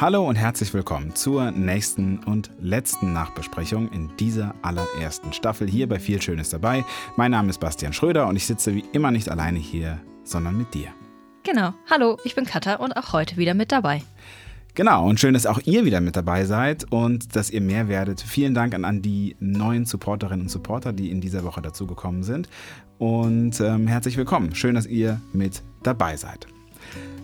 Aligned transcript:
Hallo 0.00 0.28
und 0.28 0.36
herzlich 0.36 0.72
willkommen 0.74 1.16
zur 1.16 1.50
nächsten 1.50 2.18
und 2.18 2.52
letzten 2.60 3.12
Nachbesprechung 3.12 3.90
in 3.90 4.08
dieser 4.16 4.54
allerersten 4.62 5.32
Staffel 5.32 5.68
hier 5.68 5.88
bei 5.88 5.98
Viel 5.98 6.22
Schönes 6.22 6.50
dabei. 6.50 6.84
Mein 7.16 7.32
Name 7.32 7.50
ist 7.50 7.58
Bastian 7.58 7.92
Schröder 7.92 8.28
und 8.28 8.36
ich 8.36 8.46
sitze 8.46 8.76
wie 8.76 8.84
immer 8.92 9.10
nicht 9.10 9.28
alleine 9.28 9.58
hier, 9.58 9.98
sondern 10.22 10.56
mit 10.56 10.72
dir. 10.72 10.90
Genau. 11.42 11.74
Hallo, 11.90 12.16
ich 12.22 12.36
bin 12.36 12.44
Katha 12.44 12.76
und 12.76 12.92
auch 12.92 13.12
heute 13.12 13.38
wieder 13.38 13.54
mit 13.54 13.72
dabei. 13.72 14.04
Genau, 14.74 15.04
und 15.04 15.18
schön, 15.18 15.34
dass 15.34 15.46
auch 15.46 15.58
ihr 15.64 15.84
wieder 15.84 16.00
mit 16.00 16.14
dabei 16.14 16.44
seid 16.44 16.84
und 16.92 17.34
dass 17.34 17.50
ihr 17.50 17.60
mehr 17.60 17.88
werdet. 17.88 18.20
Vielen 18.20 18.54
Dank 18.54 18.76
an, 18.76 18.84
an 18.84 19.02
die 19.02 19.34
neuen 19.40 19.84
Supporterinnen 19.84 20.42
und 20.42 20.48
Supporter, 20.48 20.92
die 20.92 21.10
in 21.10 21.20
dieser 21.20 21.42
Woche 21.42 21.60
dazugekommen 21.60 22.22
sind. 22.22 22.48
Und 22.98 23.60
ähm, 23.60 23.88
herzlich 23.88 24.16
willkommen. 24.16 24.54
Schön, 24.54 24.76
dass 24.76 24.86
ihr 24.86 25.20
mit 25.32 25.64
dabei 25.82 26.16
seid. 26.16 26.46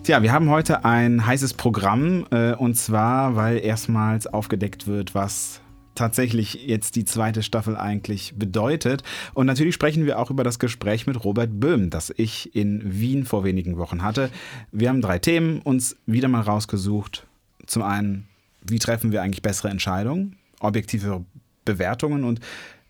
Tja, 0.04 0.22
wir 0.22 0.32
haben 0.32 0.50
heute 0.50 0.84
ein 0.84 1.24
heißes 1.24 1.54
Programm 1.54 2.26
äh, 2.30 2.52
und 2.52 2.74
zwar, 2.74 3.36
weil 3.36 3.56
erstmals 3.56 4.26
aufgedeckt 4.26 4.86
wird, 4.86 5.14
was 5.14 5.62
tatsächlich 5.94 6.66
jetzt 6.66 6.96
die 6.96 7.06
zweite 7.06 7.42
Staffel 7.42 7.74
eigentlich 7.74 8.34
bedeutet. 8.36 9.02
Und 9.32 9.46
natürlich 9.46 9.74
sprechen 9.74 10.04
wir 10.04 10.18
auch 10.18 10.30
über 10.30 10.44
das 10.44 10.58
Gespräch 10.58 11.06
mit 11.06 11.24
Robert 11.24 11.58
Böhm, 11.58 11.88
das 11.88 12.12
ich 12.14 12.54
in 12.54 12.82
Wien 12.84 13.24
vor 13.24 13.44
wenigen 13.44 13.78
Wochen 13.78 14.02
hatte. 14.02 14.28
Wir 14.72 14.90
haben 14.90 15.00
drei 15.00 15.18
Themen 15.18 15.62
uns 15.62 15.96
wieder 16.04 16.28
mal 16.28 16.42
rausgesucht. 16.42 17.26
Zum 17.64 17.82
einen, 17.82 18.28
wie 18.60 18.78
treffen 18.78 19.10
wir 19.10 19.22
eigentlich 19.22 19.40
bessere 19.40 19.70
Entscheidungen, 19.70 20.36
objektive 20.60 21.24
Bewertungen 21.64 22.24
und 22.24 22.40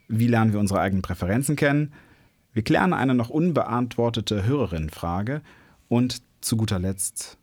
wie 0.08 0.26
lernen 0.26 0.52
wir 0.52 0.58
unsere 0.58 0.80
eigenen 0.80 1.02
Präferenzen 1.02 1.54
kennen. 1.54 1.92
Wir 2.52 2.64
klären 2.64 2.92
eine 2.92 3.14
noch 3.14 3.30
unbeantwortete 3.30 4.44
Hörerinnenfrage 4.44 5.42
und 5.88 6.22
zu 6.44 6.56
guter 6.56 6.78
Letzt, 6.78 7.38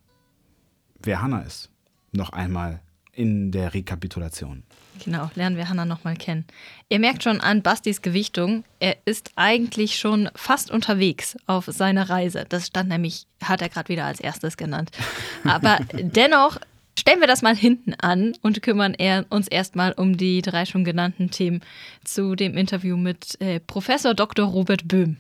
wer 1.02 1.22
Hannah 1.22 1.42
ist. 1.42 1.70
Noch 2.12 2.30
einmal 2.32 2.82
in 3.14 3.52
der 3.52 3.74
Rekapitulation. 3.74 4.64
Genau, 5.04 5.30
lernen 5.36 5.58
wir 5.58 5.68
Hannah 5.68 5.86
nochmal 5.86 6.16
kennen. 6.16 6.46
Ihr 6.90 7.00
merkt 7.00 7.24
schon 7.24 7.42
an 7.42 7.62
Bastis 7.62 8.02
Gewichtung, 8.02 8.64
er 8.80 8.98
ist 9.06 9.32
eigentlich 9.36 9.98
schon 9.98 10.30
fast 10.36 10.72
unterwegs 10.72 11.36
auf 11.48 11.66
seiner 11.66 12.10
Reise. 12.10 12.46
Das 12.48 12.68
stand 12.68 12.90
nämlich, 12.90 13.26
hat 13.44 13.62
er 13.62 13.70
gerade 13.70 13.90
wieder 13.90 14.06
als 14.06 14.20
erstes 14.20 14.58
genannt. 14.58 14.92
Aber 15.44 15.80
dennoch 15.94 16.58
stellen 16.98 17.20
wir 17.20 17.28
das 17.28 17.42
mal 17.42 17.56
hinten 17.56 17.94
an 17.96 18.34
und 18.42 18.62
kümmern 18.62 18.96
uns 19.30 19.48
erstmal 19.48 19.94
um 19.94 20.18
die 20.18 20.42
drei 20.42 20.66
schon 20.66 20.84
genannten 20.84 21.32
Themen 21.32 21.62
zu 22.04 22.36
dem 22.36 22.56
Interview 22.56 22.98
mit 22.98 23.40
äh, 23.42 23.60
Professor 23.60 24.14
Dr. 24.14 24.46
Robert 24.46 24.88
Böhm. 24.88 25.18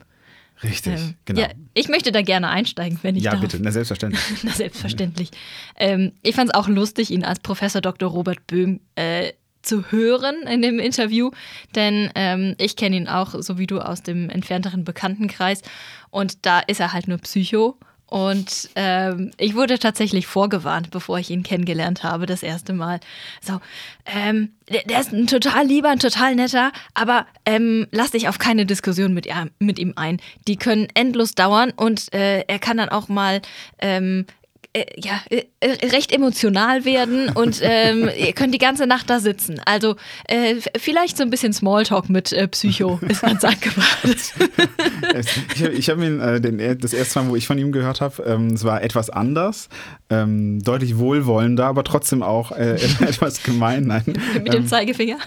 Richtig, 0.64 0.94
ähm, 0.94 1.16
genau. 1.26 1.42
Ja, 1.42 1.50
ich 1.74 1.90
möchte 1.90 2.12
da 2.12 2.22
gerne 2.22 2.50
einsteigen, 2.50 3.00
wenn 3.02 3.16
ich 3.16 3.24
Ja, 3.24 3.32
darf. 3.32 3.42
bitte, 3.42 3.58
na 3.62 3.72
selbstverständlich. 3.72 4.22
na 4.44 4.52
selbstverständlich. 4.52 5.32
Ähm, 5.76 6.12
ich 6.22 6.36
fand 6.36 6.50
es 6.50 6.56
auch 6.56 6.68
lustig, 6.68 7.12
ihn 7.12 7.24
als 7.24 7.40
Professor 7.40 7.82
Dr. 7.82 8.10
Robert 8.10 8.46
Böhm 8.48 8.80
äh, 8.96 9.34
zu 9.64 9.92
hören 9.92 10.36
in 10.48 10.62
dem 10.62 10.80
Interview, 10.80 11.32
denn 11.76 12.10
ähm, 12.16 12.56
ich 12.58 12.76
kenne 12.76 12.96
ihn 12.96 13.08
auch, 13.08 13.36
so 13.40 13.58
wie 13.58 13.68
du, 13.68 13.80
aus 13.80 14.02
dem 14.02 14.30
entfernteren 14.30 14.84
Bekanntenkreis 14.84 15.62
und 16.10 16.46
da 16.46 16.60
ist 16.60 16.80
er 16.80 16.94
halt 16.94 17.08
nur 17.08 17.20
Psycho 17.20 17.78
und 18.12 18.70
ähm, 18.76 19.32
ich 19.38 19.56
wurde 19.56 19.80
tatsächlich 19.80 20.28
vorgewarnt, 20.28 20.92
bevor 20.92 21.18
ich 21.18 21.30
ihn 21.30 21.44
kennengelernt 21.44 22.04
habe, 22.04 22.26
das 22.26 22.44
erste 22.44 22.74
Mal. 22.74 23.00
So, 23.40 23.62
ähm, 24.06 24.52
der, 24.70 24.84
der, 24.84 25.00
ist 25.00 25.14
ein 25.14 25.28
total 25.28 25.66
lieber, 25.66 25.88
ein 25.88 26.00
total 26.00 26.36
netter, 26.36 26.74
aber 26.94 27.26
ähm, 27.46 27.88
lass 27.92 28.12
dich 28.12 28.28
auf 28.28 28.38
keine 28.38 28.66
Diskussion 28.66 29.14
mit, 29.14 29.30
mit 29.60 29.80
ihm 29.80 29.94
ein. 29.96 30.20
Die 30.46 30.58
können 30.58 30.90
endlos 30.94 31.36
dauern 31.36 31.72
und 31.74 32.14
äh, 32.14 32.42
er 32.42 32.60
kann 32.60 32.76
dann 32.76 32.90
auch 32.90 33.08
mal 33.08 33.42
ähm, 33.80 34.26
äh, 34.74 34.86
ja, 34.96 35.20
äh, 35.30 35.88
recht 35.88 36.14
emotional 36.14 36.86
werden 36.86 37.30
und 37.30 37.60
ähm, 37.62 38.10
ihr 38.18 38.32
könnt 38.32 38.54
die 38.54 38.58
ganze 38.58 38.88
Nacht 38.88 39.10
da 39.10 39.20
sitzen. 39.20 39.60
Also 39.66 39.98
äh, 40.30 40.56
vielleicht 40.78 41.18
so 41.18 41.24
ein 41.24 41.30
bisschen 41.30 41.52
Smalltalk 41.52 42.10
mit 42.10 42.32
äh, 42.32 42.48
Psycho 42.48 42.98
ist 43.10 43.22
ganz 43.22 43.44
angebracht. 43.44 44.06
ich 45.78 45.90
habe 45.90 46.02
hab 46.02 46.08
ihn 46.08 46.22
äh, 46.22 46.40
den, 46.40 46.80
das 46.80 46.94
erste 46.94 47.20
Mal, 47.20 47.30
wo 47.30 47.36
ich 47.36 47.48
von 47.48 47.58
ihm 47.58 47.74
gehört 47.74 48.00
habe, 48.00 48.24
ähm, 48.24 48.48
es 48.54 48.64
war 48.64 48.82
etwas 48.82 49.10
anders, 49.10 49.68
ähm, 50.10 50.62
deutlich 50.64 50.98
wohlwollender, 50.98 51.66
aber 51.66 51.84
trotzdem 51.84 52.24
auch 52.24 52.54
äh, 52.54 52.76
etwas 52.76 53.44
gemein. 53.44 53.88
Nein. 53.88 54.04
Mit 54.36 54.54
dem 54.54 54.62
ähm, 54.62 54.68
Zeigefinger? 54.68 55.18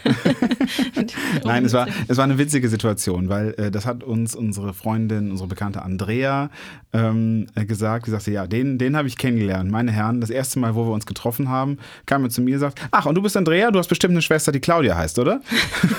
Nein, 1.44 1.66
es 1.66 1.74
war, 1.74 1.86
es 2.08 2.16
war 2.16 2.24
eine 2.24 2.38
witzige 2.38 2.70
Situation, 2.70 3.28
weil 3.28 3.52
das 3.70 3.84
hat 3.84 4.02
uns 4.02 4.34
unsere 4.34 4.72
Freundin, 4.72 5.30
unsere 5.30 5.48
bekannte 5.48 5.82
Andrea 5.82 6.48
ähm, 6.94 7.46
gesagt. 7.54 8.06
Sie 8.06 8.10
sagte, 8.10 8.30
ja, 8.30 8.46
den, 8.46 8.78
den 8.78 8.96
habe 8.96 9.06
ich 9.06 9.18
kennengelernt 9.18 9.33
kennengelernt. 9.34 9.70
Meine 9.70 9.92
Herren, 9.92 10.20
das 10.20 10.30
erste 10.30 10.58
Mal, 10.58 10.74
wo 10.74 10.86
wir 10.86 10.92
uns 10.92 11.06
getroffen 11.06 11.48
haben, 11.48 11.78
kam 12.06 12.24
er 12.24 12.30
zu 12.30 12.40
mir 12.40 12.54
und 12.54 12.60
sagt, 12.60 12.80
ach, 12.90 13.06
und 13.06 13.14
du 13.14 13.22
bist 13.22 13.36
Andrea, 13.36 13.70
du 13.70 13.78
hast 13.78 13.88
bestimmt 13.88 14.12
eine 14.12 14.22
Schwester, 14.22 14.52
die 14.52 14.60
Claudia 14.60 14.96
heißt, 14.96 15.18
oder? 15.18 15.40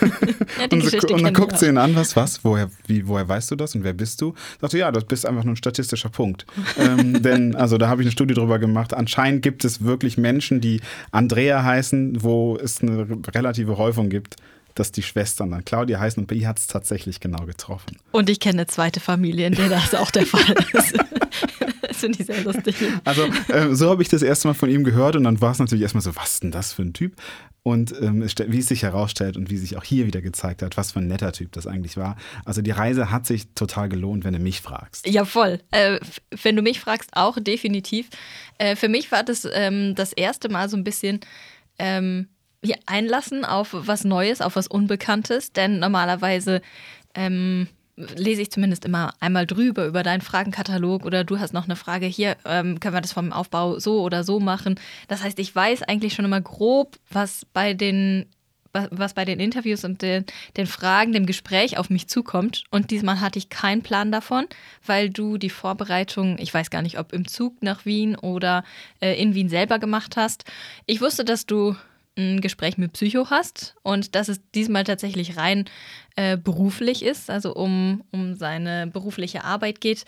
ja, 0.60 0.68
und, 0.72 0.84
so, 0.84 1.14
und 1.14 1.24
dann 1.24 1.34
guckt 1.34 1.58
sie 1.58 1.68
ihn 1.68 1.78
an, 1.78 1.96
was, 1.96 2.16
was, 2.16 2.44
woher, 2.44 2.70
wie, 2.88 3.08
woher 3.08 3.28
weißt 3.28 3.52
du 3.52 3.56
das 3.56 3.76
und 3.76 3.84
wer 3.84 3.94
bist 3.94 4.22
du? 4.22 4.34
Sagte, 4.62 4.78
ja, 4.78 4.92
das 4.92 5.06
bist 5.06 5.26
einfach 5.26 5.44
nur 5.44 5.54
ein 5.54 5.58
statistischer 5.58 6.10
Punkt. 6.10 6.46
ähm, 6.80 7.22
denn, 7.22 7.56
also 7.56 7.78
da 7.78 7.88
habe 7.88 8.02
ich 8.02 8.06
eine 8.06 8.12
Studie 8.12 8.34
drüber 8.34 8.60
gemacht. 8.60 8.94
Anscheinend 8.94 9.42
gibt 9.42 9.66
es 9.66 9.84
wirklich 9.84 10.18
Menschen, 10.18 10.62
die 10.62 10.82
Andrea 11.12 11.64
heißen, 11.64 12.24
wo 12.24 12.58
es 12.58 12.82
eine 12.82 13.08
relative 13.34 13.78
Häufung 13.78 14.10
gibt 14.10 14.38
dass 14.78 14.92
die 14.92 15.04
Schwestern 15.04 15.52
dann 15.52 15.64
Claudia 15.64 16.02
heißen 16.02 16.22
und 16.22 16.28
bei 16.28 16.36
ihr 16.36 16.50
hat 16.50 16.60
es 16.60 16.68
tatsächlich 16.68 17.22
genau 17.22 17.46
getroffen. 17.46 17.96
Und 18.12 18.30
ich 18.30 18.42
kenne 18.42 18.60
eine 18.60 18.68
zweite 18.68 19.00
Familie, 19.00 19.48
in 19.48 19.56
der 19.56 19.70
das 19.70 19.96
auch 19.96 20.12
der 20.12 20.26
Fall 20.26 20.54
ist. 20.74 20.98
das 21.96 22.02
finde 22.02 22.20
ich 22.20 22.26
sehr 22.26 22.44
lustig. 22.44 22.76
Also, 23.04 23.24
äh, 23.50 23.74
so 23.74 23.90
habe 23.90 24.02
ich 24.02 24.10
das 24.10 24.22
erste 24.22 24.48
Mal 24.48 24.54
von 24.54 24.70
ihm 24.70 24.84
gehört 24.84 25.16
und 25.16 25.24
dann 25.24 25.42
war 25.42 25.52
es 25.52 25.60
natürlich 25.60 25.84
erstmal 25.84 26.02
so, 26.02 26.16
was 26.16 26.34
ist 26.34 26.44
denn 26.44 26.52
das 26.52 26.74
für 26.74 26.82
ein 26.82 26.94
Typ? 26.94 27.16
Und 27.64 27.94
ähm, 28.00 28.22
wie 28.22 28.60
es 28.60 28.68
sich 28.68 28.84
herausstellt 28.84 29.38
und 29.38 29.50
wie 29.50 29.58
sich 29.58 29.76
auch 29.76 29.84
hier 29.84 30.06
wieder 30.06 30.22
gezeigt 30.22 30.62
hat, 30.62 30.78
was 30.78 30.92
für 30.92 31.00
ein 31.00 31.08
netter 31.08 31.32
Typ 31.32 31.52
das 31.52 31.66
eigentlich 31.66 31.98
war. 31.98 32.16
Also 32.46 32.62
die 32.62 32.72
Reise 32.72 33.10
hat 33.10 33.26
sich 33.26 33.48
total 33.56 33.90
gelohnt, 33.90 34.24
wenn 34.24 34.34
du 34.34 34.40
mich 34.40 34.62
fragst. 34.62 35.08
Ja, 35.08 35.26
voll. 35.26 35.60
Äh, 35.72 36.00
wenn 36.44 36.56
du 36.56 36.62
mich 36.62 36.80
fragst, 36.80 37.10
auch 37.14 37.40
definitiv. 37.40 38.10
Äh, 38.60 38.76
für 38.76 38.88
mich 38.88 39.12
war 39.12 39.24
das 39.24 39.48
ähm, 39.52 39.96
das 39.96 40.14
erste 40.14 40.50
Mal 40.50 40.70
so 40.70 40.78
ein 40.78 40.84
bisschen 40.84 41.22
ähm, 41.80 42.28
hier 42.64 42.78
einlassen 42.86 43.46
auf 43.46 43.70
was 43.72 44.04
Neues, 44.04 44.42
auf 44.42 44.56
was 44.56 44.68
Unbekanntes. 44.68 45.52
Denn 45.52 45.80
normalerweise 45.80 46.62
ähm, 47.16 47.68
lese 47.98 48.42
ich 48.42 48.52
zumindest 48.52 48.86
immer 48.86 49.14
einmal 49.20 49.48
drüber 49.48 49.86
über 49.86 50.04
deinen 50.04 50.22
Fragenkatalog 50.22 51.06
oder 51.06 51.24
du 51.24 51.40
hast 51.40 51.54
noch 51.54 51.66
eine 51.66 51.76
Frage 51.76 52.06
hier, 52.06 52.36
ähm, 52.46 52.80
können 52.80 52.94
wir 52.94 53.02
das 53.02 53.14
vom 53.14 53.32
Aufbau 53.32 53.80
so 53.80 54.02
oder 54.02 54.24
so 54.24 54.40
machen. 54.40 54.80
Das 55.08 55.24
heißt, 55.24 55.40
ich 55.40 55.56
weiß 55.56 55.84
eigentlich 55.84 56.14
schon 56.14 56.26
immer 56.26 56.42
grob, 56.42 56.98
was 57.10 57.46
bei 57.54 57.74
den 57.74 58.26
was 58.92 59.14
bei 59.14 59.24
den 59.24 59.40
Interviews 59.40 59.86
und 59.86 60.02
den, 60.02 60.26
den, 60.58 60.68
Fragen, 60.68 61.14
dem 61.14 61.26
Gespräch 61.26 61.78
auf 61.78 61.90
mich 61.90 62.10
zukommt. 62.10 62.66
Und 62.72 62.92
diesmal 62.92 63.22
hatte 63.22 63.40
ich 63.40 63.48
keinen 63.48 63.84
Plan 63.84 64.12
davon, 64.12 64.48
weil 64.86 65.10
du 65.10 65.38
die 65.38 65.50
Vorbereitung, 65.50 66.38
ich 66.40 66.54
weiß 66.54 66.70
gar 66.70 66.82
nicht, 66.82 67.00
ob 67.00 67.14
im 67.14 67.26
Zug 67.26 67.62
nach 67.62 67.86
Wien 67.86 68.18
oder 68.18 68.66
äh, 69.00 69.14
in 69.14 69.34
Wien 69.34 69.48
selber 69.48 69.80
gemacht 69.80 70.18
hast. 70.18 70.44
Ich 70.88 71.00
wusste, 71.00 71.24
dass 71.24 71.46
du 71.46 71.78
ein 72.18 72.42
Gespräch 72.42 72.78
mit 72.78 72.94
Psycho 72.94 73.30
hast 73.30 73.76
und 73.84 74.16
dass 74.16 74.30
es 74.30 74.40
diesmal 74.54 74.84
tatsächlich 74.84 75.38
rein 75.38 75.66
äh, 76.16 76.38
beruflich 76.38 77.04
ist, 77.04 77.30
also 77.30 77.54
um, 77.54 78.04
um 78.12 78.36
seine 78.36 78.88
berufliche 78.88 79.44
Arbeit 79.44 79.82
geht. 79.82 80.06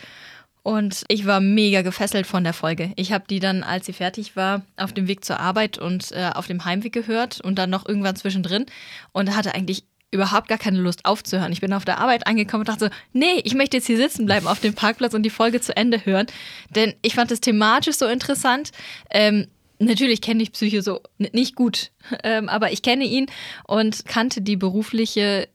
Und 0.64 1.04
ich 1.08 1.26
war 1.26 1.40
mega 1.40 1.82
gefesselt 1.82 2.28
von 2.28 2.44
der 2.44 2.52
Folge. 2.52 2.92
Ich 2.98 3.14
habe 3.14 3.24
die 3.30 3.40
dann, 3.40 3.64
als 3.64 3.86
sie 3.86 3.94
fertig 3.94 4.36
war, 4.36 4.64
auf 4.76 4.92
dem 4.92 5.08
Weg 5.08 5.24
zur 5.24 5.40
Arbeit 5.40 5.78
und 5.78 6.12
äh, 6.12 6.32
auf 6.34 6.48
dem 6.48 6.66
Heimweg 6.66 6.92
gehört 6.92 7.40
und 7.40 7.56
dann 7.56 7.70
noch 7.70 7.88
irgendwann 7.88 8.18
zwischendrin 8.18 8.66
und 9.14 9.34
hatte 9.36 9.56
eigentlich 9.56 9.86
überhaupt 10.12 10.48
gar 10.48 10.58
keine 10.58 10.80
Lust 10.80 11.06
aufzuhören. 11.06 11.52
Ich 11.52 11.62
bin 11.62 11.74
auf 11.74 11.86
der 11.86 12.00
Arbeit 12.00 12.28
angekommen 12.28 12.62
und 12.62 12.70
dachte 12.70 12.86
so, 12.86 12.92
nee, 13.14 13.42
ich 13.44 13.56
möchte 13.56 13.78
jetzt 13.78 13.88
hier 13.88 13.98
sitzen 13.98 14.26
bleiben 14.26 14.48
auf 14.48 14.60
dem 14.60 14.74
Parkplatz 14.74 15.14
und 15.14 15.24
die 15.24 15.30
Folge 15.30 15.62
zu 15.62 15.76
Ende 15.76 16.06
hören. 16.06 16.28
Denn 16.70 16.94
ich 17.02 17.16
fand 17.16 17.32
es 17.32 17.42
thematisch 17.42 17.96
so 17.96 18.06
interessant. 18.06 18.72
Ähm, 19.10 19.48
Natürlich 19.80 20.22
kenne 20.22 20.44
ich 20.44 20.52
Psycho 20.52 20.82
so 20.82 21.02
nicht 21.18 21.56
gut, 21.56 21.92
ähm, 22.24 22.50
aber 22.50 22.72
ich 22.72 22.82
kenne 22.82 23.06
ihn 23.06 23.28
und 23.68 24.06
kannte 24.06 24.42
die 24.42 24.58
berufliche 24.58 25.48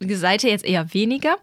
Seite 0.00 0.48
jetzt 0.48 0.64
eher 0.64 0.94
weniger. 0.94 1.36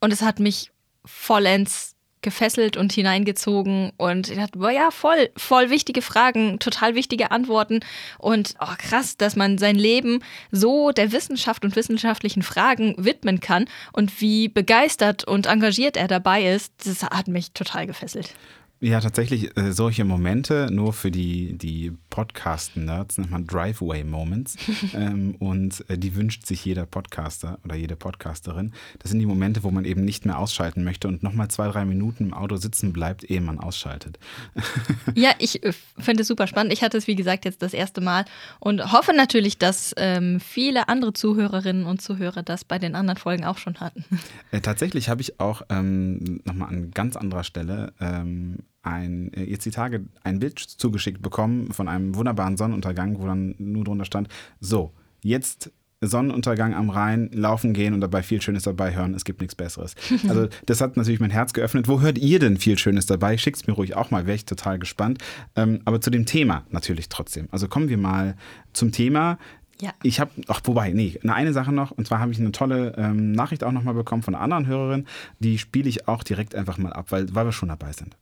Und 0.00 0.12
es 0.12 0.22
hat 0.22 0.38
mich 0.38 0.70
vollends 1.04 1.96
gefesselt 2.20 2.76
und 2.76 2.92
hineingezogen 2.92 3.92
und 3.96 4.28
ich 4.28 4.36
dachte, 4.36 4.58
boah, 4.58 4.70
ja, 4.70 4.90
voll, 4.90 5.30
voll 5.36 5.70
wichtige 5.70 6.02
Fragen, 6.02 6.58
total 6.58 6.94
wichtige 6.94 7.30
Antworten 7.30 7.80
und 8.18 8.54
oh, 8.60 8.74
krass, 8.76 9.16
dass 9.16 9.36
man 9.36 9.58
sein 9.58 9.76
Leben 9.76 10.20
so 10.50 10.90
der 10.90 11.12
Wissenschaft 11.12 11.64
und 11.64 11.76
wissenschaftlichen 11.76 12.42
Fragen 12.42 12.94
widmen 12.98 13.40
kann 13.40 13.66
und 13.92 14.20
wie 14.20 14.48
begeistert 14.48 15.24
und 15.24 15.46
engagiert 15.46 15.96
er 15.96 16.08
dabei 16.08 16.52
ist, 16.52 16.72
das 16.84 17.02
hat 17.02 17.28
mich 17.28 17.52
total 17.52 17.86
gefesselt. 17.86 18.34
Ja, 18.80 19.00
tatsächlich 19.00 19.56
äh, 19.56 19.72
solche 19.72 20.04
Momente 20.04 20.68
nur 20.70 20.92
für 20.92 21.10
die, 21.10 21.58
die 21.58 21.92
Podcast-Nerds 22.10 23.18
nennt 23.18 23.32
man 23.32 23.44
Driveway-Moments. 23.44 24.56
ähm, 24.94 25.34
und 25.40 25.84
äh, 25.88 25.98
die 25.98 26.14
wünscht 26.14 26.46
sich 26.46 26.64
jeder 26.64 26.86
Podcaster 26.86 27.58
oder 27.64 27.74
jede 27.74 27.96
Podcasterin. 27.96 28.72
Das 29.00 29.10
sind 29.10 29.18
die 29.18 29.26
Momente, 29.26 29.64
wo 29.64 29.72
man 29.72 29.84
eben 29.84 30.04
nicht 30.04 30.26
mehr 30.26 30.38
ausschalten 30.38 30.84
möchte 30.84 31.08
und 31.08 31.24
nochmal 31.24 31.48
zwei, 31.48 31.66
drei 31.68 31.84
Minuten 31.84 32.26
im 32.26 32.34
Auto 32.34 32.56
sitzen 32.56 32.92
bleibt, 32.92 33.28
ehe 33.28 33.40
man 33.40 33.58
ausschaltet. 33.58 34.20
ja, 35.16 35.30
ich 35.40 35.64
äh, 35.64 35.72
finde 35.98 36.22
es 36.22 36.28
super 36.28 36.46
spannend. 36.46 36.72
Ich 36.72 36.82
hatte 36.82 36.98
es, 36.98 37.08
wie 37.08 37.16
gesagt, 37.16 37.46
jetzt 37.46 37.62
das 37.62 37.74
erste 37.74 38.00
Mal 38.00 38.26
und 38.60 38.92
hoffe 38.92 39.12
natürlich, 39.12 39.58
dass 39.58 39.92
ähm, 39.96 40.38
viele 40.38 40.88
andere 40.88 41.12
Zuhörerinnen 41.14 41.84
und 41.84 42.00
Zuhörer 42.00 42.44
das 42.44 42.64
bei 42.64 42.78
den 42.78 42.94
anderen 42.94 43.18
Folgen 43.18 43.44
auch 43.44 43.58
schon 43.58 43.80
hatten. 43.80 44.04
Äh, 44.52 44.60
tatsächlich 44.60 45.08
habe 45.08 45.20
ich 45.20 45.40
auch 45.40 45.62
ähm, 45.68 46.40
nochmal 46.44 46.68
an 46.68 46.92
ganz 46.92 47.16
anderer 47.16 47.42
Stelle 47.42 47.92
ähm, 48.00 48.58
ein, 48.88 49.32
äh, 49.34 49.44
jetzt 49.44 49.64
die 49.66 49.70
Tage 49.70 50.04
ein 50.22 50.38
Bild 50.38 50.58
zugeschickt 50.58 51.22
bekommen 51.22 51.72
von 51.72 51.88
einem 51.88 52.14
wunderbaren 52.14 52.56
Sonnenuntergang, 52.56 53.20
wo 53.20 53.26
dann 53.26 53.54
nur 53.58 53.84
drunter 53.84 54.04
stand, 54.04 54.28
so, 54.60 54.92
jetzt 55.22 55.70
Sonnenuntergang 56.00 56.74
am 56.74 56.90
Rhein, 56.90 57.28
laufen 57.32 57.72
gehen 57.72 57.92
und 57.92 58.00
dabei 58.00 58.22
viel 58.22 58.40
Schönes 58.40 58.62
dabei 58.62 58.94
hören. 58.94 59.14
Es 59.14 59.24
gibt 59.24 59.40
nichts 59.40 59.54
Besseres. 59.54 59.94
Also 60.28 60.48
das 60.66 60.80
hat 60.80 60.96
natürlich 60.96 61.20
mein 61.20 61.30
Herz 61.30 61.52
geöffnet. 61.52 61.88
Wo 61.88 62.00
hört 62.00 62.18
ihr 62.18 62.38
denn 62.38 62.58
viel 62.58 62.78
Schönes 62.78 63.06
dabei? 63.06 63.38
Schickt 63.38 63.56
es 63.56 63.66
mir 63.66 63.72
ruhig 63.72 63.96
auch 63.96 64.10
mal, 64.10 64.26
wäre 64.26 64.36
ich 64.36 64.44
total 64.44 64.78
gespannt. 64.78 65.18
Ähm, 65.56 65.80
aber 65.84 66.00
zu 66.00 66.10
dem 66.10 66.26
Thema 66.26 66.64
natürlich 66.70 67.08
trotzdem. 67.08 67.48
Also 67.50 67.66
kommen 67.68 67.88
wir 67.88 67.96
mal 67.96 68.36
zum 68.72 68.92
Thema. 68.92 69.38
Ja. 69.80 69.92
Ich 70.02 70.20
habe, 70.20 70.30
ach, 70.48 70.60
wobei, 70.64 70.92
nee, 70.92 71.18
eine, 71.22 71.34
eine 71.34 71.52
Sache 71.52 71.72
noch. 71.72 71.92
Und 71.92 72.06
zwar 72.06 72.20
habe 72.20 72.32
ich 72.32 72.38
eine 72.38 72.52
tolle 72.52 72.94
ähm, 72.96 73.32
Nachricht 73.32 73.64
auch 73.64 73.72
nochmal 73.72 73.94
bekommen 73.94 74.22
von 74.22 74.34
einer 74.34 74.42
anderen 74.42 74.66
Hörerin. 74.66 75.06
Die 75.38 75.58
spiele 75.58 75.88
ich 75.88 76.08
auch 76.08 76.22
direkt 76.22 76.54
einfach 76.54 76.78
mal 76.78 76.92
ab, 76.92 77.06
weil, 77.10 77.34
weil 77.34 77.46
wir 77.46 77.52
schon 77.52 77.68
dabei 77.68 77.92
sind. 77.92 78.16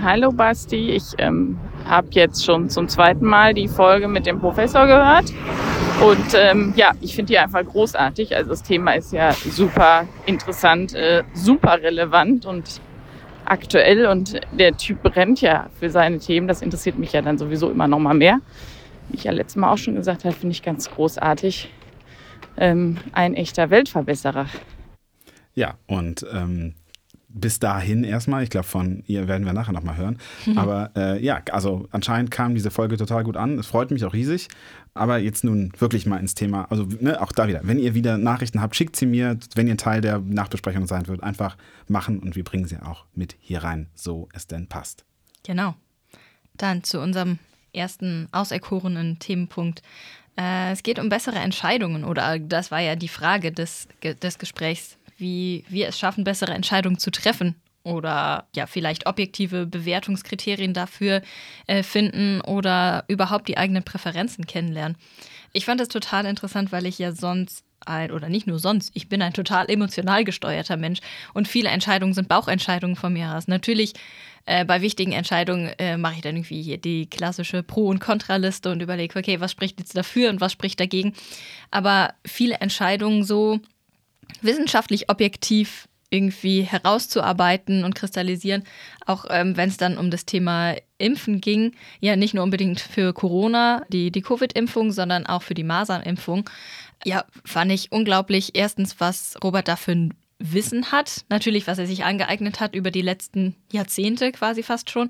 Hallo 0.00 0.30
Basti, 0.30 0.90
ich 0.90 1.14
ähm, 1.18 1.58
habe 1.84 2.06
jetzt 2.12 2.44
schon 2.44 2.70
zum 2.70 2.88
zweiten 2.88 3.26
Mal 3.26 3.52
die 3.52 3.66
Folge 3.66 4.06
mit 4.06 4.26
dem 4.26 4.38
Professor 4.38 4.86
gehört. 4.86 5.32
Und 6.00 6.34
ähm, 6.34 6.72
ja, 6.76 6.92
ich 7.00 7.16
finde 7.16 7.32
die 7.32 7.38
einfach 7.38 7.64
großartig. 7.64 8.36
Also 8.36 8.50
das 8.50 8.62
Thema 8.62 8.92
ist 8.92 9.12
ja 9.12 9.32
super 9.32 10.06
interessant, 10.24 10.94
äh, 10.94 11.24
super 11.34 11.82
relevant 11.82 12.46
und 12.46 12.80
aktuell. 13.44 14.06
Und 14.06 14.40
der 14.52 14.76
Typ 14.76 15.02
brennt 15.02 15.40
ja 15.40 15.68
für 15.80 15.90
seine 15.90 16.20
Themen. 16.20 16.46
Das 16.46 16.62
interessiert 16.62 16.96
mich 16.96 17.12
ja 17.12 17.20
dann 17.20 17.36
sowieso 17.36 17.68
immer 17.68 17.88
noch 17.88 17.98
mal 17.98 18.14
mehr. 18.14 18.38
Wie 19.08 19.16
ich 19.16 19.24
ja 19.24 19.32
letztes 19.32 19.56
Mal 19.56 19.72
auch 19.72 19.78
schon 19.78 19.96
gesagt 19.96 20.24
habe, 20.24 20.34
finde 20.34 20.52
ich 20.52 20.62
ganz 20.62 20.88
großartig. 20.88 21.72
Ähm, 22.56 22.98
ein 23.12 23.34
echter 23.34 23.70
Weltverbesserer. 23.70 24.46
Ja, 25.54 25.74
und 25.88 26.24
ähm, 26.32 26.74
bis 27.40 27.58
dahin 27.58 28.04
erstmal. 28.04 28.42
Ich 28.42 28.50
glaube, 28.50 28.66
von 28.66 29.02
ihr 29.06 29.28
werden 29.28 29.46
wir 29.46 29.52
nachher 29.52 29.72
nochmal 29.72 29.96
hören. 29.96 30.18
Mhm. 30.46 30.58
Aber 30.58 30.90
äh, 30.96 31.22
ja, 31.24 31.40
also 31.50 31.88
anscheinend 31.90 32.30
kam 32.30 32.54
diese 32.54 32.70
Folge 32.70 32.96
total 32.96 33.24
gut 33.24 33.36
an. 33.36 33.58
Es 33.58 33.66
freut 33.66 33.90
mich 33.90 34.04
auch 34.04 34.12
riesig. 34.12 34.48
Aber 34.94 35.18
jetzt 35.18 35.44
nun 35.44 35.72
wirklich 35.78 36.06
mal 36.06 36.18
ins 36.18 36.34
Thema. 36.34 36.66
Also 36.70 36.86
ne, 37.00 37.20
auch 37.20 37.32
da 37.32 37.48
wieder, 37.48 37.60
wenn 37.62 37.78
ihr 37.78 37.94
wieder 37.94 38.18
Nachrichten 38.18 38.60
habt, 38.60 38.76
schickt 38.76 38.96
sie 38.96 39.06
mir. 39.06 39.38
Wenn 39.54 39.68
ihr 39.68 39.76
Teil 39.76 40.00
der 40.00 40.18
Nachbesprechung 40.18 40.86
sein 40.86 41.06
wird, 41.06 41.22
einfach 41.22 41.56
machen 41.86 42.18
und 42.18 42.36
wir 42.36 42.44
bringen 42.44 42.66
sie 42.66 42.78
auch 42.78 43.04
mit 43.14 43.36
hier 43.40 43.62
rein, 43.62 43.88
so 43.94 44.28
es 44.32 44.46
denn 44.46 44.66
passt. 44.66 45.04
Genau. 45.44 45.74
Dann 46.56 46.82
zu 46.82 47.00
unserem 47.00 47.38
ersten 47.72 48.28
auserkorenen 48.32 49.18
Themenpunkt. 49.18 49.82
Äh, 50.36 50.72
es 50.72 50.82
geht 50.82 50.98
um 50.98 51.08
bessere 51.08 51.38
Entscheidungen 51.38 52.04
oder 52.04 52.38
das 52.38 52.70
war 52.70 52.80
ja 52.80 52.96
die 52.96 53.08
Frage 53.08 53.52
des, 53.52 53.88
des 54.02 54.38
Gesprächs 54.38 54.97
wie 55.18 55.64
wir 55.68 55.88
es 55.88 55.98
schaffen, 55.98 56.24
bessere 56.24 56.52
Entscheidungen 56.52 56.98
zu 56.98 57.10
treffen 57.10 57.56
oder 57.82 58.46
ja, 58.54 58.66
vielleicht 58.66 59.06
objektive 59.06 59.66
Bewertungskriterien 59.66 60.74
dafür 60.74 61.22
äh, 61.66 61.82
finden 61.82 62.40
oder 62.42 63.04
überhaupt 63.08 63.48
die 63.48 63.56
eigenen 63.56 63.82
Präferenzen 63.82 64.46
kennenlernen. 64.46 64.96
Ich 65.52 65.64
fand 65.64 65.80
das 65.80 65.88
total 65.88 66.26
interessant, 66.26 66.72
weil 66.72 66.86
ich 66.86 66.98
ja 66.98 67.12
sonst 67.12 67.64
ein, 67.86 68.10
oder 68.10 68.28
nicht 68.28 68.46
nur 68.46 68.58
sonst, 68.58 68.90
ich 68.94 69.08
bin 69.08 69.22
ein 69.22 69.32
total 69.32 69.70
emotional 69.70 70.24
gesteuerter 70.24 70.76
Mensch 70.76 71.00
und 71.32 71.48
viele 71.48 71.70
Entscheidungen 71.70 72.12
sind 72.12 72.28
Bauchentscheidungen 72.28 72.96
von 72.96 73.12
mir 73.12 73.34
aus. 73.34 73.48
Natürlich 73.48 73.94
äh, 74.44 74.64
bei 74.64 74.82
wichtigen 74.82 75.12
Entscheidungen 75.12 75.68
äh, 75.78 75.96
mache 75.96 76.16
ich 76.16 76.20
dann 76.20 76.36
irgendwie 76.36 76.62
hier 76.62 76.78
die 76.78 77.08
klassische 77.08 77.62
Pro- 77.62 77.88
und 77.88 78.00
Kontraliste 78.00 78.70
und 78.70 78.82
überlege, 78.82 79.18
okay, 79.18 79.40
was 79.40 79.52
spricht 79.52 79.78
jetzt 79.78 79.96
dafür 79.96 80.30
und 80.30 80.40
was 80.40 80.52
spricht 80.52 80.80
dagegen. 80.80 81.14
Aber 81.70 82.14
viele 82.26 82.56
Entscheidungen 82.56 83.24
so, 83.24 83.60
wissenschaftlich 84.42 85.10
objektiv 85.10 85.88
irgendwie 86.10 86.62
herauszuarbeiten 86.62 87.84
und 87.84 87.94
kristallisieren, 87.94 88.64
auch 89.04 89.26
ähm, 89.28 89.56
wenn 89.56 89.68
es 89.68 89.76
dann 89.76 89.98
um 89.98 90.10
das 90.10 90.24
Thema 90.24 90.74
Impfen 90.96 91.40
ging, 91.40 91.72
ja 92.00 92.16
nicht 92.16 92.34
nur 92.34 92.44
unbedingt 92.44 92.80
für 92.80 93.12
Corona, 93.12 93.84
die, 93.90 94.10
die 94.10 94.22
Covid-Impfung, 94.22 94.90
sondern 94.90 95.26
auch 95.26 95.42
für 95.42 95.54
die 95.54 95.64
Masernimpfung. 95.64 96.48
Ja, 97.04 97.24
fand 97.44 97.72
ich 97.72 97.92
unglaublich, 97.92 98.52
erstens, 98.54 99.00
was 99.00 99.36
Robert 99.42 99.68
da 99.68 99.76
für 99.76 99.92
ein 99.92 100.14
Wissen 100.40 100.92
hat, 100.92 101.24
natürlich, 101.28 101.66
was 101.66 101.78
er 101.78 101.86
sich 101.86 102.04
angeeignet 102.04 102.60
hat 102.60 102.76
über 102.76 102.92
die 102.92 103.02
letzten 103.02 103.56
Jahrzehnte 103.72 104.30
quasi 104.30 104.62
fast 104.62 104.88
schon, 104.88 105.08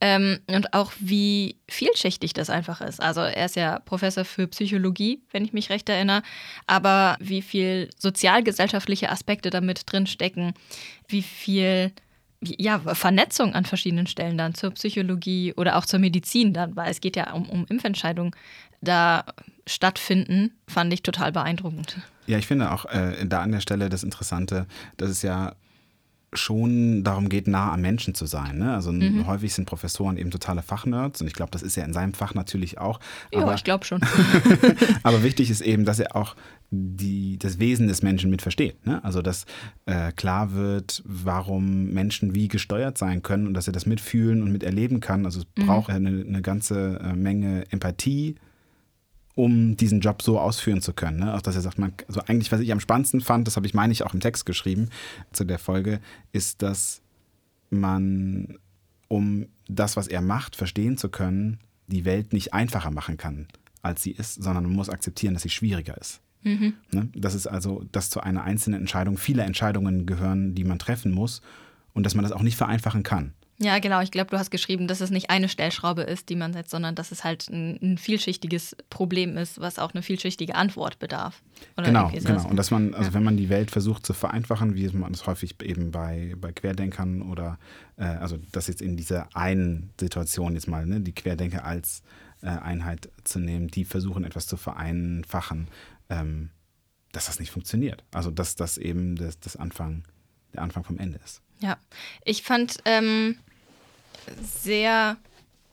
ähm, 0.00 0.40
und 0.46 0.72
auch 0.72 0.92
wie 0.98 1.56
vielschichtig 1.68 2.32
das 2.32 2.48
einfach 2.48 2.80
ist. 2.80 3.00
Also 3.00 3.20
er 3.20 3.46
ist 3.46 3.56
ja 3.56 3.80
Professor 3.80 4.24
für 4.24 4.48
Psychologie, 4.48 5.20
wenn 5.30 5.44
ich 5.44 5.52
mich 5.52 5.68
recht 5.68 5.88
erinnere, 5.88 6.22
aber 6.66 7.16
wie 7.20 7.42
viel 7.42 7.90
sozialgesellschaftliche 7.98 9.10
Aspekte 9.10 9.50
damit 9.50 9.82
drin 9.86 10.06
stecken, 10.06 10.54
wie 11.06 11.22
viel 11.22 11.92
ja, 12.40 12.78
Vernetzung 12.80 13.54
an 13.54 13.64
verschiedenen 13.66 14.06
Stellen 14.06 14.38
dann 14.38 14.54
zur 14.54 14.72
Psychologie 14.72 15.52
oder 15.56 15.76
auch 15.76 15.86
zur 15.86 16.00
Medizin 16.00 16.52
dann, 16.52 16.74
weil 16.76 16.90
es 16.90 17.00
geht 17.00 17.16
ja 17.16 17.32
um, 17.32 17.48
um 17.48 17.66
Impfentscheidungen, 17.68 18.34
da 18.80 19.24
stattfinden, 19.66 20.52
fand 20.66 20.92
ich 20.92 21.02
total 21.02 21.30
beeindruckend. 21.30 21.98
Ja, 22.26 22.38
ich 22.38 22.46
finde 22.46 22.70
auch 22.70 22.84
äh, 22.86 23.26
da 23.26 23.42
an 23.42 23.52
der 23.52 23.60
Stelle 23.60 23.88
das 23.88 24.04
Interessante, 24.04 24.66
dass 24.96 25.10
es 25.10 25.22
ja 25.22 25.54
schon 26.34 27.04
darum 27.04 27.28
geht, 27.28 27.46
nah 27.46 27.72
am 27.72 27.82
Menschen 27.82 28.14
zu 28.14 28.26
sein. 28.26 28.58
Ne? 28.58 28.72
Also 28.72 28.90
mhm. 28.90 29.26
häufig 29.26 29.52
sind 29.52 29.66
Professoren 29.66 30.16
eben 30.16 30.30
totale 30.30 30.62
Fachnerds 30.62 31.20
und 31.20 31.26
ich 31.26 31.34
glaube, 31.34 31.50
das 31.50 31.62
ist 31.62 31.76
ja 31.76 31.84
in 31.84 31.92
seinem 31.92 32.14
Fach 32.14 32.34
natürlich 32.34 32.78
auch. 32.78 33.00
Ja, 33.32 33.52
ich 33.54 33.64
glaube 33.64 33.84
schon. 33.84 34.00
aber 35.02 35.22
wichtig 35.22 35.50
ist 35.50 35.60
eben, 35.60 35.84
dass 35.84 35.98
er 35.98 36.16
auch 36.16 36.34
die, 36.70 37.38
das 37.38 37.58
Wesen 37.58 37.86
des 37.86 38.02
Menschen 38.02 38.30
mit 38.30 38.40
versteht. 38.40 38.86
Ne? 38.86 39.04
Also 39.04 39.20
dass 39.20 39.44
äh, 39.84 40.10
klar 40.12 40.54
wird, 40.54 41.02
warum 41.04 41.90
Menschen 41.90 42.34
wie 42.34 42.48
gesteuert 42.48 42.96
sein 42.96 43.22
können 43.22 43.46
und 43.46 43.54
dass 43.54 43.66
er 43.66 43.74
das 43.74 43.84
mitfühlen 43.84 44.42
und 44.42 44.52
miterleben 44.52 45.00
kann. 45.00 45.26
Also 45.26 45.40
es 45.40 45.46
mhm. 45.56 45.66
braucht 45.66 45.90
eine, 45.90 46.24
eine 46.26 46.40
ganze 46.40 46.98
äh, 47.00 47.12
Menge 47.12 47.70
Empathie 47.70 48.36
um 49.34 49.76
diesen 49.76 50.00
Job 50.00 50.22
so 50.22 50.38
ausführen 50.38 50.82
zu 50.82 50.92
können. 50.92 51.20
Ne? 51.20 51.34
Auch 51.34 51.42
dass 51.42 51.54
er 51.54 51.62
sagt, 51.62 51.78
man, 51.78 51.92
also 52.06 52.20
eigentlich, 52.26 52.52
was 52.52 52.60
ich 52.60 52.72
am 52.72 52.80
spannendsten 52.80 53.20
fand, 53.20 53.46
das 53.46 53.56
habe 53.56 53.66
ich, 53.66 53.74
meine 53.74 53.92
ich, 53.92 54.02
auch 54.02 54.14
im 54.14 54.20
Text 54.20 54.46
geschrieben 54.46 54.88
zu 55.32 55.44
der 55.44 55.58
Folge, 55.58 56.00
ist, 56.32 56.62
dass 56.62 57.02
man, 57.70 58.58
um 59.08 59.46
das, 59.68 59.96
was 59.96 60.06
er 60.06 60.20
macht, 60.20 60.56
verstehen 60.56 60.98
zu 60.98 61.08
können, 61.08 61.58
die 61.86 62.04
Welt 62.04 62.32
nicht 62.32 62.52
einfacher 62.52 62.90
machen 62.90 63.16
kann, 63.16 63.48
als 63.80 64.02
sie 64.02 64.12
ist, 64.12 64.42
sondern 64.42 64.64
man 64.64 64.74
muss 64.74 64.90
akzeptieren, 64.90 65.34
dass 65.34 65.42
sie 65.42 65.50
schwieriger 65.50 65.96
ist. 65.98 66.20
Mhm. 66.42 66.74
Ne? 66.90 67.08
Das 67.14 67.34
ist 67.34 67.46
also, 67.46 67.84
dass 67.92 68.10
zu 68.10 68.20
einer 68.20 68.44
einzelnen 68.44 68.80
Entscheidung 68.80 69.16
viele 69.16 69.42
Entscheidungen 69.42 70.06
gehören, 70.06 70.54
die 70.54 70.64
man 70.64 70.78
treffen 70.78 71.12
muss 71.12 71.40
und 71.94 72.04
dass 72.04 72.14
man 72.14 72.22
das 72.22 72.32
auch 72.32 72.42
nicht 72.42 72.56
vereinfachen 72.56 73.02
kann. 73.02 73.32
Ja, 73.62 73.78
genau. 73.78 74.00
Ich 74.00 74.10
glaube, 74.10 74.30
du 74.30 74.38
hast 74.38 74.50
geschrieben, 74.50 74.88
dass 74.88 75.00
es 75.00 75.10
nicht 75.10 75.30
eine 75.30 75.48
Stellschraube 75.48 76.02
ist, 76.02 76.28
die 76.28 76.36
man 76.36 76.52
setzt, 76.52 76.70
sondern 76.70 76.94
dass 76.94 77.12
es 77.12 77.22
halt 77.22 77.48
ein, 77.48 77.78
ein 77.80 77.98
vielschichtiges 77.98 78.76
Problem 78.90 79.36
ist, 79.36 79.60
was 79.60 79.78
auch 79.78 79.92
eine 79.92 80.02
vielschichtige 80.02 80.56
Antwort 80.56 80.98
bedarf. 80.98 81.42
Oder 81.76 81.86
genau, 81.86 82.10
genau. 82.10 82.48
Und 82.48 82.56
dass 82.56 82.70
man, 82.70 82.92
also 82.94 83.10
ja. 83.10 83.14
wenn 83.14 83.22
man 83.22 83.36
die 83.36 83.48
Welt 83.48 83.70
versucht 83.70 84.04
zu 84.04 84.14
vereinfachen, 84.14 84.74
wie 84.74 84.88
man 84.88 85.12
es 85.12 85.26
häufig 85.26 85.62
eben 85.62 85.92
bei, 85.92 86.34
bei 86.40 86.52
Querdenkern 86.52 87.22
oder, 87.22 87.58
äh, 87.96 88.04
also 88.04 88.36
das 88.50 88.66
jetzt 88.66 88.82
in 88.82 88.96
dieser 88.96 89.34
einen 89.36 89.90
Situation 89.98 90.54
jetzt 90.54 90.66
mal, 90.66 90.84
ne, 90.84 91.00
die 91.00 91.14
Querdenker 91.14 91.64
als 91.64 92.02
äh, 92.42 92.48
Einheit 92.48 93.10
zu 93.22 93.38
nehmen, 93.38 93.68
die 93.68 93.84
versuchen 93.84 94.24
etwas 94.24 94.48
zu 94.48 94.56
vereinfachen, 94.56 95.68
ähm, 96.10 96.50
dass 97.12 97.26
das 97.26 97.38
nicht 97.38 97.52
funktioniert. 97.52 98.02
Also 98.10 98.32
dass 98.32 98.56
das 98.56 98.76
eben 98.76 99.14
das, 99.14 99.38
das 99.38 99.56
Anfang, 99.56 100.02
der 100.52 100.62
Anfang 100.62 100.82
vom 100.82 100.98
Ende 100.98 101.20
ist. 101.24 101.42
Ja, 101.60 101.78
ich 102.24 102.42
fand 102.42 102.78
ähm, 102.86 103.36
sehr 104.42 105.16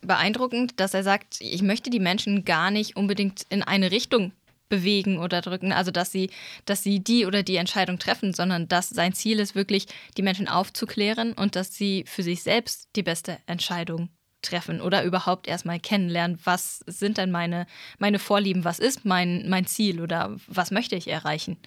beeindruckend, 0.02 0.80
dass 0.80 0.94
er 0.94 1.04
sagt, 1.04 1.42
ich 1.42 1.62
möchte 1.62 1.90
die 1.90 2.00
Menschen 2.00 2.46
gar 2.46 2.72
nicht 2.72 2.96
unbedingt 2.96 3.44
in 3.50 3.64
eine 3.64 3.92
Richtung 3.92 4.32
bewegen 4.70 5.18
oder 5.18 5.42
drücken, 5.42 5.74
also 5.74 5.92
dass 5.92 6.12
sie, 6.12 6.30
dass 6.66 6.84
sie 6.84 7.00
die 7.00 7.26
oder 7.26 7.44
die 7.44 7.56
Entscheidung 7.56 7.98
treffen, 7.98 8.34
sondern 8.34 8.68
dass 8.68 8.90
sein 8.90 9.14
Ziel 9.14 9.40
ist 9.40 9.56
wirklich, 9.56 9.88
die 10.16 10.22
Menschen 10.22 10.48
aufzuklären 10.48 11.34
und 11.34 11.56
dass 11.56 11.74
sie 11.74 12.06
für 12.08 12.24
sich 12.24 12.44
selbst 12.44 12.88
die 12.96 13.04
beste 13.04 13.40
Entscheidung 13.48 14.10
treffen 14.42 14.80
oder 14.80 15.04
überhaupt 15.04 15.48
erstmal 15.48 15.80
kennenlernen, 15.80 16.40
was 16.44 16.80
sind 16.86 17.18
denn 17.18 17.32
meine, 17.32 17.68
meine 17.98 18.20
Vorlieben, 18.20 18.64
was 18.64 18.80
ist 18.80 19.04
mein, 19.04 19.50
mein 19.50 19.66
Ziel 19.66 20.00
oder 20.02 20.38
was 20.48 20.72
möchte 20.72 20.96
ich 20.96 21.10
erreichen. 21.10 21.58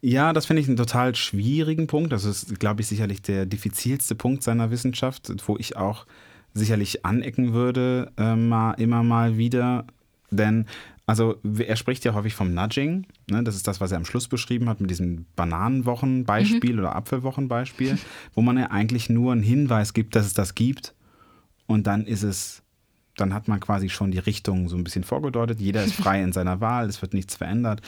Ja, 0.00 0.32
das 0.32 0.46
finde 0.46 0.62
ich 0.62 0.68
einen 0.68 0.76
total 0.76 1.14
schwierigen 1.14 1.86
Punkt. 1.86 2.12
Das 2.12 2.24
ist, 2.24 2.58
glaube 2.60 2.80
ich, 2.82 2.86
sicherlich 2.86 3.22
der 3.22 3.46
diffizilste 3.46 4.14
Punkt 4.14 4.42
seiner 4.42 4.70
Wissenschaft, 4.70 5.32
wo 5.46 5.56
ich 5.56 5.76
auch 5.76 6.06
sicherlich 6.54 7.04
anecken 7.04 7.52
würde, 7.52 8.12
äh, 8.18 8.36
mal, 8.36 8.72
immer 8.74 9.02
mal 9.02 9.38
wieder. 9.38 9.86
Denn, 10.30 10.66
also, 11.06 11.36
er 11.58 11.76
spricht 11.76 12.04
ja 12.04 12.14
häufig 12.14 12.34
vom 12.34 12.54
Nudging. 12.54 13.06
Ne? 13.30 13.42
Das 13.42 13.56
ist 13.56 13.66
das, 13.66 13.80
was 13.80 13.92
er 13.92 13.98
am 13.98 14.04
Schluss 14.04 14.28
beschrieben 14.28 14.68
hat 14.68 14.80
mit 14.80 14.90
diesem 14.90 15.26
Bananenwochenbeispiel 15.36 16.74
mhm. 16.74 16.78
oder 16.80 16.96
Apfelwochenbeispiel, 16.96 17.98
wo 18.34 18.42
man 18.42 18.58
ja 18.58 18.70
eigentlich 18.70 19.08
nur 19.08 19.32
einen 19.32 19.42
Hinweis 19.42 19.94
gibt, 19.94 20.14
dass 20.14 20.26
es 20.26 20.34
das 20.34 20.54
gibt. 20.54 20.94
Und 21.66 21.86
dann 21.86 22.06
ist 22.06 22.22
es 22.22 22.62
dann 23.16 23.34
hat 23.34 23.48
man 23.48 23.60
quasi 23.60 23.88
schon 23.88 24.10
die 24.10 24.18
Richtung 24.18 24.68
so 24.68 24.76
ein 24.76 24.84
bisschen 24.84 25.04
vorgedeutet. 25.04 25.60
Jeder 25.60 25.84
ist 25.84 25.94
frei 25.94 26.22
in 26.22 26.32
seiner 26.32 26.60
Wahl, 26.60 26.88
es 26.88 27.02
wird 27.02 27.14
nichts 27.14 27.36
verändert. 27.36 27.82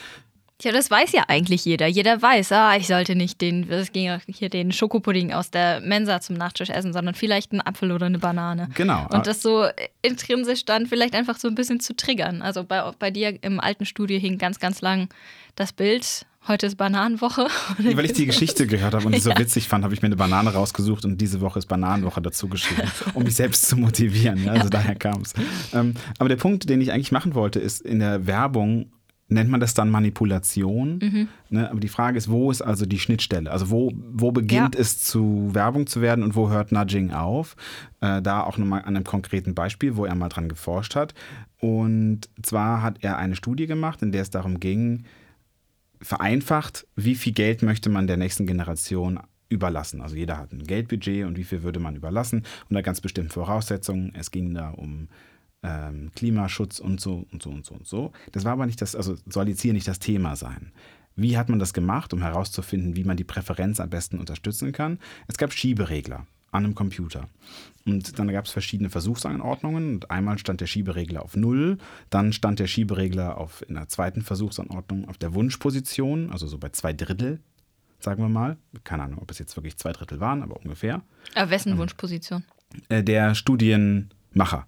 Ja, 0.62 0.70
das 0.70 0.88
weiß 0.88 1.12
ja 1.12 1.24
eigentlich 1.26 1.64
jeder. 1.64 1.88
Jeder 1.88 2.22
weiß, 2.22 2.52
ah, 2.52 2.76
ich 2.76 2.86
sollte 2.86 3.16
nicht 3.16 3.40
den, 3.40 3.68
das 3.68 3.90
ging 3.90 4.18
hier 4.28 4.48
den 4.48 4.70
Schokopudding 4.70 5.32
aus 5.32 5.50
der 5.50 5.80
Mensa 5.80 6.20
zum 6.20 6.36
Nachtisch 6.36 6.70
essen, 6.70 6.92
sondern 6.92 7.14
vielleicht 7.14 7.50
einen 7.50 7.60
Apfel 7.60 7.90
oder 7.90 8.06
eine 8.06 8.20
Banane. 8.20 8.68
Genau. 8.74 9.06
Und 9.12 9.26
das 9.26 9.42
so 9.42 9.66
intrinsisch 10.00 10.64
dann 10.64 10.86
vielleicht 10.86 11.14
einfach 11.14 11.38
so 11.38 11.48
ein 11.48 11.56
bisschen 11.56 11.80
zu 11.80 11.96
triggern. 11.96 12.40
Also 12.40 12.62
bei, 12.62 12.88
bei 12.98 13.10
dir 13.10 13.36
im 13.42 13.58
alten 13.58 13.84
Studio 13.84 14.18
hing 14.18 14.38
ganz, 14.38 14.60
ganz 14.60 14.80
lang 14.80 15.08
das 15.56 15.72
Bild. 15.72 16.24
Heute 16.46 16.66
ist 16.66 16.76
Bananenwoche. 16.76 17.48
Weil 17.78 18.04
ich 18.04 18.12
die 18.12 18.26
Geschichte 18.26 18.68
gehört 18.68 18.94
habe 18.94 19.06
und 19.06 19.14
die 19.14 19.20
so 19.20 19.30
ja. 19.34 19.38
witzig 19.38 19.66
fand, 19.66 19.82
habe 19.82 19.92
ich 19.92 20.02
mir 20.02 20.06
eine 20.06 20.16
Banane 20.16 20.52
rausgesucht 20.52 21.04
und 21.04 21.20
diese 21.20 21.40
Woche 21.40 21.58
ist 21.58 21.66
Bananenwoche 21.66 22.22
dazu 22.22 22.48
geschrieben, 22.48 22.88
um 23.14 23.24
mich 23.24 23.34
selbst 23.34 23.66
zu 23.66 23.76
motivieren. 23.76 24.44
Ja, 24.44 24.52
also 24.52 24.64
ja. 24.64 24.70
daher 24.70 24.94
kam 24.94 25.22
es. 25.22 25.32
Ähm, 25.72 25.94
aber 26.18 26.28
der 26.28 26.36
Punkt, 26.36 26.68
den 26.68 26.80
ich 26.80 26.92
eigentlich 26.92 27.12
machen 27.12 27.34
wollte, 27.34 27.58
ist 27.58 27.80
in 27.80 27.98
der 27.98 28.26
Werbung 28.26 28.92
nennt 29.28 29.50
man 29.50 29.60
das 29.60 29.74
dann 29.74 29.90
Manipulation. 29.90 30.98
Mhm. 31.02 31.28
Ne? 31.48 31.70
Aber 31.70 31.80
die 31.80 31.88
Frage 31.88 32.18
ist, 32.18 32.30
wo 32.30 32.50
ist 32.50 32.62
also 32.62 32.86
die 32.86 32.98
Schnittstelle? 32.98 33.50
Also 33.50 33.70
wo, 33.70 33.92
wo 33.94 34.32
beginnt 34.32 34.74
ja. 34.74 34.80
es 34.80 34.98
zu 35.02 35.50
Werbung 35.52 35.86
zu 35.86 36.00
werden 36.00 36.22
und 36.22 36.36
wo 36.36 36.50
hört 36.50 36.72
Nudging 36.72 37.12
auf? 37.12 37.56
Äh, 38.00 38.20
da 38.22 38.42
auch 38.42 38.58
nochmal 38.58 38.82
an 38.82 38.96
einem 38.96 39.04
konkreten 39.04 39.54
Beispiel, 39.54 39.96
wo 39.96 40.04
er 40.04 40.14
mal 40.14 40.28
dran 40.28 40.48
geforscht 40.48 40.94
hat. 40.94 41.14
Und 41.58 42.28
zwar 42.42 42.82
hat 42.82 42.98
er 43.00 43.16
eine 43.16 43.36
Studie 43.36 43.66
gemacht, 43.66 44.02
in 44.02 44.12
der 44.12 44.22
es 44.22 44.30
darum 44.30 44.60
ging, 44.60 45.04
vereinfacht, 46.00 46.86
wie 46.96 47.14
viel 47.14 47.32
Geld 47.32 47.62
möchte 47.62 47.88
man 47.88 48.06
der 48.06 48.18
nächsten 48.18 48.46
Generation 48.46 49.20
überlassen. 49.48 50.02
Also 50.02 50.16
jeder 50.16 50.36
hat 50.36 50.52
ein 50.52 50.64
Geldbudget 50.64 51.24
und 51.26 51.38
wie 51.38 51.44
viel 51.44 51.62
würde 51.62 51.80
man 51.80 51.96
überlassen 51.96 52.44
unter 52.68 52.82
ganz 52.82 53.00
bestimmten 53.00 53.30
Voraussetzungen. 53.30 54.12
Es 54.14 54.30
ging 54.30 54.52
da 54.52 54.70
um 54.70 55.08
ähm, 55.64 56.10
Klimaschutz 56.14 56.78
und 56.78 57.00
so 57.00 57.26
und 57.32 57.42
so 57.42 57.50
und 57.50 57.64
so 57.64 57.74
und 57.74 57.86
so. 57.86 58.12
Das 58.32 58.44
war 58.44 58.52
aber 58.52 58.66
nicht 58.66 58.80
das, 58.82 58.94
also 58.94 59.16
soll 59.26 59.48
jetzt 59.48 59.62
hier 59.62 59.72
nicht 59.72 59.88
das 59.88 59.98
Thema 59.98 60.36
sein. 60.36 60.72
Wie 61.16 61.38
hat 61.38 61.48
man 61.48 61.58
das 61.58 61.72
gemacht, 61.72 62.12
um 62.12 62.22
herauszufinden, 62.22 62.96
wie 62.96 63.04
man 63.04 63.16
die 63.16 63.24
Präferenz 63.24 63.80
am 63.80 63.90
besten 63.90 64.18
unterstützen 64.18 64.72
kann? 64.72 64.98
Es 65.26 65.38
gab 65.38 65.52
Schieberegler 65.52 66.26
an 66.50 66.64
einem 66.64 66.74
Computer. 66.74 67.28
Und 67.84 68.18
dann 68.18 68.28
gab 68.28 68.44
es 68.44 68.52
verschiedene 68.52 68.88
Versuchsanordnungen. 68.90 69.94
Und 69.94 70.10
einmal 70.10 70.38
stand 70.38 70.60
der 70.60 70.66
Schieberegler 70.66 71.22
auf 71.22 71.36
Null, 71.36 71.78
dann 72.10 72.32
stand 72.32 72.58
der 72.60 72.66
Schieberegler 72.66 73.38
auf, 73.38 73.64
in 73.68 73.74
der 73.74 73.88
zweiten 73.88 74.22
Versuchsanordnung 74.22 75.08
auf 75.08 75.18
der 75.18 75.34
Wunschposition, 75.34 76.30
also 76.30 76.46
so 76.46 76.58
bei 76.58 76.68
zwei 76.68 76.92
Drittel, 76.92 77.40
sagen 77.98 78.22
wir 78.22 78.28
mal. 78.28 78.56
Keine 78.84 79.02
Ahnung, 79.02 79.18
ob 79.20 79.30
es 79.30 79.38
jetzt 79.38 79.56
wirklich 79.56 79.76
zwei 79.76 79.92
Drittel 79.92 80.20
waren, 80.20 80.42
aber 80.42 80.56
ungefähr. 80.56 81.02
Aber 81.34 81.50
wessen 81.50 81.72
ähm, 81.72 81.78
Wunschposition? 81.78 82.44
Äh, 82.88 83.02
der 83.02 83.34
Studienmacher. 83.34 84.66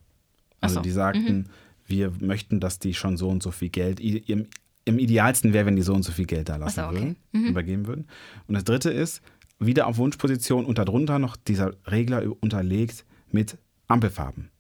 Also 0.60 0.76
so. 0.76 0.80
die 0.80 0.90
sagten, 0.90 1.36
mhm. 1.38 1.44
wir 1.86 2.12
möchten, 2.20 2.60
dass 2.60 2.78
die 2.78 2.94
schon 2.94 3.16
so 3.16 3.28
und 3.28 3.42
so 3.42 3.50
viel 3.50 3.68
Geld, 3.68 4.00
im, 4.00 4.46
im 4.84 4.98
idealsten 4.98 5.52
wäre, 5.52 5.66
wenn 5.66 5.76
die 5.76 5.82
so 5.82 5.94
und 5.94 6.02
so 6.02 6.12
viel 6.12 6.26
Geld 6.26 6.48
da 6.48 6.56
lassen 6.56 6.80
so, 6.80 6.86
okay. 6.86 6.94
würden, 6.94 7.16
mhm. 7.32 7.46
übergeben 7.46 7.86
würden. 7.86 8.06
Und 8.46 8.54
das 8.54 8.64
dritte 8.64 8.90
ist, 8.90 9.22
wieder 9.58 9.86
auf 9.86 9.98
Wunschposition 9.98 10.64
und 10.64 10.78
darunter 10.78 11.18
noch 11.18 11.36
dieser 11.36 11.72
Regler 11.86 12.22
unterlegt 12.40 13.04
mit 13.30 13.58
Ampelfarben. 13.88 14.50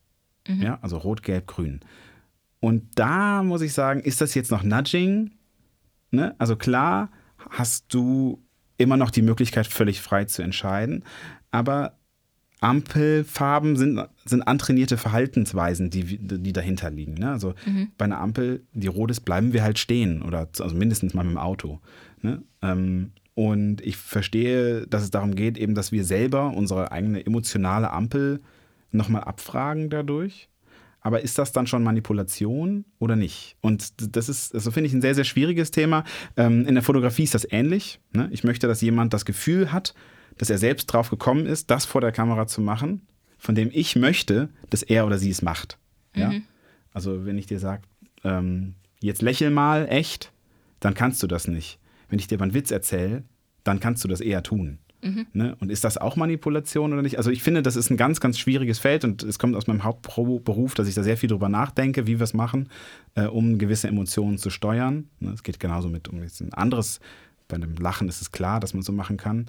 Mhm. 0.48 0.62
Ja, 0.62 0.78
also 0.82 0.98
rot, 0.98 1.22
gelb, 1.22 1.46
grün. 1.46 1.80
Und 2.60 2.98
da 2.98 3.42
muss 3.42 3.60
ich 3.60 3.72
sagen, 3.72 4.00
ist 4.00 4.20
das 4.20 4.34
jetzt 4.34 4.50
noch 4.50 4.62
Nudging? 4.62 5.32
Ne? 6.10 6.34
Also 6.38 6.56
klar 6.56 7.10
hast 7.50 7.92
du 7.92 8.42
immer 8.78 8.96
noch 8.96 9.10
die 9.10 9.22
Möglichkeit, 9.22 9.66
völlig 9.66 10.00
frei 10.00 10.24
zu 10.24 10.42
entscheiden, 10.42 11.04
aber 11.50 11.98
Ampelfarben 12.60 13.76
sind, 13.76 14.00
sind 14.24 14.42
antrainierte 14.42 14.96
Verhaltensweisen, 14.96 15.90
die, 15.90 16.18
die 16.18 16.52
dahinter 16.52 16.90
liegen. 16.90 17.14
Ne? 17.14 17.30
Also 17.30 17.54
mhm. 17.66 17.88
bei 17.98 18.06
einer 18.06 18.20
Ampel, 18.20 18.64
die 18.72 18.86
rot 18.86 19.10
ist, 19.10 19.20
bleiben 19.20 19.52
wir 19.52 19.62
halt 19.62 19.78
stehen 19.78 20.22
oder 20.22 20.48
also 20.58 20.74
mindestens 20.74 21.12
mal 21.12 21.24
mit 21.24 21.32
dem 21.32 21.38
Auto. 21.38 21.80
Ne? 22.22 22.42
Ähm, 22.62 23.12
und 23.34 23.82
ich 23.82 23.98
verstehe, 23.98 24.86
dass 24.86 25.02
es 25.02 25.10
darum 25.10 25.34
geht, 25.34 25.58
eben, 25.58 25.74
dass 25.74 25.92
wir 25.92 26.04
selber 26.04 26.54
unsere 26.56 26.90
eigene 26.92 27.24
emotionale 27.24 27.90
Ampel 27.90 28.40
nochmal 28.90 29.24
abfragen 29.24 29.90
dadurch. 29.90 30.48
Aber 31.02 31.20
ist 31.20 31.38
das 31.38 31.52
dann 31.52 31.66
schon 31.66 31.84
Manipulation 31.84 32.86
oder 32.98 33.14
nicht? 33.14 33.56
Und 33.60 34.16
das 34.16 34.28
ist, 34.30 34.54
also 34.54 34.70
finde 34.70 34.88
ich, 34.88 34.94
ein 34.94 35.02
sehr, 35.02 35.14
sehr 35.14 35.24
schwieriges 35.24 35.70
Thema. 35.70 36.04
Ähm, 36.36 36.66
in 36.66 36.74
der 36.74 36.82
Fotografie 36.82 37.24
ist 37.24 37.34
das 37.34 37.46
ähnlich. 37.48 38.00
Ne? 38.12 38.28
Ich 38.32 38.42
möchte, 38.42 38.66
dass 38.66 38.80
jemand 38.80 39.12
das 39.12 39.26
Gefühl 39.26 39.70
hat, 39.70 39.94
dass 40.38 40.50
er 40.50 40.58
selbst 40.58 40.86
drauf 40.86 41.10
gekommen 41.10 41.46
ist, 41.46 41.70
das 41.70 41.84
vor 41.84 42.00
der 42.00 42.12
Kamera 42.12 42.46
zu 42.46 42.60
machen, 42.60 43.06
von 43.38 43.54
dem 43.54 43.70
ich 43.72 43.96
möchte, 43.96 44.48
dass 44.70 44.82
er 44.82 45.06
oder 45.06 45.18
sie 45.18 45.30
es 45.30 45.42
macht. 45.42 45.78
Ja? 46.14 46.30
Mhm. 46.30 46.42
Also 46.92 47.26
wenn 47.26 47.38
ich 47.38 47.46
dir 47.46 47.58
sage, 47.58 47.82
ähm, 48.24 48.74
jetzt 49.00 49.22
lächel 49.22 49.50
mal 49.50 49.86
echt, 49.88 50.32
dann 50.80 50.94
kannst 50.94 51.22
du 51.22 51.26
das 51.26 51.48
nicht. 51.48 51.78
Wenn 52.08 52.18
ich 52.18 52.26
dir 52.26 52.36
aber 52.36 52.44
einen 52.44 52.54
Witz 52.54 52.70
erzähle, 52.70 53.24
dann 53.64 53.80
kannst 53.80 54.04
du 54.04 54.08
das 54.08 54.20
eher 54.20 54.42
tun. 54.42 54.78
Mhm. 55.02 55.26
Ne? 55.32 55.56
Und 55.60 55.70
ist 55.70 55.84
das 55.84 55.98
auch 55.98 56.16
Manipulation 56.16 56.92
oder 56.92 57.02
nicht? 57.02 57.18
Also 57.18 57.30
ich 57.30 57.42
finde, 57.42 57.62
das 57.62 57.76
ist 57.76 57.90
ein 57.90 57.96
ganz, 57.96 58.20
ganz 58.20 58.38
schwieriges 58.38 58.78
Feld 58.78 59.04
und 59.04 59.22
es 59.22 59.38
kommt 59.38 59.56
aus 59.56 59.66
meinem 59.66 59.84
Hauptberuf, 59.84 60.74
dass 60.74 60.88
ich 60.88 60.94
da 60.94 61.02
sehr 61.02 61.16
viel 61.16 61.28
drüber 61.28 61.48
nachdenke, 61.48 62.06
wie 62.06 62.18
wir 62.18 62.24
es 62.24 62.34
machen, 62.34 62.68
äh, 63.14 63.26
um 63.26 63.58
gewisse 63.58 63.88
Emotionen 63.88 64.38
zu 64.38 64.50
steuern. 64.50 65.08
Ne? 65.20 65.32
Es 65.32 65.42
geht 65.42 65.60
genauso 65.60 65.88
mit 65.88 66.08
um 66.08 66.20
ein 66.20 66.52
anderes, 66.54 67.00
bei 67.48 67.56
einem 67.56 67.76
Lachen 67.76 68.08
ist 68.08 68.20
es 68.20 68.32
klar, 68.32 68.60
dass 68.60 68.74
man 68.74 68.82
so 68.82 68.92
machen 68.92 69.16
kann. 69.16 69.46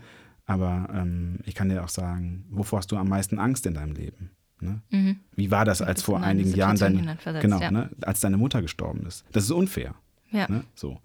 Aber 0.47 0.89
ähm, 0.93 1.39
ich 1.45 1.53
kann 1.53 1.69
dir 1.69 1.83
auch 1.83 1.89
sagen, 1.89 2.45
wovor 2.49 2.79
hast 2.79 2.91
du 2.91 2.97
am 2.97 3.09
meisten 3.09 3.37
Angst 3.37 3.65
in 3.65 3.73
deinem 3.73 3.93
Leben? 3.93 4.31
Ne? 4.59 4.81
Mhm. 4.89 5.19
Wie 5.35 5.51
war 5.51 5.65
das, 5.65 5.81
als 5.81 6.01
vor 6.01 6.21
einigen 6.21 6.55
Jahren 6.55 6.77
deine, 6.77 7.17
genau, 7.41 7.59
ja. 7.59 7.69
ne, 7.69 7.89
als 8.01 8.21
deine 8.21 8.37
Mutter 8.37 8.61
gestorben 8.61 9.05
ist? 9.05 9.25
Das 9.33 9.43
ist 9.43 9.51
unfair. 9.51 9.93
Ja. 10.31 10.49
Ne? 10.49 10.63
So. 10.73 10.99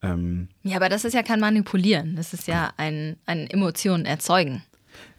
Ähm, 0.00 0.48
ja, 0.62 0.76
aber 0.76 0.88
das 0.88 1.04
ist 1.04 1.12
ja 1.12 1.22
kein 1.22 1.40
Manipulieren. 1.40 2.16
Das 2.16 2.32
ist 2.32 2.46
ja 2.46 2.72
ein, 2.76 3.16
ein 3.26 3.48
Emotionen 3.48 4.06
erzeugen. 4.06 4.62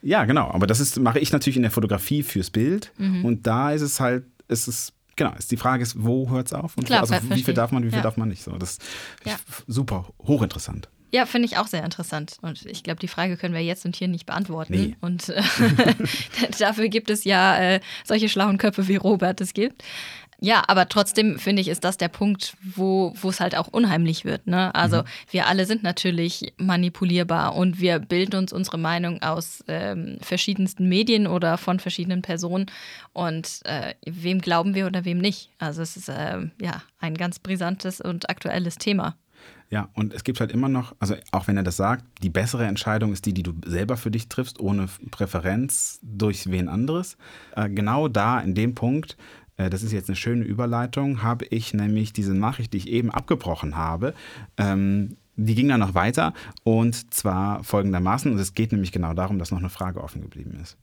Ja, 0.02 0.24
genau. 0.26 0.50
Aber 0.52 0.68
das 0.68 0.80
ist, 0.80 0.98
mache 1.00 1.20
ich 1.20 1.32
natürlich 1.32 1.58
in 1.58 1.64
der 1.64 1.72
Fotografie 1.72 2.24
fürs 2.24 2.50
Bild. 2.50 2.92
Mhm. 2.98 3.26
Und 3.26 3.46
da 3.46 3.72
ist 3.72 3.82
es 3.82 4.00
halt, 4.00 4.24
ist 4.48 4.68
es 4.68 4.94
genau, 5.16 5.34
ist 5.38 5.52
die 5.52 5.58
Frage 5.58 5.84
ist, 5.84 6.02
wo 6.02 6.30
hört 6.30 6.48
es 6.48 6.54
auf 6.54 6.78
und 6.78 6.86
Klar, 6.86 7.02
also, 7.02 7.16
wie 7.30 7.44
viel 7.44 7.54
darf 7.54 7.72
man, 7.72 7.84
wie 7.84 7.90
viel 7.90 7.98
ja. 7.98 8.04
darf 8.04 8.18
man 8.18 8.30
nicht. 8.30 8.44
So, 8.44 8.58
das 8.58 8.72
ist 8.72 8.82
ja. 9.26 9.36
super 9.68 10.08
hochinteressant. 10.20 10.90
Ja, 11.12 11.26
finde 11.26 11.48
ich 11.48 11.58
auch 11.58 11.68
sehr 11.68 11.84
interessant. 11.84 12.38
Und 12.42 12.66
ich 12.66 12.84
glaube, 12.84 13.00
die 13.00 13.08
Frage 13.08 13.38
können 13.38 13.54
wir 13.54 13.62
jetzt 13.62 13.86
und 13.86 13.96
hier 13.96 14.08
nicht 14.08 14.26
beantworten. 14.26 14.74
Nee. 14.74 14.96
Und 15.02 15.30
äh, 15.30 15.42
dafür 16.60 16.90
gibt 16.90 17.10
es 17.10 17.24
ja 17.24 17.58
äh, 17.58 17.80
solche 18.04 18.30
schlauen 18.30 18.58
Köpfe 18.58 18.88
wie 18.88 18.96
Robert 18.98 19.40
es 19.42 19.54
gibt. 19.54 19.84
Ja, 20.40 20.64
aber 20.68 20.90
trotzdem 20.90 21.40
finde 21.40 21.62
ich, 21.62 21.70
ist 21.70 21.84
das 21.84 21.98
der 21.98 22.10
Punkt, 22.10 22.58
wo 22.62 23.14
es 23.24 23.40
halt 23.40 23.56
auch 23.56 23.68
unheimlich 23.68 24.26
wird. 24.26 24.48
Ne? 24.48 24.74
Also 24.76 24.98
mhm. 24.98 25.06
wir 25.32 25.48
alle 25.48 25.66
sind 25.66 25.84
natürlich 25.84 26.54
manipulierbar 26.58 27.56
und 27.56 27.80
wir 27.80 28.00
bilden 28.00 28.36
uns 28.36 28.52
unsere 28.52 28.78
Meinung 28.78 29.22
aus 29.22 29.64
ähm, 29.68 30.18
verschiedensten 30.22 30.90
Medien 30.90 31.28
oder 31.28 31.58
von 31.58 31.80
verschiedenen 31.80 32.22
Personen. 32.22 32.66
Und 33.14 33.62
äh, 33.64 33.94
wem 34.06 34.42
glauben 34.42 34.76
wir 34.76 34.88
oder 34.88 35.06
wem 35.06 35.20
nicht? 35.20 35.50
Also 35.58 35.82
es 35.82 35.96
ist 35.96 36.10
äh, 36.10 36.40
ja 36.62 36.84
ein 37.00 37.16
ganz 37.16 37.40
brisantes 37.40 38.02
und 38.02 38.30
aktuelles 38.30 38.78
Thema. 38.78 39.16
Ja, 39.76 39.90
und 39.94 40.14
es 40.14 40.24
gibt 40.24 40.40
halt 40.40 40.54
immer 40.54 40.70
noch, 40.70 40.96
also 41.00 41.16
auch 41.34 41.50
wenn 41.50 41.58
er 41.58 41.64
das 41.64 41.76
sagt, 41.76 42.06
die 42.24 42.30
bessere 42.30 42.66
Entscheidung 42.66 43.12
ist 43.12 43.26
die, 43.26 43.34
die 43.34 43.44
du 43.44 43.52
selber 43.66 43.98
für 43.98 44.10
dich 44.10 44.30
triffst, 44.30 44.62
ohne 44.62 44.88
Präferenz 45.12 46.00
durch 46.02 46.50
wen 46.50 46.70
anderes. 46.70 47.18
Äh, 47.58 47.70
genau 47.70 48.08
da, 48.08 48.40
in 48.40 48.56
dem 48.56 48.74
Punkt, 48.74 49.18
äh, 49.58 49.70
das 49.70 49.84
ist 49.84 49.92
jetzt 49.92 50.08
eine 50.08 50.16
schöne 50.16 50.46
Überleitung, 50.46 51.24
habe 51.24 51.44
ich 51.50 51.74
nämlich 51.74 52.14
diese 52.14 52.34
Nachricht, 52.34 52.72
die 52.72 52.78
ich 52.78 52.88
eben 52.88 53.12
abgebrochen 53.12 53.76
habe, 53.76 54.14
ähm, 54.56 55.18
die 55.36 55.56
ging 55.56 55.68
dann 55.68 55.82
noch 55.82 55.94
weiter 55.94 56.34
und 56.64 57.14
zwar 57.14 57.62
folgendermaßen, 57.66 58.32
und 58.32 58.40
es 58.40 58.54
geht 58.54 58.72
nämlich 58.72 58.94
genau 58.94 59.14
darum, 59.14 59.40
dass 59.40 59.52
noch 59.52 59.60
eine 59.60 59.68
Frage 59.68 60.02
offen 60.02 60.22
geblieben 60.22 60.58
ist. 60.64 60.78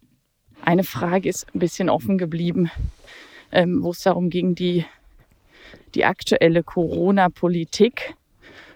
Eine 0.67 0.85
Frage 0.85 1.31
ist 1.31 1.47
ein 1.55 1.61
bisschen 1.61 1.89
offen 1.89 2.19
geblieben, 2.19 2.71
ähm, 3.53 3.83
wo 3.83 3.93
es 3.93 4.03
darum 4.03 4.29
ging, 4.29 4.55
die, 4.55 4.85
die 5.95 6.05
aktuelle 6.05 6.63
Corona-Politik 6.63 8.17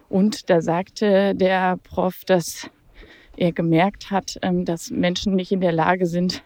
und 0.08 0.50
da 0.50 0.60
sagte 0.60 1.34
der 1.34 1.78
Prof, 1.82 2.24
dass 2.24 2.70
er 3.36 3.52
gemerkt 3.52 4.10
hat, 4.10 4.38
ähm, 4.42 4.64
dass 4.64 4.90
Menschen 4.90 5.34
nicht 5.34 5.52
in 5.52 5.60
der 5.60 5.72
Lage 5.72 6.06
sind, 6.06 6.42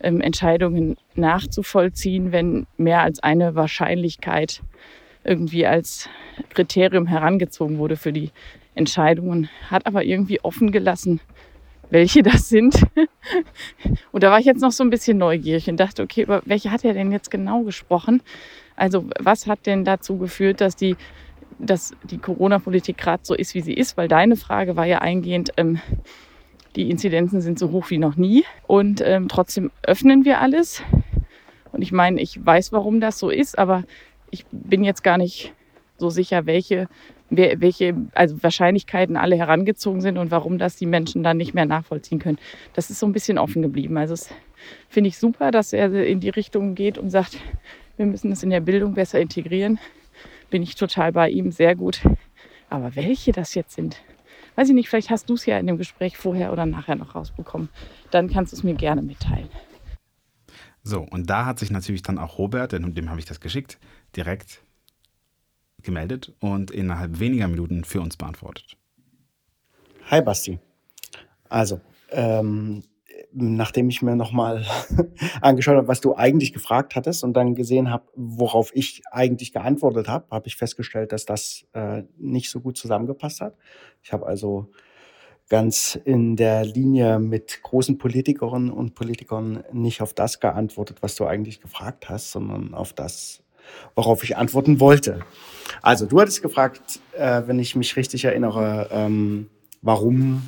ähm, 0.00 0.20
Entscheidungen 0.20 0.96
nachzuvollziehen, 1.14 2.32
wenn 2.32 2.66
mehr 2.76 3.02
als 3.02 3.22
eine 3.22 3.54
Wahrscheinlichkeit 3.54 4.62
irgendwie 5.24 5.66
als 5.66 6.08
Kriterium 6.50 7.06
herangezogen 7.06 7.78
wurde 7.78 7.96
für 7.96 8.12
die 8.12 8.30
Entscheidungen, 8.74 9.50
hat 9.68 9.86
aber 9.86 10.04
irgendwie 10.04 10.40
offen 10.42 10.72
gelassen, 10.72 11.20
welche 11.90 12.22
das 12.22 12.48
sind. 12.48 12.82
und 14.12 14.22
da 14.22 14.30
war 14.30 14.38
ich 14.38 14.46
jetzt 14.46 14.62
noch 14.62 14.72
so 14.72 14.82
ein 14.82 14.90
bisschen 14.90 15.18
neugierig 15.18 15.68
und 15.68 15.78
dachte, 15.78 16.02
okay, 16.02 16.22
über 16.22 16.42
welche 16.46 16.70
hat 16.70 16.84
er 16.84 16.94
denn 16.94 17.12
jetzt 17.12 17.30
genau 17.30 17.62
gesprochen? 17.62 18.22
Also 18.76 19.04
was 19.18 19.46
hat 19.46 19.66
denn 19.66 19.84
dazu 19.84 20.16
geführt, 20.16 20.60
dass 20.60 20.76
die, 20.76 20.96
dass 21.60 21.94
die 22.04 22.18
Corona-Politik 22.18 22.96
gerade 22.96 23.22
so 23.24 23.34
ist, 23.34 23.54
wie 23.54 23.60
sie 23.60 23.74
ist? 23.74 23.96
Weil 23.96 24.08
deine 24.08 24.36
Frage 24.36 24.76
war 24.76 24.86
ja 24.86 24.98
eingehend, 24.98 25.52
ähm, 25.56 25.80
die 26.76 26.90
Inzidenzen 26.90 27.40
sind 27.40 27.58
so 27.58 27.70
hoch 27.70 27.90
wie 27.90 27.98
noch 27.98 28.16
nie 28.16 28.44
und 28.66 29.02
ähm, 29.04 29.28
trotzdem 29.28 29.70
öffnen 29.82 30.24
wir 30.24 30.40
alles. 30.40 30.82
Und 31.72 31.82
ich 31.82 31.92
meine, 31.92 32.20
ich 32.20 32.44
weiß, 32.44 32.72
warum 32.72 33.00
das 33.00 33.18
so 33.18 33.30
ist, 33.30 33.58
aber 33.58 33.84
ich 34.30 34.44
bin 34.50 34.84
jetzt 34.84 35.02
gar 35.02 35.18
nicht 35.18 35.52
so 35.98 36.10
sicher, 36.10 36.46
welche, 36.46 36.88
welche 37.28 37.94
also 38.14 38.42
Wahrscheinlichkeiten 38.42 39.16
alle 39.16 39.36
herangezogen 39.36 40.00
sind 40.00 40.16
und 40.18 40.30
warum 40.30 40.58
das 40.58 40.76
die 40.76 40.86
Menschen 40.86 41.22
dann 41.22 41.36
nicht 41.36 41.54
mehr 41.54 41.66
nachvollziehen 41.66 42.18
können. 42.18 42.38
Das 42.72 42.90
ist 42.90 43.00
so 43.00 43.06
ein 43.06 43.12
bisschen 43.12 43.38
offen 43.38 43.62
geblieben. 43.62 43.96
Also 43.98 44.14
das 44.14 44.30
finde 44.88 45.08
ich 45.08 45.18
super, 45.18 45.50
dass 45.50 45.72
er 45.72 45.92
in 46.04 46.20
die 46.20 46.30
Richtung 46.30 46.74
geht 46.74 46.98
und 46.98 47.10
sagt, 47.10 47.38
wir 47.96 48.06
müssen 48.06 48.30
das 48.30 48.42
in 48.42 48.50
der 48.50 48.60
Bildung 48.60 48.94
besser 48.94 49.20
integrieren. 49.20 49.78
Bin 50.50 50.62
ich 50.62 50.74
total 50.74 51.12
bei 51.12 51.30
ihm, 51.30 51.52
sehr 51.52 51.76
gut. 51.76 52.02
Aber 52.68 52.94
welche 52.96 53.32
das 53.32 53.54
jetzt 53.54 53.74
sind, 53.74 54.02
weiß 54.56 54.68
ich 54.68 54.74
nicht, 54.74 54.88
vielleicht 54.88 55.10
hast 55.10 55.30
du 55.30 55.34
es 55.34 55.46
ja 55.46 55.58
in 55.58 55.66
dem 55.66 55.78
Gespräch 55.78 56.16
vorher 56.16 56.52
oder 56.52 56.66
nachher 56.66 56.96
noch 56.96 57.14
rausbekommen. 57.14 57.68
Dann 58.10 58.28
kannst 58.28 58.52
du 58.52 58.56
es 58.56 58.62
mir 58.62 58.74
gerne 58.74 59.02
mitteilen. 59.02 59.48
So, 60.82 61.00
und 61.00 61.28
da 61.28 61.46
hat 61.46 61.58
sich 61.58 61.70
natürlich 61.70 62.02
dann 62.02 62.18
auch 62.18 62.38
Robert, 62.38 62.72
denn 62.72 62.94
dem 62.94 63.10
habe 63.10 63.20
ich 63.20 63.26
das 63.26 63.40
geschickt, 63.40 63.78
direkt 64.16 64.62
gemeldet 65.82 66.32
und 66.40 66.70
innerhalb 66.70 67.20
weniger 67.20 67.48
Minuten 67.48 67.84
für 67.84 68.00
uns 68.00 68.16
beantwortet. 68.16 68.76
Hi 70.10 70.20
Basti. 70.22 70.58
Also, 71.48 71.80
ähm, 72.10 72.82
nachdem 73.32 73.88
ich 73.88 74.02
mir 74.02 74.16
nochmal 74.16 74.64
angeschaut 75.40 75.76
habe, 75.76 75.88
was 75.88 76.00
du 76.00 76.16
eigentlich 76.16 76.52
gefragt 76.52 76.94
hattest 76.96 77.24
und 77.24 77.34
dann 77.34 77.54
gesehen 77.54 77.90
habe, 77.90 78.04
worauf 78.14 78.70
ich 78.74 79.02
eigentlich 79.10 79.52
geantwortet 79.52 80.08
habe, 80.08 80.26
habe 80.30 80.48
ich 80.48 80.56
festgestellt, 80.56 81.12
dass 81.12 81.24
das 81.24 81.66
äh, 81.72 82.02
nicht 82.18 82.50
so 82.50 82.60
gut 82.60 82.76
zusammengepasst 82.76 83.40
hat. 83.40 83.54
Ich 84.02 84.12
habe 84.12 84.26
also 84.26 84.70
ganz 85.48 86.00
in 86.04 86.36
der 86.36 86.64
Linie 86.64 87.18
mit 87.18 87.62
großen 87.62 87.98
Politikerinnen 87.98 88.70
und 88.70 88.94
Politikern 88.94 89.64
nicht 89.72 90.00
auf 90.00 90.14
das 90.14 90.40
geantwortet, 90.40 90.98
was 91.02 91.16
du 91.16 91.26
eigentlich 91.26 91.60
gefragt 91.60 92.08
hast, 92.08 92.30
sondern 92.30 92.72
auf 92.72 92.92
das, 92.92 93.42
worauf 93.96 94.22
ich 94.22 94.36
antworten 94.36 94.80
wollte. 94.80 95.20
Also 95.82 96.06
du 96.06 96.20
hattest 96.20 96.40
gefragt, 96.42 97.00
äh, 97.16 97.42
wenn 97.46 97.58
ich 97.58 97.74
mich 97.74 97.96
richtig 97.96 98.24
erinnere, 98.24 98.88
ähm, 98.92 99.50
warum 99.82 100.42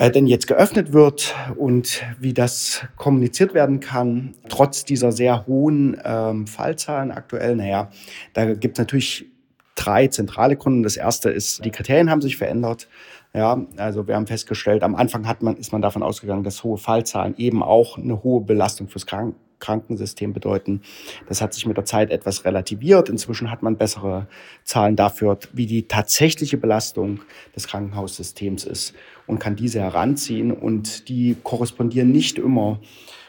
äh, 0.00 0.10
denn 0.10 0.26
jetzt 0.26 0.46
geöffnet 0.46 0.94
wird 0.94 1.34
und 1.56 2.02
wie 2.18 2.32
das 2.32 2.86
kommuniziert 2.96 3.52
werden 3.52 3.80
kann, 3.80 4.34
trotz 4.48 4.86
dieser 4.86 5.12
sehr 5.12 5.46
hohen 5.46 6.00
ähm, 6.02 6.46
Fallzahlen 6.46 7.10
aktuell. 7.10 7.54
Naja, 7.54 7.90
da 8.32 8.54
gibt 8.54 8.78
es 8.78 8.82
natürlich 8.82 9.26
drei 9.74 10.06
zentrale 10.06 10.56
Gründe. 10.56 10.84
Das 10.84 10.96
erste 10.96 11.28
ist, 11.28 11.66
die 11.66 11.70
Kriterien 11.70 12.08
haben 12.08 12.22
sich 12.22 12.38
verändert. 12.38 12.88
Ja, 13.34 13.66
also 13.76 14.08
wir 14.08 14.16
haben 14.16 14.26
festgestellt, 14.26 14.82
am 14.82 14.94
Anfang 14.94 15.28
hat 15.28 15.42
man, 15.42 15.56
ist 15.58 15.70
man 15.70 15.82
davon 15.82 16.02
ausgegangen, 16.02 16.44
dass 16.44 16.64
hohe 16.64 16.78
Fallzahlen 16.78 17.36
eben 17.36 17.62
auch 17.62 17.98
eine 17.98 18.22
hohe 18.22 18.40
Belastung 18.40 18.88
fürs 18.88 19.04
Kranken 19.04 19.36
Krankensystem 19.60 20.32
bedeuten. 20.32 20.82
Das 21.28 21.40
hat 21.40 21.54
sich 21.54 21.66
mit 21.66 21.76
der 21.76 21.84
Zeit 21.84 22.10
etwas 22.10 22.44
relativiert. 22.44 23.08
Inzwischen 23.08 23.50
hat 23.50 23.62
man 23.62 23.76
bessere 23.76 24.26
Zahlen 24.64 24.96
dafür, 24.96 25.38
wie 25.52 25.66
die 25.66 25.86
tatsächliche 25.86 26.56
Belastung 26.56 27.20
des 27.54 27.66
Krankenhaussystems 27.66 28.64
ist 28.64 28.94
und 29.26 29.38
kann 29.38 29.56
diese 29.56 29.80
heranziehen. 29.80 30.52
Und 30.52 31.08
die 31.08 31.36
korrespondieren 31.42 32.10
nicht 32.10 32.38
immer 32.38 32.80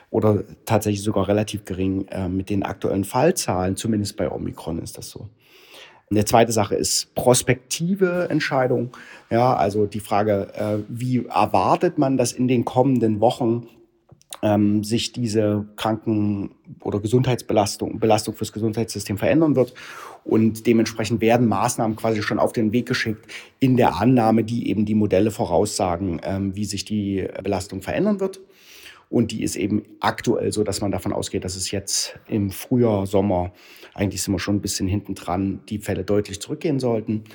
oder 0.10 0.44
tatsächlich 0.66 1.04
sogar 1.04 1.28
relativ 1.28 1.66
gering 1.66 2.08
äh, 2.10 2.28
mit 2.28 2.50
den 2.50 2.64
aktuellen 2.64 3.04
Fallzahlen. 3.04 3.76
Zumindest 3.76 4.18
bei 4.18 4.30
Omikron 4.30 4.80
ist 4.80 4.98
das 4.98 5.10
so. 5.10 5.30
Eine 6.12 6.26
zweite 6.26 6.52
Sache 6.52 6.76
ist 6.76 7.16
prospektive 7.16 8.28
Entscheidung. 8.30 8.92
Ja, 9.30 9.56
also 9.56 9.86
die 9.86 10.02
Frage, 10.02 10.54
äh, 10.54 10.80
wie 10.90 11.26
erwartet 11.26 11.98
man, 11.98 12.18
dass 12.18 12.34
in 12.34 12.50
den 12.50 12.66
kommenden 12.66 13.22
Wochen 13.22 13.68
ähm, 14.42 14.84
sich 14.84 15.12
diese 15.12 15.66
Kranken- 15.76 16.52
oder 16.82 17.00
Gesundheitsbelastung, 17.00 18.00
Belastung 18.00 18.34
fürs 18.34 18.52
Gesundheitssystem 18.52 19.18
verändern 19.18 19.56
wird. 19.56 19.74
Und 20.24 20.68
dementsprechend 20.68 21.22
werden 21.22 21.48
Maßnahmen 21.48 21.96
quasi 21.96 22.22
schon 22.22 22.40
auf 22.40 22.54
den 22.54 22.72
Weg 22.72 22.88
geschickt 22.88 23.26
in 23.60 23.78
der 23.78 23.96
Annahme, 24.00 24.44
die 24.44 24.70
eben 24.70 24.86
die 24.86 24.96
Modelle 24.96 25.32
voraussagen, 25.32 26.22
ähm, 26.24 26.56
wie 26.56 26.66
sich 26.66 26.86
die 26.86 27.28
Belastung 27.44 27.82
verändern 27.82 28.20
wird. 28.20 28.40
Und 29.12 29.32
die 29.32 29.44
ist 29.44 29.58
eben 29.58 29.84
aktuell 30.00 30.54
so, 30.54 30.64
dass 30.64 30.80
man 30.80 30.90
davon 30.90 31.12
ausgeht, 31.12 31.44
dass 31.44 31.58
es 31.58 31.70
jetzt 31.72 32.18
im 32.30 32.50
Frühjahr, 32.50 33.06
Sommer, 33.06 33.52
eigentlich 33.94 34.24
sind 34.24 34.34
wir 34.34 34.40
schon 34.40 34.56
ein 34.56 34.62
bisschen 34.62 34.88
hinten 34.88 35.16
dran, 35.16 35.60
die 35.68 35.80
Fälle 35.80 36.06
deutlich 36.06 36.40
zurückgehen 36.40 36.80
sollten. 36.80 37.26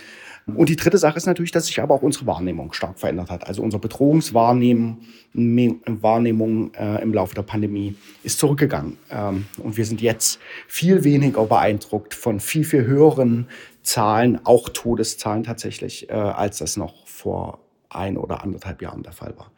Und 0.55 0.69
die 0.69 0.77
dritte 0.77 0.97
Sache 0.99 1.17
ist 1.17 1.27
natürlich, 1.27 1.51
dass 1.51 1.67
sich 1.67 1.81
aber 1.83 1.95
auch 1.95 2.03
unsere 2.03 2.27
Wahrnehmung 2.27 2.73
stark 2.73 3.01
verändert 3.01 3.31
hat. 3.31 3.49
Also 3.49 3.63
unsere 3.63 3.81
Bedrohungswahrnehmung 3.81 4.99
Wahrnehmung, 5.35 6.73
äh, 6.75 7.03
im 7.03 7.13
Laufe 7.13 7.35
der 7.35 7.43
Pandemie 7.43 7.97
ist 8.23 8.39
zurückgegangen. 8.39 8.97
Ähm, 9.11 9.47
und 9.63 9.77
wir 9.77 9.85
sind 9.85 10.01
jetzt 10.01 10.39
viel 10.69 11.05
weniger 11.05 11.45
beeindruckt 11.45 12.15
von 12.15 12.39
viel, 12.39 12.65
viel 12.65 12.87
höheren 12.87 13.49
Zahlen, 13.83 14.41
auch 14.45 14.69
Todeszahlen 14.69 15.43
tatsächlich, 15.43 16.09
äh, 16.11 16.13
als 16.13 16.59
das 16.59 16.77
noch 16.77 17.07
vor 17.07 17.59
ein 17.89 18.17
oder 18.17 18.43
anderthalb 18.43 18.83
Jahren 18.83 19.03
der 19.03 19.13
Fall 19.13 19.37
war. 19.37 19.51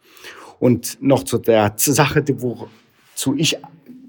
Und 0.58 0.98
noch 1.00 1.22
zu 1.22 1.38
der 1.38 1.74
Sache, 1.76 2.24
wozu 2.28 3.36
ich 3.36 3.58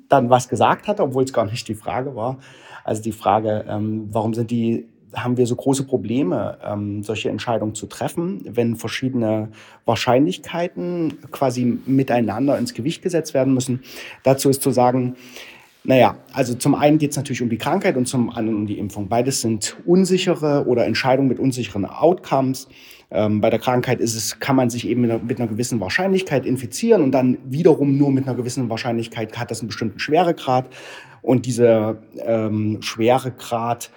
dann 0.08 0.30
was 0.30 0.50
gesagt 0.50 0.88
hatte, 0.88 1.04
obwohl 1.04 1.24
es 1.24 1.34
gar 1.34 1.46
nicht 1.46 1.68
die 1.68 1.76
Frage 1.76 2.16
war. 2.16 2.40
Also 2.84 3.04
die 3.04 3.12
Frage, 3.12 3.66
ähm, 3.68 4.08
warum 4.12 4.34
sind 4.34 4.50
die, 4.50 4.88
haben 5.16 5.38
wir 5.38 5.46
so 5.46 5.56
große 5.56 5.84
Probleme, 5.84 6.58
ähm, 6.64 7.04
solche 7.04 7.30
Entscheidungen 7.30 7.76
zu 7.76 7.88
treffen, 7.88 8.42
wenn 8.46 8.76
verschiedene 8.76 9.50
Wahrscheinlichkeiten 9.86 11.20
quasi 11.32 11.80
miteinander 11.86 12.58
ins 12.58 12.74
Gewicht 12.74 13.02
gesetzt 13.02 13.34
werden 13.34 13.54
müssen. 13.54 13.82
Dazu 14.24 14.50
ist 14.50 14.62
zu 14.62 14.72
sagen, 14.72 15.16
naja, 15.84 16.18
also 16.34 16.54
zum 16.54 16.76
einen 16.76 16.98
geht 16.98 17.12
es 17.12 17.18
natürlich 17.18 17.42
um 17.42 17.50
die 17.50 17.58
Krankheit 17.58 17.96
und 17.96 18.06
zum 18.06 18.30
anderen 18.30 18.56
um 18.56 18.68
die 18.68 18.78
Impfung. 18.78 19.08
Beides 19.08 19.42
sind 19.42 19.78
unsichere 19.86 20.66
oder 20.68 20.86
Entscheidungen 20.86 21.30
mit 21.30 21.40
unsicheren 21.40 21.86
Outcomes. 21.86 22.68
Ähm, 23.12 23.42
bei 23.42 23.50
der 23.50 23.60
Krankheit 23.60 24.00
ist 24.00 24.16
es, 24.16 24.40
kann 24.40 24.56
man 24.56 24.70
sich 24.70 24.88
eben 24.88 25.02
mit 25.02 25.12
einer, 25.12 25.24
mit 25.24 25.40
einer, 25.40 25.50
gewissen 25.50 25.80
Wahrscheinlichkeit 25.80 26.46
infizieren 26.46 27.02
und 27.02 27.12
dann 27.12 27.38
wiederum 27.46 27.98
nur 27.98 28.12
mit 28.12 28.28
einer 28.28 28.36
gewissen 28.36 28.70
Wahrscheinlichkeit 28.70 29.38
hat 29.40 29.50
das 29.50 29.62
einen 29.62 29.70
bestimmten 29.70 30.00
Schweregrad. 30.00 30.70
Und 31.22 31.46
dieser 31.46 31.98
ähm, 32.20 32.78
Schweregrad, 32.82 33.90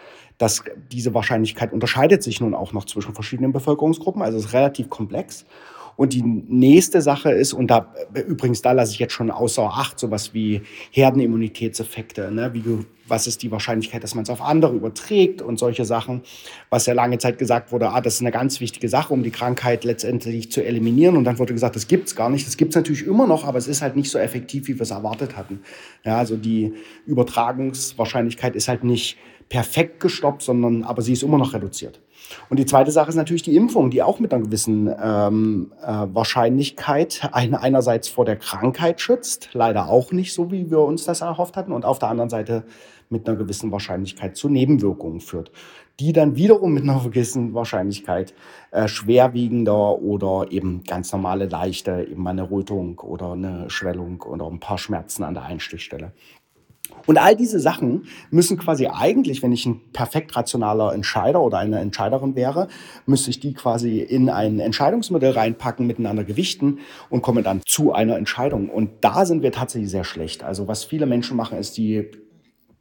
das, 0.42 0.64
diese 0.90 1.14
Wahrscheinlichkeit 1.14 1.72
unterscheidet 1.72 2.24
sich 2.24 2.40
nun 2.40 2.52
auch 2.52 2.72
noch 2.72 2.85
zwischen 2.85 3.14
verschiedenen 3.14 3.52
Bevölkerungsgruppen, 3.52 4.22
also 4.22 4.38
es 4.38 4.46
ist 4.46 4.52
relativ 4.52 4.90
komplex. 4.90 5.46
Und 5.94 6.14
die 6.14 6.22
nächste 6.22 7.00
Sache 7.00 7.31
ist, 7.31 7.52
und 7.52 7.70
da 7.70 7.94
übrigens, 8.26 8.61
da 8.61 8.72
lasse 8.72 8.92
ich 8.92 8.98
jetzt 8.98 9.12
schon 9.12 9.31
außer 9.31 9.62
Acht 9.62 10.00
sowas 10.00 10.35
wie 10.35 10.62
Herdenimmunitätseffekte, 10.90 12.33
ne? 12.33 12.52
wie 12.55 12.64
was 13.07 13.26
ist 13.26 13.42
die 13.42 13.50
Wahrscheinlichkeit, 13.50 14.02
dass 14.02 14.14
man 14.14 14.22
es 14.22 14.31
auf 14.31 14.40
andere 14.40 14.74
überträgt 14.74 15.42
und 15.42 15.59
solche 15.59 15.85
Sachen, 15.85 16.22
was 16.70 16.87
ja 16.87 16.94
lange 16.94 17.18
Zeit 17.18 17.38
gesagt 17.38 17.70
wurde, 17.70 17.90
ah, 17.90 18.00
das 18.00 18.14
ist 18.14 18.20
eine 18.22 18.31
ganz 18.31 18.59
wichtige 18.61 18.88
Sache, 18.88 19.12
um 19.12 19.22
die 19.22 19.31
Krankheit 19.31 19.85
letztendlich 19.85 20.50
zu 20.50 20.64
eliminieren. 20.64 21.16
Und 21.16 21.24
dann 21.24 21.38
wurde 21.38 21.52
gesagt, 21.52 21.76
das 21.76 21.88
gibt's 21.88 22.16
gar 22.16 22.31
nicht. 22.31 22.46
Das 22.46 22.57
gibt's 22.57 22.74
natürlich 22.74 23.07
immer 23.07 23.26
noch, 23.26 23.44
aber 23.44 23.59
es 23.59 23.68
ist 23.68 23.83
halt 23.83 23.96
nicht 23.96 24.11
so 24.11 24.18
effektiv, 24.18 24.66
wie 24.66 24.74
wir 24.74 24.83
es 24.83 24.92
erwartet 24.92 25.37
hatten. 25.37 25.61
Ja, 26.05 26.16
also 26.16 26.37
die 26.37 26.72
Übertragungswahrscheinlichkeit 27.07 28.57
ist 28.57 28.68
halt 28.68 28.83
nicht 28.83 29.18
perfekt 29.53 30.01
gestoppt, 30.01 30.41
sondern 30.41 30.83
aber 30.83 31.03
sie 31.03 31.12
ist 31.12 31.23
immer 31.23 31.37
noch 31.37 31.53
reduziert. 31.53 32.01
Und 32.49 32.59
die 32.59 32.65
zweite 32.65 32.91
Sache 32.91 33.11
ist 33.11 33.17
natürlich 33.17 33.43
die 33.43 33.55
Impfung, 33.55 33.91
die 33.91 34.03
auch 34.03 34.19
mit 34.19 34.33
einer 34.33 34.45
gewissen 34.45 34.91
ähm, 34.99 35.73
äh, 35.83 35.87
Wahrscheinlichkeit 35.87 37.29
eine, 37.33 37.61
einerseits 37.61 38.09
vor 38.09 38.25
der 38.25 38.37
Krankheit 38.37 39.03
schützt, 39.03 39.51
leider 39.53 39.91
auch 39.91 40.11
nicht 40.11 40.33
so, 40.33 40.51
wie 40.51 40.71
wir 40.71 40.79
uns 40.79 41.05
das 41.05 41.21
erhofft 41.21 41.59
hatten, 41.59 41.73
und 41.73 41.85
auf 41.85 41.99
der 41.99 42.09
anderen 42.09 42.31
Seite 42.31 42.65
mit 43.11 43.29
einer 43.29 43.37
gewissen 43.37 43.71
Wahrscheinlichkeit 43.71 44.38
zu 44.38 44.49
Nebenwirkungen 44.49 45.21
führt, 45.21 45.53
die 46.01 46.15
dann 46.15 46.35
wiederum 46.37 46.73
mit 46.73 46.85
einer 46.85 47.01
gewissen 47.01 47.53
Wahrscheinlichkeit 47.53 48.33
äh, 48.71 48.88
schwerwiegender 48.88 49.99
oder 49.99 50.51
eben 50.51 50.83
ganz 50.85 51.12
normale 51.12 51.45
leichte, 51.45 52.09
eben 52.11 52.27
eine 52.27 52.51
Rötung 52.51 52.99
oder 53.01 53.33
eine 53.33 53.69
Schwellung 53.69 54.23
oder 54.23 54.47
ein 54.47 54.61
paar 54.61 54.79
Schmerzen 54.79 55.25
an 55.25 55.35
der 55.35 55.43
Einstichstelle 55.43 56.12
und 57.07 57.18
all 57.18 57.37
diese 57.37 57.59
Sachen 57.59 58.05
müssen 58.31 58.57
quasi 58.59 58.87
eigentlich, 58.87 59.42
wenn 59.42 59.52
ich 59.52 59.66
ein 59.66 59.81
perfekt 59.92 60.37
rationaler 60.37 60.94
Entscheider 60.94 61.40
oder 61.42 61.59
eine 61.59 61.81
Entscheiderin 61.81 62.37
wäre, 62.37 62.68
müsste 63.07 63.31
ich 63.31 63.40
die 63.40 63.55
quasi 63.55 64.00
in 64.00 64.28
ein 64.28 64.61
Entscheidungsmodell 64.61 65.33
reinpacken, 65.33 65.87
miteinander 65.87 66.24
gewichten 66.24 66.78
und 67.11 67.22
komme 67.22 67.42
dann 67.42 67.62
zu 67.66 67.92
einer 67.92 68.16
Entscheidung. 68.16 68.68
Und 68.68 68.90
da 69.00 69.26
sind 69.26 69.42
wir 69.42 69.52
tatsächlich 69.52 69.90
sehr 69.90 70.05
schlecht. 70.05 70.44
Also 70.44 70.68
was 70.68 70.85
viele 70.85 71.07
Menschen 71.07 71.37
machen, 71.37 71.59
ist 71.59 71.76
die 71.76 72.09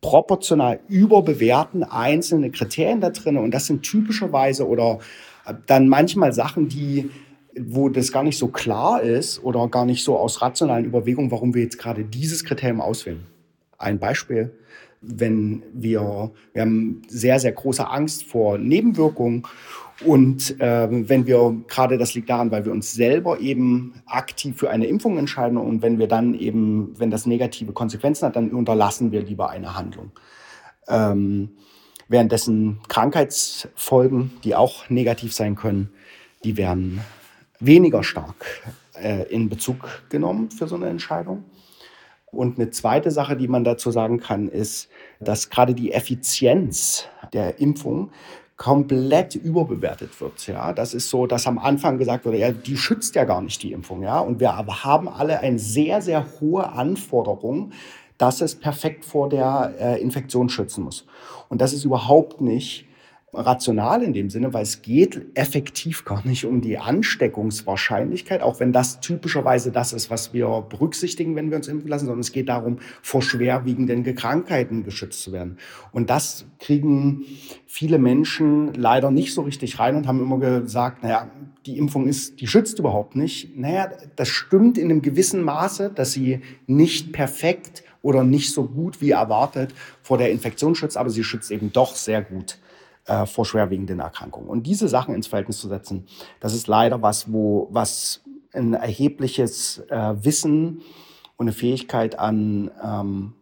proportional 0.02 0.80
überbewerten 0.88 1.84
einzelne 1.84 2.52
Kriterien 2.52 3.02
da 3.02 3.12
drin. 3.12 3.38
Und 3.38 3.52
das 3.52 3.68
sind 3.68 3.84
typischerweise 3.84 4.68
oder 4.68 5.00
dann 5.68 5.88
manchmal 5.88 6.34
Sachen, 6.34 6.68
die 6.68 7.10
wo 7.60 7.90
das 7.90 8.12
gar 8.12 8.24
nicht 8.24 8.38
so 8.38 8.48
klar 8.48 9.02
ist 9.02 9.44
oder 9.44 9.68
gar 9.68 9.86
nicht 9.86 10.04
so 10.04 10.18
aus 10.18 10.42
rationalen 10.42 10.86
Überlegungen, 10.86 11.32
warum 11.32 11.54
wir 11.54 11.62
jetzt 11.62 11.78
gerade 11.78 12.04
dieses 12.06 12.46
Kriterium 12.46 12.80
auswählen. 12.80 13.26
Ein 13.82 14.00
Beispiel, 14.00 14.52
wenn 15.02 15.64
wir, 15.74 16.32
wir 16.54 16.62
haben 16.62 17.02
sehr, 17.08 17.40
sehr 17.40 17.52
große 17.52 17.88
Angst 17.88 18.24
vor 18.24 18.58
Nebenwirkungen 18.58 19.44
und 20.06 20.60
äh, 20.60 20.88
wenn 20.90 21.28
wir, 21.28 21.56
gerade 21.68 21.98
das 21.98 22.14
liegt 22.14 22.30
daran, 22.30 22.52
weil 22.52 22.66
wir 22.66 22.72
uns 22.72 22.94
selber 22.94 23.40
eben 23.40 24.02
aktiv 24.06 24.58
für 24.58 24.70
eine 24.70 24.88
Impfung 24.88 25.18
entscheiden 25.18 25.58
und 25.58 25.82
wenn 25.82 26.00
wir 26.00 26.08
dann 26.08 26.34
eben, 26.34 26.94
wenn 27.00 27.12
das 27.12 27.26
negative 27.26 27.72
Konsequenzen 27.74 28.26
hat, 28.26 28.36
dann 28.36 28.52
unterlassen 28.52 29.12
wir 29.12 29.22
lieber 29.22 29.50
eine 29.50 29.76
Handlung. 29.76 30.12
Ähm, 30.88 31.50
währenddessen 32.08 32.80
Krankheitsfolgen, 32.88 34.32
die 34.44 34.56
auch 34.56 34.90
negativ 34.90 35.34
sein 35.34 35.56
können, 35.56 35.90
die 36.44 36.58
werden 36.58 37.02
weniger 37.60 38.04
stark 38.04 38.64
äh, 38.96 39.24
in 39.32 39.50
Bezug 39.50 40.04
genommen 40.10 40.52
für 40.52 40.68
so 40.68 40.76
eine 40.76 40.90
Entscheidung. 40.90 41.44
Und 42.32 42.58
eine 42.58 42.70
zweite 42.70 43.12
Sache, 43.12 43.36
die 43.36 43.48
man 43.48 43.64
dazu 43.64 43.92
sagen 43.92 44.20
kann, 44.20 44.48
ist, 44.48 44.90
dass 45.20 45.50
gerade 45.50 45.74
die 45.74 45.92
Effizienz 45.92 47.06
der 47.34 47.60
Impfung 47.60 48.12
komplett 48.56 49.36
überbewertet 49.36 50.22
wird. 50.22 50.46
Ja, 50.46 50.72
das 50.72 50.94
ist 50.94 51.10
so, 51.10 51.26
dass 51.26 51.48
am 51.48 51.58
Anfang 51.58 51.98
gesagt 51.98 52.26
wurde, 52.26 52.38
ja, 52.38 52.52
die 52.52 52.78
schützt 52.78 53.16
ja 53.16 53.24
gar 53.24 53.42
nicht 53.42 53.64
die 53.64 53.72
Impfung. 53.72 54.04
Ja, 54.04 54.20
und 54.20 54.40
wir 54.40 54.56
haben 54.56 55.10
alle 55.10 55.40
eine 55.40 55.58
sehr, 55.58 56.02
sehr 56.02 56.26
hohe 56.40 56.70
Anforderung, 56.70 57.72
dass 58.18 58.40
es 58.40 58.54
perfekt 58.54 59.04
vor 59.04 59.30
der 59.30 59.74
äh, 59.80 60.02
Infektion 60.02 60.48
schützen 60.48 60.84
muss. 60.84 61.08
Und 61.50 61.60
das 61.60 61.74
ist 61.74 61.86
überhaupt 61.86 62.40
nicht 62.40 62.86
rational 63.34 64.04
in 64.04 64.12
dem 64.12 64.30
Sinne, 64.30 64.54
weil 64.54 64.64
es 64.64 64.82
geht 64.82 65.26
effektiv 65.36 66.04
gar 66.04 66.26
nicht 66.28 66.46
um 66.46 66.60
die 66.60 66.78
Ansteckungswahrscheinlichkeit, 66.78 68.42
auch 68.42 68.60
wenn 68.60 68.74
das 68.74 69.00
typischerweise 69.00 69.72
das 69.72 69.94
ist, 69.94 70.10
was 70.10 70.34
wir 70.34 70.66
berücksichtigen, 70.70 71.36
wenn 71.36 71.50
wir 71.50 71.58
uns 71.58 71.70
impfen 71.70 71.90
lassen, 71.90 72.08
sondern 72.08 72.20
es 72.20 72.34
geht 72.34 72.50
darum, 72.50 72.80
vor 73.02 73.22
schwerwiegenden 73.22 74.04
Krankheiten 74.16 74.84
geschützt 74.84 75.24
zu 75.24 75.32
werden. 75.32 75.58
Und 75.94 76.10
das 76.10 76.46
kriegen 76.60 77.26
viele 77.68 78.00
Menschen 78.00 78.74
leider 78.74 79.12
nicht 79.12 79.34
so 79.34 79.44
richtig 79.44 79.80
rein 79.80 79.96
und 79.96 80.08
haben 80.08 80.20
immer 80.20 80.40
gesagt, 80.40 81.04
naja, 81.04 81.32
die 81.66 81.78
Impfung 81.78 82.08
ist, 82.08 82.42
die 82.42 82.48
schützt 82.48 82.80
überhaupt 82.80 83.16
nicht. 83.16 83.58
Naja, 83.58 83.92
das 84.18 84.28
stimmt 84.28 84.78
in 84.78 84.90
einem 84.90 85.02
gewissen 85.02 85.42
Maße, 85.44 85.90
dass 85.94 86.12
sie 86.12 86.42
nicht 86.68 87.14
perfekt 87.14 87.84
oder 88.02 88.26
nicht 88.26 88.52
so 88.52 88.66
gut 88.66 89.00
wie 89.00 89.12
erwartet 89.12 89.74
vor 90.02 90.18
der 90.18 90.32
Infektion 90.32 90.76
schützt, 90.76 90.98
aber 90.98 91.10
sie 91.10 91.24
schützt 91.24 91.52
eben 91.52 91.72
doch 91.72 91.96
sehr 91.96 92.22
gut 92.22 92.58
äh, 93.06 93.26
vor 93.26 93.46
schwerwiegenden 93.46 94.00
Erkrankungen. 94.00 94.50
Und 94.50 94.68
diese 94.68 94.88
Sachen 94.88 95.16
ins 95.16 95.28
Verhältnis 95.28 95.60
zu 95.60 95.68
setzen, 95.68 96.08
das 96.40 96.54
ist 96.54 96.68
leider 96.68 97.02
was, 97.02 97.32
wo 97.32 97.68
was 97.72 98.22
ein 98.54 98.74
erhebliches 98.74 99.80
äh, 99.90 100.14
Wissen 100.24 100.82
und 101.38 101.46
eine 101.46 101.54
Fähigkeit 101.54 102.20
an 102.20 102.72
ähm, 102.84 103.34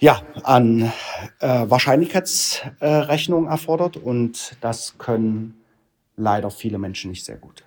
ja, 0.00 0.22
an 0.44 0.92
äh, 1.40 1.68
Wahrscheinlichkeitsrechnung 1.68 3.46
erfordert 3.46 3.98
und 3.98 4.56
das 4.62 4.96
können 4.96 5.60
leider 6.16 6.50
viele 6.50 6.78
Menschen 6.78 7.10
nicht 7.10 7.24
sehr 7.24 7.36
gut. 7.36 7.64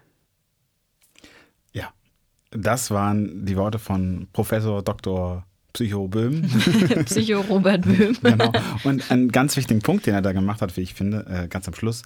Ja, 1.71 1.93
das 2.49 2.89
waren 2.89 3.45
die 3.45 3.55
Worte 3.55 3.77
von 3.77 4.27
Professor 4.33 4.81
Dr. 4.81 5.45
Psycho 5.73 6.07
Böhm. 6.07 6.43
Psycho 7.05 7.41
Robert 7.41 7.81
Böhm. 7.81 8.15
genau. 8.23 8.51
Und 8.83 9.09
einen 9.11 9.29
ganz 9.29 9.57
wichtigen 9.57 9.81
Punkt, 9.81 10.05
den 10.05 10.13
er 10.13 10.21
da 10.21 10.31
gemacht 10.31 10.61
hat, 10.61 10.77
wie 10.77 10.81
ich 10.81 10.93
finde, 10.93 11.25
äh, 11.27 11.47
ganz 11.47 11.67
am 11.67 11.73
Schluss, 11.73 12.03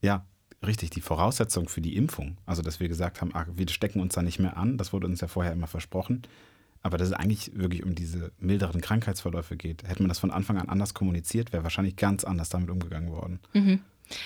ja, 0.00 0.24
richtig, 0.64 0.90
die 0.90 1.00
Voraussetzung 1.00 1.68
für 1.68 1.80
die 1.80 1.96
Impfung. 1.96 2.36
Also, 2.46 2.62
dass 2.62 2.78
wir 2.80 2.88
gesagt 2.88 3.20
haben, 3.20 3.30
ach, 3.34 3.46
wir 3.54 3.68
stecken 3.68 4.00
uns 4.00 4.14
da 4.14 4.22
nicht 4.22 4.38
mehr 4.38 4.56
an, 4.56 4.78
das 4.78 4.92
wurde 4.92 5.06
uns 5.06 5.20
ja 5.20 5.28
vorher 5.28 5.52
immer 5.52 5.66
versprochen. 5.66 6.22
Aber 6.82 6.96
dass 6.96 7.08
es 7.08 7.14
eigentlich 7.14 7.50
wirklich 7.54 7.84
um 7.84 7.94
diese 7.94 8.32
milderen 8.38 8.80
Krankheitsverläufe 8.80 9.56
geht. 9.56 9.82
Hätte 9.86 10.02
man 10.02 10.08
das 10.08 10.18
von 10.18 10.30
Anfang 10.30 10.56
an 10.56 10.70
anders 10.70 10.94
kommuniziert, 10.94 11.52
wäre 11.52 11.62
wahrscheinlich 11.62 11.96
ganz 11.96 12.24
anders 12.24 12.48
damit 12.48 12.70
umgegangen 12.70 13.10
worden. 13.10 13.40
Mhm. 13.52 13.80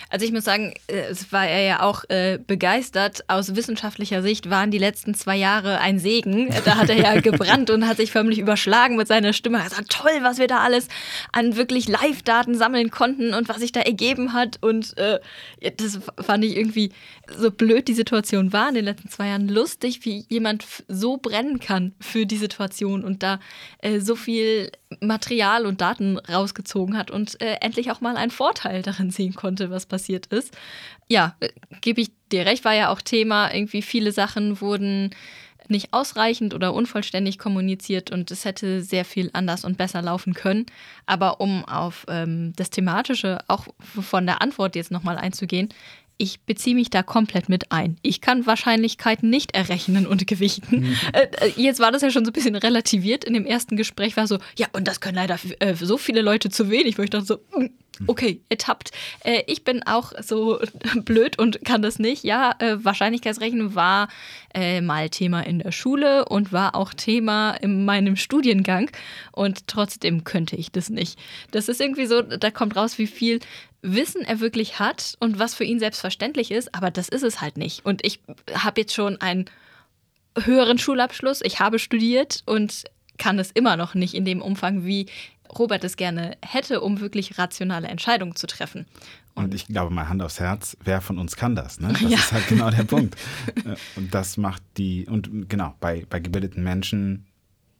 Also 0.08 0.24
ich 0.24 0.32
muss 0.32 0.44
sagen, 0.44 0.74
äh, 0.86 1.06
es 1.10 1.32
war 1.32 1.46
er 1.46 1.62
ja 1.62 1.82
auch 1.82 2.04
äh, 2.08 2.38
begeistert. 2.44 3.24
Aus 3.28 3.54
wissenschaftlicher 3.54 4.22
Sicht 4.22 4.50
waren 4.50 4.70
die 4.70 4.78
letzten 4.78 5.14
zwei 5.14 5.36
Jahre 5.36 5.80
ein 5.80 5.98
Segen. 5.98 6.50
Da 6.64 6.76
hat 6.76 6.88
er 6.88 6.96
ja 6.96 7.20
gebrannt 7.20 7.70
und 7.70 7.86
hat 7.86 7.98
sich 7.98 8.10
förmlich 8.10 8.38
überschlagen 8.38 8.96
mit 8.96 9.08
seiner 9.08 9.32
Stimme. 9.32 9.58
Er 9.58 9.70
sagt, 9.70 9.90
toll, 9.90 10.18
was 10.22 10.38
wir 10.38 10.46
da 10.46 10.58
alles 10.58 10.88
an 11.32 11.56
wirklich 11.56 11.88
Live-Daten 11.88 12.56
sammeln 12.56 12.90
konnten 12.90 13.34
und 13.34 13.48
was 13.48 13.58
sich 13.58 13.72
da 13.72 13.80
ergeben 13.80 14.32
hat. 14.32 14.58
Und 14.60 14.96
äh, 14.98 15.20
das 15.76 16.00
fand 16.20 16.44
ich 16.44 16.56
irgendwie 16.56 16.92
so 17.36 17.50
blöd, 17.50 17.88
die 17.88 17.94
Situation 17.94 18.52
war 18.52 18.68
in 18.68 18.74
den 18.74 18.84
letzten 18.84 19.08
zwei 19.08 19.28
Jahren. 19.28 19.48
Lustig, 19.48 20.04
wie 20.04 20.24
jemand 20.28 20.64
so 20.88 21.16
brennen 21.16 21.60
kann 21.60 21.94
für 22.00 22.26
die 22.26 22.36
Situation 22.36 23.04
und 23.04 23.22
da 23.22 23.40
äh, 23.78 24.00
so 24.00 24.16
viel 24.16 24.70
Material 25.00 25.66
und 25.66 25.80
Daten 25.80 26.18
rausgezogen 26.18 26.96
hat 26.96 27.10
und 27.10 27.40
äh, 27.40 27.56
endlich 27.60 27.90
auch 27.90 28.00
mal 28.00 28.16
einen 28.16 28.30
Vorteil 28.30 28.82
darin 28.82 29.10
sehen 29.10 29.34
konnte, 29.34 29.70
was 29.70 29.86
passiert 29.86 30.26
ist. 30.26 30.56
Ja, 31.08 31.36
äh, 31.40 31.48
gebe 31.80 32.00
ich 32.00 32.10
dir 32.32 32.46
recht, 32.46 32.64
war 32.64 32.74
ja 32.74 32.90
auch 32.90 33.00
Thema. 33.00 33.52
Irgendwie 33.52 33.82
viele 33.82 34.12
Sachen 34.12 34.60
wurden 34.60 35.10
nicht 35.68 35.92
ausreichend 35.92 36.54
oder 36.54 36.74
unvollständig 36.74 37.38
kommuniziert 37.38 38.10
und 38.10 38.30
es 38.30 38.44
hätte 38.44 38.82
sehr 38.82 39.04
viel 39.04 39.30
anders 39.32 39.64
und 39.64 39.78
besser 39.78 40.02
laufen 40.02 40.34
können. 40.34 40.66
Aber 41.06 41.40
um 41.40 41.64
auf 41.64 42.04
ähm, 42.08 42.52
das 42.56 42.70
Thematische 42.70 43.38
auch 43.48 43.66
von 43.80 44.26
der 44.26 44.42
Antwort 44.42 44.76
jetzt 44.76 44.90
nochmal 44.90 45.16
einzugehen, 45.16 45.68
ich 46.16 46.40
beziehe 46.42 46.76
mich 46.76 46.90
da 46.90 47.02
komplett 47.02 47.48
mit 47.48 47.72
ein. 47.72 47.96
Ich 48.02 48.20
kann 48.20 48.46
Wahrscheinlichkeiten 48.46 49.28
nicht 49.28 49.54
errechnen 49.54 50.06
und 50.06 50.26
gewichten. 50.26 50.80
Mhm. 50.80 50.96
Äh, 51.12 51.26
äh, 51.46 51.52
jetzt 51.56 51.80
war 51.80 51.90
das 51.90 52.02
ja 52.02 52.10
schon 52.10 52.24
so 52.24 52.30
ein 52.30 52.32
bisschen 52.32 52.54
relativiert. 52.54 53.24
In 53.24 53.34
dem 53.34 53.46
ersten 53.46 53.76
Gespräch 53.76 54.16
war 54.16 54.26
so, 54.26 54.38
ja, 54.56 54.66
und 54.72 54.86
das 54.86 55.00
können 55.00 55.16
leider 55.16 55.38
äh, 55.58 55.74
so 55.74 55.98
viele 55.98 56.22
Leute 56.22 56.50
zu 56.50 56.70
wenig, 56.70 56.98
wo 56.98 57.02
ich 57.02 57.10
dachte 57.10 57.26
so, 57.26 57.40
mm, 57.58 57.66
okay, 58.06 58.40
ertappt. 58.48 58.92
Äh, 59.24 59.42
ich 59.48 59.64
bin 59.64 59.82
auch 59.82 60.12
so 60.22 60.60
blöd 61.04 61.38
und 61.38 61.64
kann 61.64 61.82
das 61.82 61.98
nicht. 61.98 62.22
Ja, 62.22 62.54
äh, 62.60 62.84
Wahrscheinlichkeitsrechnen 62.84 63.74
war 63.74 64.08
äh, 64.54 64.80
mal 64.80 65.10
Thema 65.10 65.40
in 65.40 65.58
der 65.58 65.72
Schule 65.72 66.26
und 66.26 66.52
war 66.52 66.76
auch 66.76 66.94
Thema 66.94 67.54
in 67.54 67.84
meinem 67.84 68.14
Studiengang 68.14 68.90
und 69.32 69.66
trotzdem 69.66 70.22
könnte 70.22 70.54
ich 70.54 70.70
das 70.70 70.90
nicht. 70.90 71.18
Das 71.50 71.68
ist 71.68 71.80
irgendwie 71.80 72.06
so, 72.06 72.22
da 72.22 72.50
kommt 72.52 72.76
raus, 72.76 72.98
wie 72.98 73.08
viel 73.08 73.40
Wissen 73.86 74.22
er 74.22 74.40
wirklich 74.40 74.78
hat 74.78 75.14
und 75.20 75.38
was 75.38 75.54
für 75.54 75.64
ihn 75.64 75.78
selbstverständlich 75.78 76.50
ist, 76.50 76.74
aber 76.74 76.90
das 76.90 77.08
ist 77.08 77.22
es 77.22 77.42
halt 77.42 77.58
nicht. 77.58 77.84
Und 77.84 78.04
ich 78.04 78.20
habe 78.54 78.80
jetzt 78.80 78.94
schon 78.94 79.20
einen 79.20 79.44
höheren 80.38 80.78
Schulabschluss, 80.78 81.42
ich 81.42 81.60
habe 81.60 81.78
studiert 81.78 82.42
und 82.46 82.84
kann 83.18 83.38
es 83.38 83.50
immer 83.50 83.76
noch 83.76 83.94
nicht 83.94 84.14
in 84.14 84.24
dem 84.24 84.40
Umfang, 84.40 84.86
wie 84.86 85.06
Robert 85.58 85.84
es 85.84 85.96
gerne 85.96 86.38
hätte, 86.42 86.80
um 86.80 87.00
wirklich 87.00 87.38
rationale 87.38 87.88
Entscheidungen 87.88 88.34
zu 88.34 88.46
treffen. 88.46 88.86
Und, 89.34 89.44
und 89.44 89.54
ich 89.54 89.66
glaube, 89.66 89.92
mal 89.92 90.08
Hand 90.08 90.22
aufs 90.22 90.40
Herz, 90.40 90.78
wer 90.82 91.02
von 91.02 91.18
uns 91.18 91.36
kann 91.36 91.54
das? 91.54 91.78
Ne? 91.78 91.88
Das 91.92 92.00
ja. 92.10 92.16
ist 92.16 92.32
halt 92.32 92.48
genau 92.48 92.70
der 92.70 92.84
Punkt. 92.84 93.16
Äh, 93.54 93.76
und 93.96 94.14
das 94.14 94.38
macht 94.38 94.62
die, 94.78 95.06
und 95.06 95.50
genau, 95.50 95.74
bei, 95.80 96.06
bei 96.08 96.20
gebildeten 96.20 96.64
Menschen, 96.64 97.26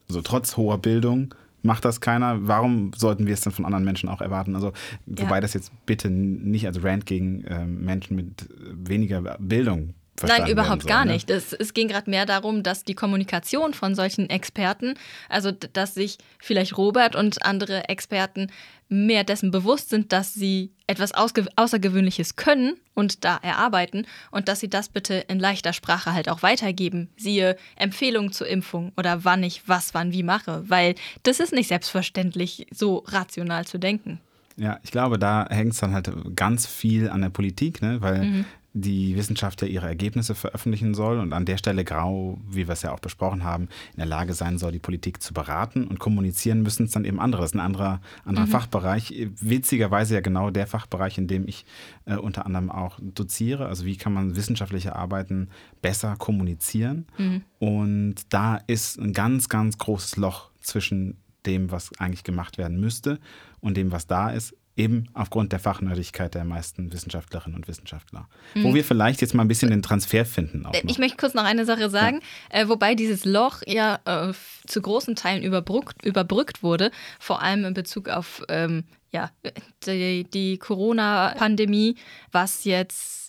so 0.07 0.21
trotz 0.21 0.55
hoher 0.55 0.77
Bildung, 0.77 1.33
macht 1.65 1.83
das 1.83 1.99
keiner. 1.99 2.47
Warum 2.47 2.91
sollten 2.95 3.27
wir 3.27 3.33
es 3.33 3.41
dann 3.41 3.53
von 3.53 3.65
anderen 3.65 3.83
Menschen 3.83 4.07
auch 4.07 4.21
erwarten? 4.21 4.55
Also, 4.55 4.71
wobei 5.05 5.35
ja. 5.35 5.41
das 5.41 5.53
jetzt 5.53 5.71
bitte 5.85 6.09
nicht 6.09 6.65
als 6.67 6.83
Rant 6.83 7.05
gegen 7.05 7.43
äh, 7.43 7.65
Menschen 7.65 8.15
mit 8.15 8.47
weniger 8.59 9.37
Bildung 9.39 9.93
Nein, 10.23 10.47
überhaupt 10.47 10.83
soll, 10.83 10.89
gar 10.89 11.05
ne? 11.05 11.13
nicht. 11.13 11.29
Es, 11.29 11.51
es 11.53 11.73
ging 11.73 11.87
gerade 11.87 12.09
mehr 12.09 12.25
darum, 12.25 12.63
dass 12.63 12.83
die 12.83 12.93
Kommunikation 12.93 13.73
von 13.73 13.95
solchen 13.95 14.29
Experten, 14.29 14.95
also 15.29 15.51
dass 15.51 15.93
sich 15.93 16.17
vielleicht 16.39 16.77
Robert 16.77 17.15
und 17.15 17.45
andere 17.45 17.89
Experten 17.89 18.49
mehr 18.87 19.23
dessen 19.23 19.51
bewusst 19.51 19.89
sind, 19.89 20.13
dass 20.13 20.33
sie 20.33 20.71
etwas 20.87 21.11
Außergewöhnliches 21.13 22.35
können 22.35 22.75
und 22.93 23.25
da 23.25 23.37
erarbeiten 23.37 24.05
und 24.31 24.47
dass 24.47 24.59
sie 24.59 24.69
das 24.69 24.89
bitte 24.89 25.15
in 25.15 25.39
leichter 25.39 25.73
Sprache 25.73 26.13
halt 26.13 26.29
auch 26.29 26.43
weitergeben. 26.43 27.09
Siehe 27.17 27.57
Empfehlungen 27.75 28.31
zur 28.31 28.47
Impfung 28.47 28.91
oder 28.95 29.25
wann 29.25 29.43
ich 29.43 29.67
was 29.67 29.93
wann 29.95 30.13
wie 30.13 30.23
mache, 30.23 30.63
weil 30.67 30.95
das 31.23 31.39
ist 31.39 31.51
nicht 31.51 31.67
selbstverständlich, 31.67 32.67
so 32.71 33.03
rational 33.07 33.65
zu 33.65 33.79
denken. 33.79 34.19
Ja, 34.55 34.79
ich 34.83 34.91
glaube, 34.91 35.19
da 35.19 35.47
hängt 35.49 35.73
es 35.73 35.79
dann 35.79 35.93
halt 35.93 36.09
ganz 36.35 36.65
viel 36.65 37.09
an 37.09 37.21
der 37.21 37.29
Politik, 37.29 37.81
ne? 37.81 38.01
weil 38.01 38.23
mhm 38.23 38.45
die 38.77 39.15
Wissenschaft 39.15 39.61
ja 39.61 39.69
ihre 39.69 39.87
Ergebnisse 39.87 40.35
veröffentlichen 40.35 40.93
soll 40.93 41.19
und 41.19 41.31
an 41.31 41.45
der 41.45 41.55
Stelle 41.55 41.85
Grau, 41.85 42.37
wie 42.45 42.67
wir 42.67 42.73
es 42.73 42.81
ja 42.81 42.91
auch 42.91 42.99
besprochen 42.99 43.45
haben, 43.45 43.69
in 43.93 43.97
der 43.97 44.05
Lage 44.05 44.33
sein 44.33 44.57
soll, 44.57 44.73
die 44.73 44.79
Politik 44.79 45.23
zu 45.23 45.33
beraten 45.33 45.87
und 45.87 45.97
kommunizieren 45.97 46.61
müssen 46.61 46.85
es 46.85 46.91
dann 46.91 47.05
eben 47.05 47.21
andere. 47.21 47.41
Das 47.41 47.51
ist 47.51 47.55
ein 47.55 47.61
anderer, 47.61 48.01
anderer 48.25 48.47
mhm. 48.47 48.51
Fachbereich. 48.51 49.29
Witzigerweise 49.39 50.15
ja 50.15 50.19
genau 50.19 50.51
der 50.51 50.67
Fachbereich, 50.67 51.17
in 51.17 51.27
dem 51.27 51.47
ich 51.47 51.65
äh, 52.03 52.17
unter 52.17 52.45
anderem 52.45 52.69
auch 52.69 52.99
doziere. 53.01 53.67
Also 53.67 53.85
wie 53.85 53.95
kann 53.95 54.11
man 54.11 54.35
wissenschaftliche 54.35 54.93
Arbeiten 54.93 55.47
besser 55.81 56.17
kommunizieren? 56.17 57.07
Mhm. 57.17 57.43
Und 57.59 58.15
da 58.33 58.57
ist 58.67 58.99
ein 58.99 59.13
ganz, 59.13 59.47
ganz 59.47 59.77
großes 59.77 60.17
Loch 60.17 60.51
zwischen 60.59 61.15
dem, 61.45 61.71
was 61.71 61.97
eigentlich 61.97 62.25
gemacht 62.25 62.57
werden 62.57 62.77
müsste 62.77 63.19
und 63.61 63.77
dem, 63.77 63.93
was 63.93 64.05
da 64.05 64.31
ist 64.31 64.53
Eben 64.77 65.07
aufgrund 65.13 65.51
der 65.51 65.59
Fachnördigkeit 65.59 66.35
der 66.35 66.43
meisten 66.43 66.91
Wissenschaftlerinnen 66.91 67.55
und 67.55 67.67
Wissenschaftler. 67.67 68.27
Mhm. 68.53 68.63
Wo 68.63 68.73
wir 68.73 68.83
vielleicht 68.83 69.21
jetzt 69.21 69.33
mal 69.33 69.43
ein 69.43 69.47
bisschen 69.47 69.69
den 69.69 69.81
Transfer 69.81 70.25
finden. 70.25 70.65
Äh, 70.71 70.81
ich 70.85 70.97
möchte 70.97 71.17
kurz 71.17 71.33
noch 71.33 71.45
eine 71.45 71.65
Sache 71.65 71.89
sagen, 71.89 72.19
ja. 72.51 72.61
äh, 72.61 72.69
wobei 72.69 72.95
dieses 72.95 73.25
Loch 73.25 73.61
ja 73.65 73.99
äh, 74.05 74.33
zu 74.67 74.81
großen 74.81 75.15
Teilen 75.15 75.43
überbrückt, 75.43 76.03
überbrückt 76.03 76.61
wurde, 76.63 76.91
vor 77.19 77.41
allem 77.41 77.63
in 77.65 77.73
Bezug 77.73 78.09
auf 78.09 78.43
ähm, 78.49 78.83
ja, 79.11 79.31
die, 79.85 80.25
die 80.25 80.57
Corona-Pandemie, 80.57 81.95
was 82.31 82.65
jetzt 82.65 83.24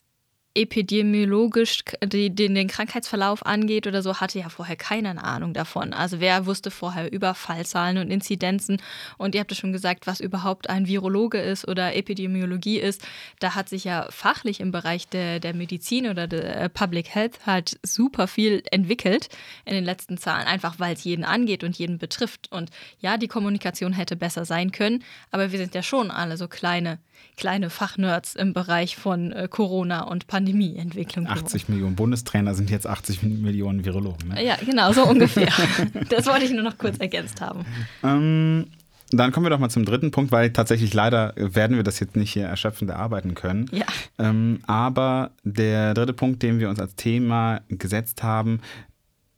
epidemiologisch 0.56 1.84
den 2.02 2.68
Krankheitsverlauf 2.68 3.44
angeht 3.44 3.86
oder 3.86 4.02
so, 4.02 4.16
hatte 4.16 4.38
ja 4.38 4.48
vorher 4.48 4.76
keine 4.76 5.22
Ahnung 5.22 5.52
davon. 5.52 5.92
Also 5.92 6.20
wer 6.20 6.46
wusste 6.46 6.70
vorher 6.70 7.12
über 7.12 7.34
Fallzahlen 7.34 7.98
und 7.98 8.10
Inzidenzen 8.10 8.80
und 9.18 9.34
ihr 9.34 9.40
habt 9.40 9.52
es 9.52 9.58
schon 9.58 9.72
gesagt, 9.72 10.06
was 10.06 10.20
überhaupt 10.20 10.70
ein 10.70 10.86
Virologe 10.88 11.38
ist 11.38 11.68
oder 11.68 11.94
Epidemiologie 11.94 12.78
ist. 12.78 13.06
Da 13.38 13.54
hat 13.54 13.68
sich 13.68 13.84
ja 13.84 14.06
fachlich 14.10 14.60
im 14.60 14.72
Bereich 14.72 15.08
der, 15.08 15.40
der 15.40 15.54
Medizin 15.54 16.08
oder 16.08 16.26
der 16.26 16.60
äh, 16.62 16.68
Public 16.68 17.14
Health 17.14 17.46
halt 17.46 17.78
super 17.82 18.26
viel 18.26 18.62
entwickelt 18.70 19.28
in 19.66 19.74
den 19.74 19.84
letzten 19.84 20.16
Zahlen, 20.16 20.46
einfach 20.46 20.78
weil 20.78 20.94
es 20.94 21.04
jeden 21.04 21.24
angeht 21.24 21.64
und 21.64 21.76
jeden 21.76 21.98
betrifft. 21.98 22.50
Und 22.50 22.70
ja, 23.00 23.18
die 23.18 23.28
Kommunikation 23.28 23.92
hätte 23.92 24.16
besser 24.16 24.44
sein 24.44 24.72
können, 24.72 25.04
aber 25.30 25.52
wir 25.52 25.58
sind 25.58 25.74
ja 25.74 25.82
schon 25.82 26.10
alle 26.10 26.36
so 26.36 26.48
kleine, 26.48 26.98
kleine 27.36 27.70
Fachnerds 27.70 28.34
im 28.34 28.52
Bereich 28.52 28.96
von 28.96 29.32
äh, 29.32 29.48
Corona 29.48 30.04
und 30.04 30.26
Pandemie. 30.26 30.46
Pandemieentwicklung. 30.46 31.26
80 31.26 31.68
Millionen 31.68 31.96
Bundestrainer 31.96 32.54
sind 32.54 32.70
jetzt 32.70 32.86
80 32.86 33.22
Millionen 33.22 33.84
Virologen. 33.84 34.28
Ne? 34.28 34.44
Ja, 34.44 34.56
genau, 34.56 34.92
so 34.92 35.04
ungefähr. 35.04 35.48
das 36.08 36.26
wollte 36.26 36.44
ich 36.44 36.52
nur 36.52 36.62
noch 36.62 36.78
kurz 36.78 36.98
ergänzt 36.98 37.40
haben. 37.40 37.64
Ähm, 38.02 38.66
dann 39.10 39.32
kommen 39.32 39.46
wir 39.46 39.50
doch 39.50 39.58
mal 39.58 39.70
zum 39.70 39.84
dritten 39.84 40.10
Punkt, 40.10 40.32
weil 40.32 40.52
tatsächlich 40.52 40.92
leider 40.92 41.32
werden 41.36 41.76
wir 41.76 41.84
das 41.84 42.00
jetzt 42.00 42.16
nicht 42.16 42.32
hier 42.32 42.46
erschöpfend 42.46 42.90
erarbeiten 42.90 43.34
können. 43.34 43.68
Ja. 43.72 43.86
Ähm, 44.18 44.60
aber 44.66 45.30
der 45.44 45.94
dritte 45.94 46.12
Punkt, 46.12 46.42
den 46.42 46.58
wir 46.58 46.68
uns 46.68 46.80
als 46.80 46.96
Thema 46.96 47.60
gesetzt 47.68 48.22
haben, 48.22 48.60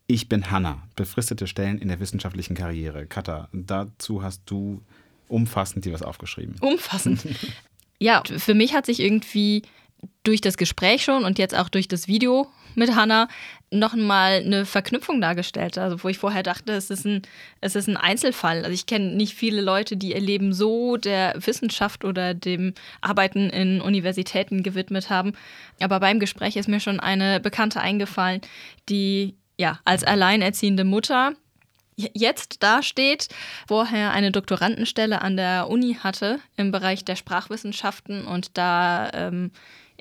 ich 0.06 0.28
bin 0.28 0.50
Hanna, 0.50 0.82
befristete 0.96 1.46
Stellen 1.46 1.78
in 1.78 1.88
der 1.88 2.00
wissenschaftlichen 2.00 2.54
Karriere. 2.54 3.06
Katha, 3.06 3.48
dazu 3.52 4.22
hast 4.22 4.42
du 4.46 4.80
umfassend 5.28 5.84
dir 5.84 5.92
was 5.92 6.02
aufgeschrieben. 6.02 6.56
Umfassend. 6.60 7.26
ja, 7.98 8.22
für 8.24 8.54
mich 8.54 8.74
hat 8.74 8.87
sich 8.87 9.00
irgendwie 9.00 9.62
durch 10.22 10.40
das 10.40 10.56
Gespräch 10.56 11.02
schon 11.02 11.24
und 11.24 11.38
jetzt 11.38 11.56
auch 11.56 11.68
durch 11.68 11.88
das 11.88 12.06
Video 12.06 12.48
mit 12.74 12.94
Hannah 12.94 13.28
noch 13.70 13.94
mal 13.94 14.42
eine 14.44 14.64
Verknüpfung 14.64 15.20
dargestellt. 15.20 15.76
Also 15.76 16.02
wo 16.02 16.08
ich 16.08 16.18
vorher 16.18 16.42
dachte, 16.42 16.72
es 16.72 16.90
ist 16.90 17.04
ein, 17.04 17.22
es 17.61 17.74
ist 17.74 17.88
ein 17.88 17.96
Einzelfall. 17.96 18.58
Also 18.58 18.70
ich 18.70 18.87
kenne 18.87 19.14
nicht 19.14 19.34
viele 19.34 19.61
Leute, 19.61 19.96
die 19.96 20.12
ihr 20.12 20.20
Leben 20.20 20.52
so 20.52 20.96
der 20.96 21.34
Wissenschaft 21.44 22.04
oder 22.04 22.34
dem 22.34 22.74
Arbeiten 23.00 23.50
in 23.50 23.80
Universitäten 23.80 24.62
gewidmet 24.62 25.11
haben. 25.11 25.32
Aber 25.80 26.00
beim 26.00 26.20
Gespräch 26.20 26.56
ist 26.56 26.68
mir 26.68 26.80
schon 26.80 27.00
eine 27.00 27.40
Bekannte 27.40 27.80
eingefallen, 27.80 28.40
die 28.88 29.34
ja 29.58 29.80
als 29.84 30.04
alleinerziehende 30.04 30.84
Mutter 30.84 31.32
jetzt 31.98 32.62
dasteht, 32.62 33.28
vorher 33.66 34.12
eine 34.12 34.32
Doktorandenstelle 34.32 35.20
an 35.20 35.37
der 35.37 35.68
Uni 35.68 35.94
hatte 35.94 36.38
im 36.56 36.70
Bereich 36.70 37.04
der 37.04 37.16
Sprachwissenschaften 37.16 38.26
und 38.26 38.56
da 38.56 39.11
ähm, 39.12 39.50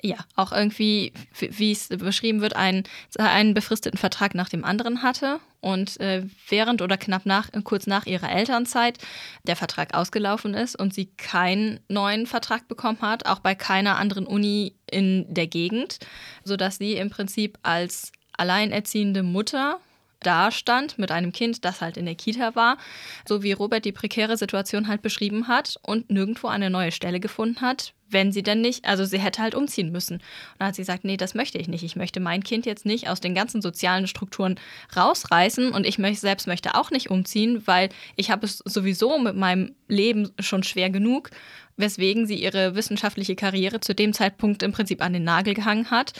ja, 0.02 0.16
auch 0.36 0.52
irgendwie, 0.52 1.12
wie 1.38 1.72
es 1.72 1.88
beschrieben 1.88 2.40
wird, 2.40 2.54
einen, 2.54 2.84
einen 3.18 3.54
befristeten 3.54 3.98
Vertrag 3.98 4.34
nach 4.34 4.48
dem 4.48 4.64
anderen 4.64 5.02
hatte 5.02 5.40
und 5.60 5.98
äh, 6.00 6.24
während 6.48 6.82
oder 6.82 6.96
knapp 6.96 7.26
nach, 7.26 7.50
kurz 7.64 7.86
nach 7.88 8.06
ihrer 8.06 8.30
Elternzeit 8.30 8.98
der 9.42 9.56
Vertrag 9.56 9.94
ausgelaufen 9.94 10.54
ist 10.54 10.78
und 10.78 10.94
sie 10.94 11.06
keinen 11.06 11.80
neuen 11.88 12.26
Vertrag 12.26 12.68
bekommen 12.68 13.00
hat, 13.00 13.26
auch 13.26 13.40
bei 13.40 13.56
keiner 13.56 13.96
anderen 13.96 14.26
Uni 14.26 14.76
in 14.88 15.26
der 15.34 15.48
Gegend, 15.48 15.98
sodass 16.44 16.78
sie 16.78 16.92
im 16.94 17.10
Prinzip 17.10 17.58
als 17.62 18.12
alleinerziehende 18.36 19.24
Mutter 19.24 19.80
dastand 20.20 20.98
mit 20.98 21.10
einem 21.10 21.32
Kind, 21.32 21.64
das 21.64 21.80
halt 21.80 21.96
in 21.96 22.06
der 22.06 22.14
Kita 22.14 22.54
war, 22.54 22.78
so 23.26 23.42
wie 23.42 23.52
Robert 23.52 23.84
die 23.84 23.92
prekäre 23.92 24.36
Situation 24.36 24.88
halt 24.88 25.02
beschrieben 25.02 25.48
hat 25.48 25.78
und 25.82 26.10
nirgendwo 26.10 26.48
eine 26.48 26.70
neue 26.70 26.92
Stelle 26.92 27.20
gefunden 27.20 27.60
hat, 27.60 27.94
wenn 28.10 28.32
sie 28.32 28.42
denn 28.42 28.60
nicht, 28.60 28.84
also 28.84 29.04
sie 29.04 29.18
hätte 29.18 29.42
halt 29.42 29.54
umziehen 29.54 29.92
müssen. 29.92 30.14
Und 30.14 30.22
dann 30.58 30.68
hat 30.68 30.74
sie 30.74 30.82
gesagt, 30.82 31.04
nee, 31.04 31.16
das 31.16 31.34
möchte 31.34 31.58
ich 31.58 31.68
nicht. 31.68 31.84
Ich 31.84 31.96
möchte 31.96 32.20
mein 32.20 32.42
Kind 32.42 32.66
jetzt 32.66 32.86
nicht 32.86 33.08
aus 33.08 33.20
den 33.20 33.34
ganzen 33.34 33.60
sozialen 33.62 34.06
Strukturen 34.06 34.58
rausreißen 34.96 35.72
und 35.72 35.86
ich 35.86 35.98
möchte, 35.98 36.20
selbst 36.20 36.46
möchte 36.46 36.74
auch 36.74 36.90
nicht 36.90 37.10
umziehen, 37.10 37.66
weil 37.66 37.90
ich 38.16 38.30
habe 38.30 38.46
es 38.46 38.58
sowieso 38.64 39.18
mit 39.18 39.36
meinem 39.36 39.74
Leben 39.88 40.30
schon 40.40 40.62
schwer 40.62 40.90
genug, 40.90 41.30
weswegen 41.76 42.26
sie 42.26 42.42
ihre 42.42 42.74
wissenschaftliche 42.74 43.36
Karriere 43.36 43.80
zu 43.80 43.94
dem 43.94 44.12
Zeitpunkt 44.12 44.62
im 44.62 44.72
Prinzip 44.72 45.00
an 45.00 45.12
den 45.12 45.24
Nagel 45.24 45.54
gehangen 45.54 45.90
hat 45.90 46.12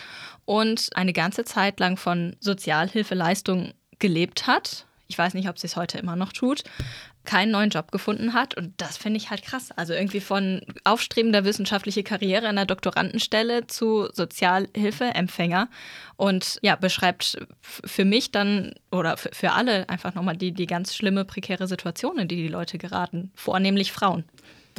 und 0.45 0.91
eine 0.95 1.13
ganze 1.13 1.45
Zeit 1.45 1.81
lang 1.81 1.97
von 1.97 2.37
Sozialhilfeleistungen 2.41 3.75
gelebt 3.99 4.47
hat. 4.47 4.87
Ich 5.07 5.17
weiß 5.17 5.35
nicht, 5.35 5.49
ob 5.49 5.59
sie 5.59 5.67
es 5.67 5.77
heute 5.77 5.99
immer 5.99 6.17
noch 6.17 6.33
tut, 6.35 6.65
keinen 7.25 7.51
neuen 7.51 7.71
Job 7.71 7.91
gefunden 7.93 8.35
hat. 8.35 8.55
Und 8.57 8.75
das 8.79 8.99
finde 8.99 9.19
ich 9.19 9.31
halt 9.31 9.43
krass. 9.43 9.71
Also 9.73 9.95
irgendwie 9.95 10.21
von 10.21 10.61
aufstrebender 10.85 11.45
wissenschaftliche 11.45 12.03
Karriere 12.03 12.49
an 12.49 12.57
der 12.57 12.67
Doktorandenstelle 12.67 13.67
zu 13.67 14.09
Sozialhilfeempfänger. 14.13 15.69
Und 16.17 16.59
ja, 16.63 16.77
beschreibt 16.77 17.39
für 17.63 18.05
mich 18.05 18.33
dann 18.33 18.75
oder 18.91 19.17
für 19.17 19.53
alle 19.53 19.89
einfach 19.89 20.15
nochmal 20.15 20.37
die, 20.37 20.53
die 20.53 20.67
ganz 20.67 20.95
schlimme, 20.95 21.25
prekäre 21.25 21.67
Situation, 21.67 22.19
in 22.19 22.29
die 22.29 22.37
die 22.37 22.49
Leute 22.49 22.77
geraten, 22.77 23.31
vornehmlich 23.35 23.93
Frauen 23.93 24.25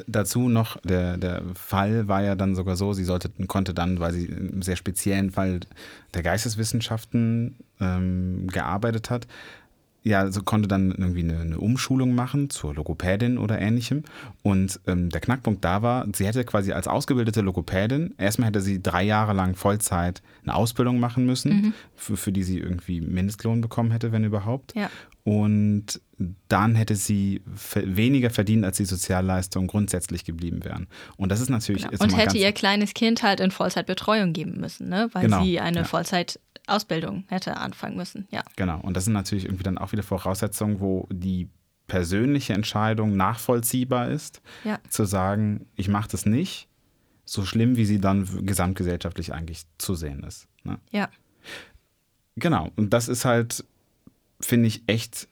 dazu 0.08 0.50
noch, 0.50 0.78
der, 0.82 1.18
der 1.18 1.44
Fall 1.54 2.08
war 2.08 2.24
ja 2.24 2.36
dann 2.36 2.56
sogar 2.56 2.76
so, 2.76 2.94
sie 2.94 3.04
sollte, 3.04 3.30
konnte 3.48 3.74
dann, 3.74 4.00
weil 4.00 4.14
sie 4.14 4.26
im 4.26 4.62
sehr 4.62 4.76
speziellen 4.76 5.32
Fall 5.32 5.60
der 6.14 6.24
Geisteswissenschaften 6.24 7.56
ähm, 7.80 8.48
gearbeitet 8.48 9.10
hat, 9.10 9.28
ja, 10.04 10.32
so 10.32 10.42
konnte 10.42 10.68
dann 10.68 10.92
irgendwie 10.92 11.24
eine, 11.24 11.40
eine, 11.40 11.60
Umschulung 11.60 12.16
machen 12.16 12.50
zur 12.50 12.74
Logopädin 12.74 13.38
oder 13.38 13.60
ähnlichem. 13.60 14.04
Und 14.44 14.80
ähm, 14.88 15.10
der 15.10 15.22
Knackpunkt 15.22 15.64
da 15.64 15.82
war, 15.82 16.08
sie 16.16 16.26
hätte 16.26 16.44
quasi 16.46 16.72
als 16.72 16.88
ausgebildete 16.88 17.42
Logopädin, 17.42 18.16
erstmal 18.18 18.48
hätte 18.48 18.62
sie 18.62 18.82
drei 18.82 19.04
Jahre 19.04 19.34
lang 19.34 19.56
Vollzeit 19.56 20.22
eine 20.44 20.56
Ausbildung 20.56 21.00
machen 21.00 21.26
müssen, 21.26 21.52
mhm. 21.52 21.74
für, 21.96 22.18
für 22.18 22.32
die 22.32 22.44
sie 22.44 22.60
irgendwie 22.60 23.02
Mindestlohn 23.02 23.62
bekommen 23.62 23.92
hätte, 23.92 24.12
wenn 24.12 24.24
überhaupt. 24.24 24.74
Ja. 24.76 24.90
Und 25.30 26.02
dann 26.48 26.76
hätte 26.76 26.96
sie 26.96 27.42
weniger 27.76 28.30
verdient, 28.30 28.66
als 28.66 28.78
die 28.78 28.86
Sozialleistungen 28.86 29.68
grundsätzlich 29.68 30.26
geblieben 30.26 30.66
wären. 30.66 30.88
Und 31.18 31.32
das 31.32 31.40
ist 31.40 31.50
natürlich. 31.50 31.88
Genau. 31.88 32.04
Und 32.04 32.18
hätte 32.18 32.38
ihr 32.38 32.52
kleines 32.52 32.94
Kind 32.94 33.22
halt 33.22 33.40
in 33.40 33.52
Vollzeitbetreuung 33.52 34.34
geben 34.34 34.60
müssen, 34.60 34.90
ne? 34.90 35.10
weil 35.14 35.24
genau. 35.24 35.44
sie 35.44 35.60
eine 35.60 35.80
ja. 35.80 35.84
Vollzeit 35.84 36.40
Ausbildung 36.68 37.26
hätte 37.28 37.58
anfangen 37.58 37.96
müssen, 37.96 38.28
ja. 38.32 38.44
Genau, 38.56 38.80
und 38.82 38.96
das 38.96 39.06
sind 39.06 39.14
natürlich 39.14 39.46
irgendwie 39.46 39.64
dann 39.64 39.78
auch 39.78 39.92
wieder 39.92 40.04
Voraussetzungen, 40.04 40.80
wo 40.80 41.08
die 41.12 41.50
persönliche 41.88 42.54
Entscheidung 42.54 43.18
nachvollziehbar 43.18 44.10
ist, 44.10 44.42
ja. 44.64 44.80
zu 44.90 45.06
sagen, 45.06 45.66
ich 45.76 45.88
mache 45.88 46.10
das 46.10 46.26
nicht, 46.26 46.68
so 47.26 47.46
schlimm, 47.46 47.76
wie 47.76 47.86
sie 47.86 48.00
dann 48.00 48.46
gesamtgesellschaftlich 48.46 49.34
eigentlich 49.34 49.64
zu 49.78 49.96
sehen 49.96 50.24
ist. 50.24 50.48
Ne? 50.64 50.80
Ja. 50.92 51.10
Genau, 52.36 52.70
und 52.76 52.94
das 52.94 53.08
ist 53.08 53.26
halt, 53.26 53.66
finde 54.40 54.68
ich, 54.68 54.84
echt 54.88 55.28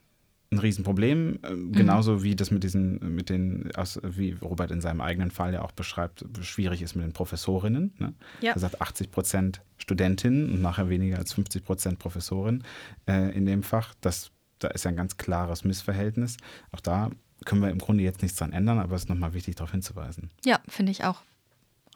ein 0.51 0.59
Riesenproblem, 0.59 1.39
äh, 1.43 1.51
mhm. 1.51 1.71
genauso 1.73 2.23
wie 2.23 2.35
das 2.35 2.51
mit 2.51 2.63
diesen, 2.63 3.15
mit 3.15 3.29
den, 3.29 3.69
wie 4.03 4.31
Robert 4.33 4.71
in 4.71 4.81
seinem 4.81 5.01
eigenen 5.01 5.31
Fall 5.31 5.53
ja 5.53 5.61
auch 5.61 5.73
beschreibt, 5.73 6.25
schwierig 6.41 6.81
ist 6.81 6.95
mit 6.95 7.03
den 7.03 7.13
Professorinnen. 7.13 7.93
Ne? 7.97 8.13
Ja. 8.41 8.53
Er 8.53 8.59
sagt 8.59 8.81
80 8.81 9.11
Prozent 9.11 9.61
Studentinnen 9.77 10.51
und 10.51 10.61
nachher 10.61 10.89
weniger 10.89 11.17
als 11.17 11.33
50 11.33 11.63
Prozent 11.63 11.99
Professorinnen 11.99 12.63
äh, 13.07 13.35
in 13.35 13.45
dem 13.45 13.63
Fach. 13.63 13.93
Das, 14.01 14.31
da 14.59 14.69
ist 14.69 14.85
ja 14.85 14.89
ein 14.89 14.97
ganz 14.97 15.17
klares 15.17 15.63
Missverhältnis. 15.63 16.37
Auch 16.71 16.79
da 16.79 17.11
können 17.45 17.61
wir 17.61 17.69
im 17.69 17.77
Grunde 17.77 18.03
jetzt 18.03 18.21
nichts 18.21 18.37
dran 18.37 18.53
ändern, 18.53 18.79
aber 18.79 18.95
es 18.95 19.03
ist 19.03 19.09
nochmal 19.09 19.33
wichtig, 19.33 19.55
darauf 19.55 19.71
hinzuweisen. 19.71 20.31
Ja, 20.45 20.59
finde 20.67 20.91
ich 20.91 21.03
auch. 21.03 21.21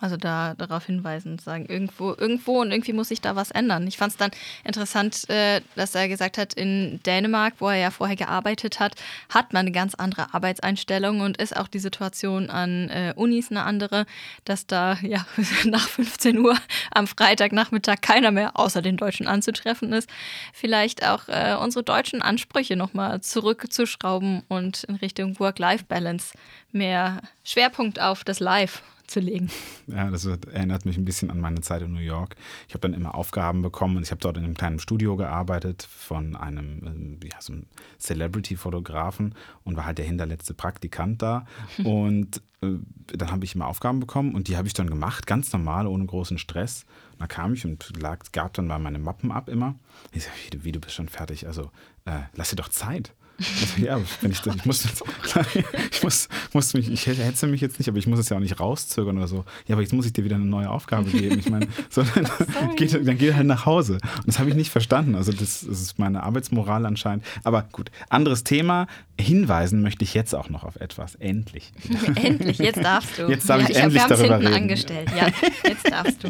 Also 0.02 0.18
da 0.18 0.56
darauf 0.56 0.88
hinweisen 0.88 1.34
und 1.34 1.42
sagen, 1.42 1.68
irgendwo, 1.68 2.16
irgendwo 2.18 2.60
und 2.60 2.72
irgendwie 2.72 2.94
muss 2.94 3.10
sich 3.10 3.22
da 3.22 3.36
was 3.36 3.52
ändern. 3.52 3.86
Ich 3.88 3.98
fand 3.98 4.12
es 4.12 4.18
dann 4.18 4.32
interessant, 4.64 5.30
äh, 5.30 5.62
dass 5.76 5.94
er 5.94 6.08
gesagt 6.08 6.40
hat, 6.40 6.54
in 6.54 7.00
Dänemark, 7.06 7.54
wo 7.60 7.70
er 7.70 7.78
ja 7.78 7.92
vorher 7.92 8.16
gearbeitet 8.16 8.80
hat, 8.80 8.96
hat 9.30 9.54
man 9.54 9.62
eine 9.62 9.72
ganz 9.72 9.94
andere 9.94 10.34
Arbeitseinstellung 10.34 11.22
und 11.22 11.38
ist 11.38 11.56
auch 11.56 11.68
die 11.68 11.80
Situation 11.80 12.50
an 12.50 12.90
äh, 12.90 13.14
Unis 13.16 13.52
eine 13.52 13.64
andere, 13.64 14.08
dass 14.44 14.66
da 14.66 14.98
ja 15.04 15.26
nach 15.66 15.88
15 15.88 16.40
Uhr 16.40 16.58
am 16.92 17.06
Freitagnachmittag 17.06 18.02
keiner 18.02 18.32
mehr 18.32 18.58
außer 18.58 18.82
den 18.82 18.98
Deutschen 18.98 19.28
anzutreffen 19.28 19.94
ist. 19.94 20.10
Vielleicht 20.52 21.06
auch 21.08 21.28
äh, 21.28 21.56
unsere 21.60 21.84
deutschen 21.84 22.24
Ansprüche 22.24 22.76
nochmal 22.76 23.22
zurückzuschrauben 23.22 24.42
und 24.48 24.84
in 24.86 24.96
Richtung 24.96 25.40
Work-Life-Balance 25.40 26.34
mehr 26.72 27.22
Schwerpunkt 27.44 28.00
auf 28.00 28.24
das 28.24 28.40
Live 28.40 28.82
zu 29.08 29.20
legen. 29.20 29.50
Ja, 29.88 30.10
das 30.10 30.26
erinnert 30.26 30.86
mich 30.86 30.98
ein 30.98 31.06
bisschen 31.06 31.30
an 31.30 31.40
meine 31.40 31.62
Zeit 31.62 31.82
in 31.82 31.94
New 31.94 32.00
York. 32.00 32.36
Ich 32.68 32.74
habe 32.74 32.82
dann 32.82 32.94
immer 32.94 33.16
Aufgaben 33.16 33.62
bekommen 33.62 33.98
und 33.98 34.04
ich 34.04 34.12
habe 34.12 34.22
dort 34.22 34.38
in 34.38 34.44
einem 34.44 34.56
kleinen 34.56 34.80
Studio 34.80 35.16
gearbeitet 35.16 35.88
von 35.90 36.36
einem 36.36 37.20
ja, 37.24 37.42
so 37.42 37.54
einem 37.54 37.66
Celebrity-Fotografen 38.00 39.36
und 39.64 39.78
war 39.78 39.86
halt 39.86 39.98
der 39.98 40.06
hinterletzte 40.06 40.54
Praktikant 40.54 41.22
da. 41.22 41.46
Und 41.84 42.42
äh, 42.62 42.78
dann 43.08 43.32
habe 43.32 43.44
ich 43.44 43.56
immer 43.56 43.68
Aufgaben 43.68 44.00
bekommen 44.00 44.36
und 44.36 44.48
die 44.48 44.58
habe 44.58 44.68
ich 44.68 44.74
dann 44.74 44.90
gemacht, 44.90 45.28
ganz 45.28 45.52
normal, 45.52 45.88
ohne 45.88 46.06
großen 46.06 46.38
Stress. 46.38 46.86
Und 47.14 47.22
da 47.22 47.28
kam 47.28 47.54
ich 47.54 47.66
und 47.66 48.00
lag, 48.00 48.20
gab 48.32 48.54
dann 48.54 48.68
mal 48.68 48.80
meine 48.80 49.00
Mappen 49.00 49.32
ab 49.32 49.50
immer. 49.50 49.76
Ich 50.12 50.24
sage, 50.24 50.36
wie, 50.52 50.64
wie, 50.64 50.72
du 50.72 50.80
bist 50.80 50.94
schon 50.94 51.10
fertig, 51.10 51.48
also 51.48 51.72
äh, 52.06 52.22
lass 52.36 52.50
dir 52.50 52.56
doch 52.56 52.70
Zeit. 52.70 53.14
Also, 53.42 53.66
ja, 53.86 54.00
wenn 54.22 54.32
ich, 54.32 54.46
ich 54.46 54.66
muss, 54.66 54.86
ich 55.92 56.04
muss, 56.04 56.30
muss 56.54 56.74
mich, 56.74 56.92
ich 56.92 57.08
hetze 57.08 57.48
mich 57.48 57.62
jetzt 57.62 57.80
nicht, 57.80 57.90
aber 57.90 57.98
ich 57.98 58.08
muss 58.08 58.20
es 58.20 58.30
ja 58.30 58.38
auch 58.38 58.42
nicht 58.42 58.60
rauszögern 58.60 59.18
oder 59.18 59.28
so. 59.28 59.46
Ja, 59.68 59.76
aber 59.76 59.82
jetzt 59.82 59.94
muss 59.94 60.06
ich 60.06 60.14
dir 60.14 60.24
wieder 60.24 60.36
eine 60.36 60.46
neue 60.46 60.70
Aufgabe 60.70 61.10
geben. 61.10 61.40
Ich 61.40 61.50
meine, 61.50 61.68
so, 61.90 62.04
dann, 62.04 62.76
geht, 62.76 62.94
dann 62.94 63.18
geht 63.18 63.36
halt 63.36 63.48
nach 63.48 63.66
Hause. 63.66 63.94
Und 63.94 64.28
das 64.28 64.40
habe 64.40 64.50
ich 64.50 64.56
nicht 64.56 64.72
verstanden. 64.72 65.16
Also 65.16 65.32
das, 65.32 65.66
das, 65.68 65.82
ist 65.82 66.00
meine 66.00 66.24
Arbeitsmoral 66.24 66.86
anscheinend. 66.86 67.26
Aber 67.44 67.64
gut, 67.72 67.92
anderes 68.10 68.44
Thema. 68.44 68.88
Hinweisen 69.20 69.82
möchte 69.82 70.04
ich 70.04 70.14
jetzt 70.14 70.34
auch 70.34 70.50
noch 70.50 70.64
auf 70.64 70.78
etwas. 70.78 71.16
Endlich. 71.16 71.72
endlich, 72.16 72.58
jetzt 72.58 72.84
darfst 72.84 73.20
du. 73.20 73.28
Jetzt 73.28 73.50
darf 73.50 73.62
ja, 73.62 73.66
ich, 73.66 73.76
ich 73.76 73.78
endlich 73.78 74.02
hab, 74.02 74.10
darüber 74.10 74.38
hinten 74.38 74.48
reden. 74.48 74.64
angestellt. 74.64 75.10
Ja, 75.16 75.28
jetzt 75.68 75.90
darfst 75.90 76.24
du. 76.24 76.30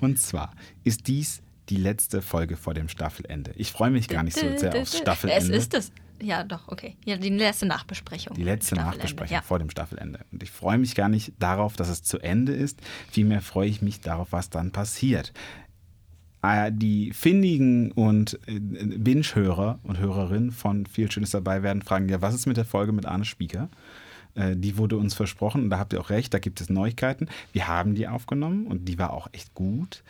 Und 0.00 0.18
zwar 0.18 0.52
ist 0.84 1.06
dies 1.06 1.42
die 1.68 1.76
letzte 1.76 2.22
Folge 2.22 2.56
vor 2.56 2.74
dem 2.74 2.88
Staffelende. 2.88 3.52
Ich 3.56 3.72
freue 3.72 3.90
mich 3.90 4.08
gar 4.08 4.22
nicht 4.22 4.36
so 4.36 4.46
sehr 4.56 4.74
aufs 4.74 4.98
Staffelende. 4.98 5.52
Es 5.52 5.64
ist 5.64 5.74
es. 5.74 5.92
Ja, 6.22 6.44
doch, 6.44 6.68
okay. 6.68 6.96
Ja, 7.04 7.16
die 7.16 7.30
letzte 7.30 7.66
Nachbesprechung. 7.66 8.34
Die 8.36 8.42
letzte 8.42 8.74
Staffelende, 8.74 8.96
Nachbesprechung 8.96 9.34
ja. 9.34 9.42
vor 9.42 9.58
dem 9.58 9.70
Staffelende. 9.70 10.20
Und 10.32 10.42
ich 10.42 10.50
freue 10.50 10.78
mich 10.78 10.94
gar 10.94 11.08
nicht 11.08 11.32
darauf, 11.38 11.76
dass 11.76 11.88
es 11.88 12.02
zu 12.02 12.18
Ende 12.18 12.52
ist. 12.52 12.80
Vielmehr 13.10 13.42
freue 13.42 13.68
ich 13.68 13.82
mich 13.82 14.00
darauf, 14.00 14.32
was 14.32 14.50
dann 14.50 14.72
passiert. 14.72 15.32
Äh, 16.42 16.72
Die 16.72 17.12
findigen 17.12 17.92
und 17.92 18.38
äh, 18.46 18.58
Binge-Hörer 18.58 19.80
und 19.82 19.98
Hörerinnen 19.98 20.52
von 20.52 20.86
Viel 20.86 21.10
Schönes 21.10 21.30
dabei 21.30 21.62
werden 21.62 21.82
fragen, 21.82 22.08
ja, 22.08 22.22
was 22.22 22.34
ist 22.34 22.46
mit 22.46 22.56
der 22.56 22.64
Folge 22.64 22.92
mit 22.92 23.06
Arne 23.06 23.24
Spieker? 23.24 23.68
Äh, 24.34 24.56
Die 24.56 24.76
wurde 24.78 24.96
uns 24.96 25.14
versprochen 25.14 25.64
und 25.64 25.70
da 25.70 25.78
habt 25.78 25.92
ihr 25.92 26.00
auch 26.00 26.10
recht, 26.10 26.32
da 26.32 26.38
gibt 26.38 26.60
es 26.60 26.70
Neuigkeiten. 26.70 27.28
Wir 27.52 27.68
haben 27.68 27.94
die 27.94 28.08
aufgenommen 28.08 28.66
und 28.66 28.86
die 28.86 28.98
war 28.98 29.12
auch 29.12 29.28
echt 29.32 29.54
gut. 29.54 30.02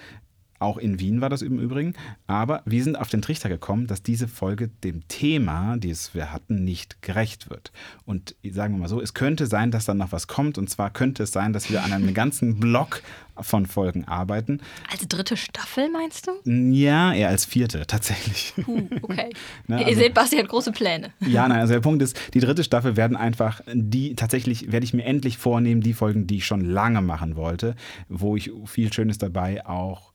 Auch 0.59 0.79
in 0.79 1.01
Wien 1.01 1.21
war 1.21 1.29
das 1.29 1.43
im 1.43 1.59
Übrigen. 1.59 1.95
Aber 2.27 2.63
wir 2.65 2.83
sind 2.83 2.97
auf 2.99 3.09
den 3.09 3.23
Trichter 3.23 3.49
gekommen, 3.49 3.87
dass 3.87 4.03
diese 4.03 4.29
Folge 4.29 4.69
dem 4.69 5.07
Thema, 5.09 5.77
das 5.77 6.15
wir 6.15 6.33
hatten, 6.33 6.65
nicht 6.65 7.03
gerecht 7.03 7.51
wird. 7.51 7.73
Und 8.05 8.35
sagen 8.51 8.75
wir 8.75 8.81
mal 8.81 8.89
so, 8.89 9.01
es 9.01 9.15
könnte 9.15 9.47
sein, 9.47 9.71
dass 9.71 9.85
dann 9.85 9.99
noch 9.99 10.13
was 10.13 10.27
kommt. 10.27 10.59
Und 10.59 10.71
zwar 10.71 10.91
könnte 10.91 11.25
es 11.25 11.33
sein, 11.33 11.53
dass 11.53 11.71
wir 11.71 11.83
an 11.85 11.93
einem 11.93 12.15
ganzen 12.15 12.59
Block 12.61 13.03
von 13.41 13.67
Folgen 13.67 14.05
arbeiten. 14.07 14.61
Also 14.91 15.05
dritte 15.09 15.37
Staffel, 15.37 15.91
meinst 15.91 16.27
du? 16.27 16.51
Ja, 16.51 17.13
eher 17.13 17.29
als 17.29 17.45
vierte, 17.45 17.87
tatsächlich. 17.87 18.55
Puh, 18.65 18.89
okay. 19.03 19.31
Ne, 19.67 19.81
Ihr 19.81 19.87
also- 19.87 20.01
seht, 20.01 20.15
Basti 20.15 20.37
hat 20.37 20.49
große 20.49 20.73
Pläne. 20.73 21.13
Ja, 21.21 21.47
nein, 21.49 21.61
also 21.61 21.75
der 21.75 21.81
Punkt 21.81 22.03
ist, 22.03 22.19
die 22.35 22.41
dritte 22.41 22.65
Staffel 22.65 22.97
werden 22.97 23.17
einfach 23.17 23.61
die, 23.73 24.15
tatsächlich 24.15 24.71
werde 24.73 24.85
ich 24.85 24.95
mir 24.95 25.05
endlich 25.05 25.39
vornehmen, 25.39 25.81
die 25.81 25.93
Folgen, 25.93 26.27
die 26.27 26.37
ich 26.37 26.47
schon 26.47 26.61
lange 26.65 27.03
machen 27.03 27.37
wollte, 27.37 27.75
wo 28.09 28.37
ich 28.37 28.51
viel 28.65 28.93
Schönes 28.93 29.19
dabei 29.19 29.67
auch 29.67 30.13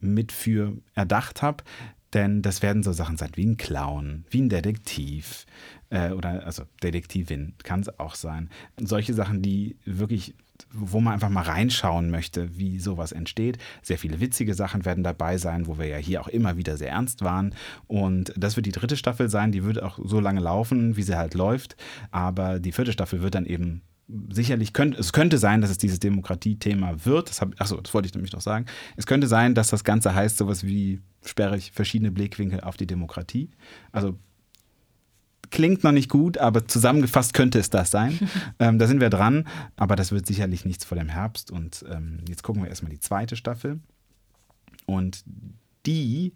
mit 0.00 0.32
für 0.32 0.76
erdacht 0.94 1.42
habe. 1.42 1.64
Denn 2.12 2.42
das 2.42 2.60
werden 2.62 2.82
so 2.82 2.92
Sachen 2.92 3.16
sein 3.16 3.30
wie 3.34 3.46
ein 3.46 3.56
Clown, 3.56 4.24
wie 4.30 4.42
ein 4.42 4.48
Detektiv 4.48 5.46
äh, 5.90 6.10
oder 6.10 6.44
also 6.44 6.64
Detektivin 6.82 7.54
kann 7.62 7.80
es 7.80 7.98
auch 8.00 8.16
sein. 8.16 8.48
Solche 8.80 9.14
Sachen, 9.14 9.42
die 9.42 9.76
wirklich, 9.84 10.34
wo 10.72 11.00
man 11.00 11.14
einfach 11.14 11.28
mal 11.28 11.42
reinschauen 11.42 12.10
möchte, 12.10 12.58
wie 12.58 12.80
sowas 12.80 13.12
entsteht. 13.12 13.58
Sehr 13.82 13.98
viele 13.98 14.20
witzige 14.20 14.54
Sachen 14.54 14.84
werden 14.84 15.04
dabei 15.04 15.38
sein, 15.38 15.68
wo 15.68 15.78
wir 15.78 15.86
ja 15.86 15.98
hier 15.98 16.20
auch 16.20 16.28
immer 16.28 16.56
wieder 16.56 16.76
sehr 16.76 16.90
ernst 16.90 17.22
waren. 17.22 17.54
Und 17.86 18.32
das 18.36 18.56
wird 18.56 18.66
die 18.66 18.72
dritte 18.72 18.96
Staffel 18.96 19.28
sein, 19.28 19.52
die 19.52 19.64
wird 19.64 19.80
auch 19.80 19.98
so 20.02 20.18
lange 20.18 20.40
laufen, 20.40 20.96
wie 20.96 21.02
sie 21.02 21.16
halt 21.16 21.34
läuft. 21.34 21.76
Aber 22.10 22.58
die 22.58 22.72
vierte 22.72 22.92
Staffel 22.92 23.22
wird 23.22 23.36
dann 23.36 23.46
eben 23.46 23.82
sicherlich 24.30 24.72
könnte 24.72 24.98
es 24.98 25.12
könnte 25.12 25.38
sein, 25.38 25.60
dass 25.60 25.70
es 25.70 25.78
dieses 25.78 26.00
Demokratie-Thema 26.00 27.04
wird. 27.04 27.28
Das 27.28 27.40
hab, 27.40 27.60
achso, 27.60 27.80
das 27.80 27.94
wollte 27.94 28.06
ich 28.06 28.14
nämlich 28.14 28.32
noch 28.32 28.40
sagen. 28.40 28.66
Es 28.96 29.06
könnte 29.06 29.26
sein, 29.26 29.54
dass 29.54 29.68
das 29.68 29.84
Ganze 29.84 30.14
heißt 30.14 30.38
sowas 30.38 30.64
wie 30.64 31.00
sperre 31.24 31.56
ich 31.56 31.72
verschiedene 31.72 32.10
Blickwinkel 32.10 32.60
auf 32.60 32.76
die 32.76 32.86
Demokratie. 32.86 33.50
Also 33.92 34.18
klingt 35.50 35.84
noch 35.84 35.92
nicht 35.92 36.08
gut, 36.08 36.38
aber 36.38 36.66
zusammengefasst 36.66 37.34
könnte 37.34 37.58
es 37.58 37.70
das 37.70 37.90
sein. 37.90 38.18
ähm, 38.58 38.78
da 38.78 38.86
sind 38.86 39.00
wir 39.00 39.10
dran, 39.10 39.46
aber 39.76 39.96
das 39.96 40.12
wird 40.12 40.26
sicherlich 40.26 40.64
nichts 40.64 40.84
vor 40.84 40.96
dem 40.96 41.08
Herbst. 41.08 41.50
Und 41.50 41.84
ähm, 41.90 42.20
jetzt 42.28 42.42
gucken 42.42 42.62
wir 42.62 42.68
erstmal 42.68 42.90
die 42.92 43.00
zweite 43.00 43.36
Staffel. 43.36 43.80
Und 44.86 45.24
die, 45.86 46.34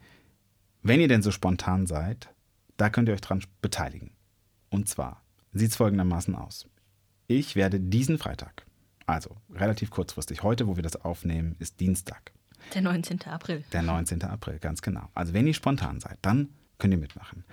wenn 0.82 1.00
ihr 1.00 1.08
denn 1.08 1.22
so 1.22 1.30
spontan 1.30 1.86
seid, 1.86 2.30
da 2.76 2.90
könnt 2.90 3.08
ihr 3.08 3.14
euch 3.14 3.20
dran 3.20 3.42
beteiligen. 3.62 4.10
Und 4.70 4.88
zwar 4.88 5.22
sieht 5.52 5.70
es 5.70 5.76
folgendermaßen 5.76 6.34
aus. 6.34 6.66
Ich 7.26 7.56
werde 7.56 7.80
diesen 7.80 8.18
Freitag, 8.18 8.66
also 9.06 9.36
relativ 9.54 9.90
kurzfristig, 9.90 10.42
heute, 10.42 10.66
wo 10.66 10.76
wir 10.76 10.82
das 10.82 10.96
aufnehmen, 10.96 11.56
ist 11.58 11.80
Dienstag, 11.80 12.32
Der 12.74 12.82
19. 12.82 13.22
April. 13.22 13.64
der 13.72 13.82
19. 13.82 14.22
April, 14.22 14.58
ganz 14.58 14.82
genau. 14.82 15.08
Also 15.14 15.32
wenn 15.32 15.46
ihr 15.46 15.54
spontan 15.54 16.00
seid, 16.00 16.18
dann 16.22 16.50
könnt 16.78 16.92
ihr 16.94 17.00
mitmachen. 17.00 17.44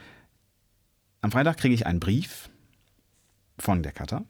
Am 1.22 1.32
Freitag 1.32 1.58
kriege 1.58 1.74
ich 1.76 1.86
einen 1.86 2.00
Brief 2.00 2.50
von 3.58 3.84
der 3.84 3.92
Katha, 3.92 4.24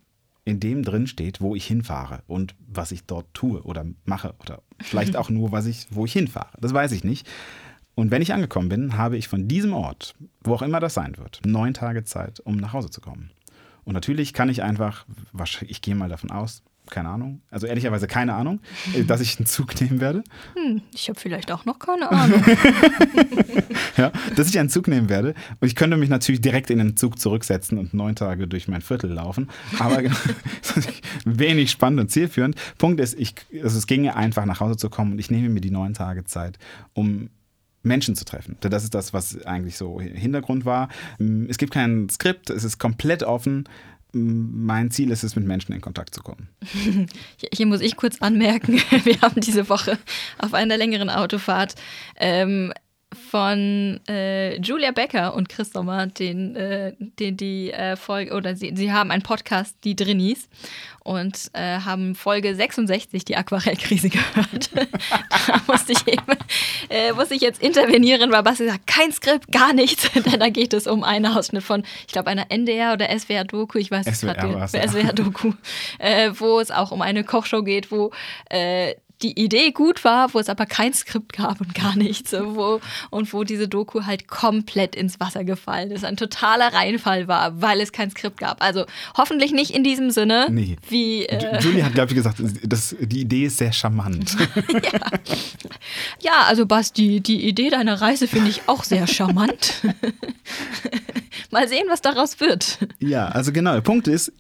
in 0.44 0.60
dem 0.60 0.84
drin 0.84 1.08
steht, 1.08 1.40
wo 1.42 1.56
ich 1.56 1.66
hinfahre 1.66 2.24
und 2.28 2.56
was 2.60 2.92
ich 2.92 3.06
dort 3.06 3.34
tue 3.34 3.62
oder 3.64 3.86
mache 4.06 4.36
oder 4.40 4.62
vielleicht 4.80 5.16
auch 5.16 5.30
nur, 5.38 5.52
was 5.52 5.66
ich, 5.66 5.88
wo 5.92 6.06
ich 6.06 6.14
hinfahre. 6.14 6.58
Das 6.60 6.74
weiß 6.74 6.92
ich 6.92 7.04
nicht. 7.04 7.28
Und 7.96 8.10
wenn 8.10 8.22
ich 8.22 8.34
angekommen 8.34 8.70
bin, 8.70 8.98
habe 8.98 9.18
ich 9.18 9.28
von 9.28 9.48
diesem 9.48 9.74
Ort, 9.74 10.16
wo 10.44 10.54
auch 10.56 10.62
immer 10.62 10.80
das 10.80 10.94
sein 10.94 11.18
wird, 11.18 11.42
neun 11.46 11.74
Tage 11.74 12.04
Zeit, 12.04 12.40
um 12.40 12.58
nach 12.58 12.74
Hause 12.74 12.90
zu 12.90 13.02
kommen. 13.02 13.32
Und 13.84 13.94
natürlich 13.94 14.34
kann 14.34 14.50
ich 14.50 14.64
einfach, 14.64 15.06
ich 15.62 15.82
gehe 15.82 15.96
mal 15.96 16.10
davon 16.10 16.32
aus, 16.32 16.64
keine 16.90 17.10
Ahnung, 17.10 17.42
also 17.50 17.68
ehrlicherweise 17.68 18.08
keine 18.08 18.34
Ahnung, 18.34 18.60
äh, 18.94 19.04
dass 19.04 19.22
ich 19.22 19.38
einen 19.38 19.46
Zug 19.46 19.80
nehmen 19.82 20.02
werde. 20.02 20.24
Hm, 20.56 20.82
ich 20.94 21.10
habe 21.10 21.20
vielleicht 21.20 21.52
auch 21.52 21.66
noch 21.66 21.80
keine 21.80 22.12
Ahnung. 22.12 22.44
ja, 23.98 24.12
dass 24.36 24.50
ich 24.50 24.60
einen 24.60 24.70
Zug 24.70 24.88
nehmen 24.88 25.10
werde. 25.10 25.34
Und 25.60 25.68
ich 25.68 25.76
könnte 25.76 25.98
mich 25.98 26.10
natürlich 26.10 26.42
direkt 26.42 26.70
in 26.70 26.80
den 26.80 26.98
Zug 26.98 27.18
zurücksetzen 27.20 27.78
und 27.78 27.94
neun 27.94 28.16
Tage 28.16 28.48
durch 28.48 28.68
mein 28.68 28.82
Viertel 28.82 29.12
laufen. 29.12 29.50
Aber 29.80 30.04
wenig 31.26 31.72
spannend 31.72 32.00
und 32.02 32.10
zielführend. 32.10 32.56
Punkt 32.78 33.00
ist, 33.00 33.18
ich, 33.18 33.36
also 33.64 33.78
es 33.78 33.88
ginge 33.88 34.16
einfach 34.16 34.46
nach 34.46 34.60
Hause 34.60 34.78
zu 34.78 34.90
kommen 34.90 35.14
und 35.14 35.20
ich 35.20 35.32
nehme 35.32 35.50
mir 35.50 35.62
die 35.62 35.72
neun 35.72 35.94
Tage 35.94 36.26
Zeit, 36.26 36.60
um 36.94 37.30
Menschen 37.84 38.16
zu 38.16 38.26
treffen. 38.26 38.58
Das 38.62 38.84
ist 38.84 38.94
das, 38.94 39.14
was 39.14 39.44
eigentlich 39.46 39.78
so 39.78 40.00
Hintergrund 40.00 40.66
war. 40.66 40.90
Es 41.48 41.58
gibt 41.58 41.74
kein 41.74 42.10
Skript, 42.10 42.50
es 42.50 42.64
ist 42.64 42.78
komplett 42.78 43.24
offen. 43.24 43.68
Mein 44.14 44.92
Ziel 44.92 45.10
ist 45.10 45.24
es, 45.24 45.36
mit 45.38 45.46
Menschen 45.46 45.72
in 45.74 45.80
Kontakt 45.82 46.14
zu 46.14 46.22
kommen. 46.22 46.50
Hier- 47.38 47.50
Hier 47.54 47.66
muss 47.66 47.82
ich 47.82 47.96
kurz 47.96 48.22
anmerken, 48.22 48.74
wir 49.04 49.22
haben 49.22 49.40
diese 49.42 49.70
Woche 49.70 49.98
auf 50.38 50.54
einer 50.54 50.78
längeren 50.78 51.10
Autofahrt 51.10 51.76
ähm, 52.18 52.74
von 53.30 54.00
äh, 54.08 54.60
Julia 54.62 54.92
Becker 54.92 55.34
und 55.34 55.50
Chris 55.50 55.72
Sommer 55.74 56.08
den, 56.08 56.56
äh, 56.56 56.94
den 57.00 57.38
die 57.38 57.72
äh, 57.72 57.96
Folge, 57.96 58.34
oder 58.34 58.56
sie, 58.56 58.74
sie 58.76 58.92
haben 58.92 59.12
einen 59.12 59.24
Podcast, 59.24 59.76
die 59.84 59.96
Drinnies, 59.96 60.48
und 61.04 61.50
äh, 61.54 61.80
haben 61.80 62.16
Folge 62.16 62.56
66, 62.56 63.26
die 63.26 63.36
Aquarellkrise, 63.36 64.10
gehört. 64.10 64.70
da 64.74 65.62
musste 65.68 65.94
ich 65.94 66.08
eben, 66.08 66.38
äh, 66.90 67.12
musste 67.14 67.34
ich 67.34 67.42
jetzt 67.42 67.62
intervenieren, 67.62 68.32
weil 68.32 68.44
Basti 68.44 68.68
sagt, 68.68 68.88
kein 68.88 69.12
Skript, 69.12 69.52
gar 69.52 69.74
nichts, 69.74 70.10
denn 70.16 70.40
da 70.40 70.50
geht 70.50 70.74
es 70.74 70.88
um 70.88 71.04
einen 71.04 71.26
Ausschnitt 71.26 71.64
von, 71.64 71.84
ich 72.06 72.14
glaube, 72.14 72.30
einer 72.30 72.52
NDR 72.52 72.94
oder 72.94 73.08
SWR-Doku, 73.18 73.80
ich 73.80 73.90
weiß 73.90 74.06
es 74.08 74.20
SWR 74.20 74.36
gerade. 74.36 74.68
SWR-Doku, 74.68 75.54
äh, 75.98 76.32
wo 76.36 76.60
es 76.60 76.72
auch 76.72 76.92
um 76.92 77.02
eine 77.02 77.24
Kochshow 77.24 77.64
geht, 77.64 77.92
wo 77.92 78.12
die 79.24 79.40
Idee 79.40 79.72
gut 79.72 80.04
war, 80.04 80.34
wo 80.34 80.40
es 80.40 80.50
aber 80.50 80.66
kein 80.66 80.94
Skript 80.94 81.34
gab 81.34 81.62
und 81.62 81.74
gar 81.76 81.96
nichts. 81.96 82.34
Wo, 82.34 82.82
und 83.10 83.34
wo 83.34 83.44
diese 83.44 83.68
Doku 83.68 84.06
halt 84.06 84.28
komplett 84.28 84.96
ins 84.96 85.20
Wasser 85.20 85.44
gefallen 85.44 85.92
ist. 85.92 86.04
Ein 86.06 86.18
totaler 86.18 86.74
Reinfall 86.74 87.28
war, 87.28 87.62
weil 87.62 87.80
es 87.82 87.92
kein 87.92 88.10
Skript 88.12 88.38
gab. 88.40 88.64
Also 88.64 88.86
hoffentlich 89.18 89.52
nicht 89.52 89.72
in 89.72 89.84
diesem 89.84 90.12
Sinne, 90.12 90.48
Nee. 90.50 90.78
wie. 90.90 91.26
Äh, 91.26 91.60
Julie 91.62 91.84
hat, 91.84 91.94
glaube 91.94 92.12
ich, 92.12 92.16
gesagt, 92.16 92.38
das, 92.64 92.96
die 93.00 93.22
Idee 93.22 93.46
ist 93.46 93.58
sehr 93.58 93.72
charmant. 93.74 94.36
ja, 96.20 96.44
also 96.48 96.66
Basti, 96.66 97.22
die 97.22 97.48
Idee 97.48 97.70
deiner 97.70 98.02
Reise 98.02 98.28
finde 98.28 98.50
ich 98.50 98.64
auch 98.68 98.84
sehr 98.84 99.08
charmant. 99.08 99.74
Mal 101.52 101.68
sehen, 101.68 101.86
was 101.90 102.02
daraus 102.02 102.40
wird. 102.40 102.78
Ja, 103.00 103.28
also 103.28 103.52
genau. 103.52 103.74
Der 103.74 103.82
Punkt 103.82 104.08
ist, 104.08 104.32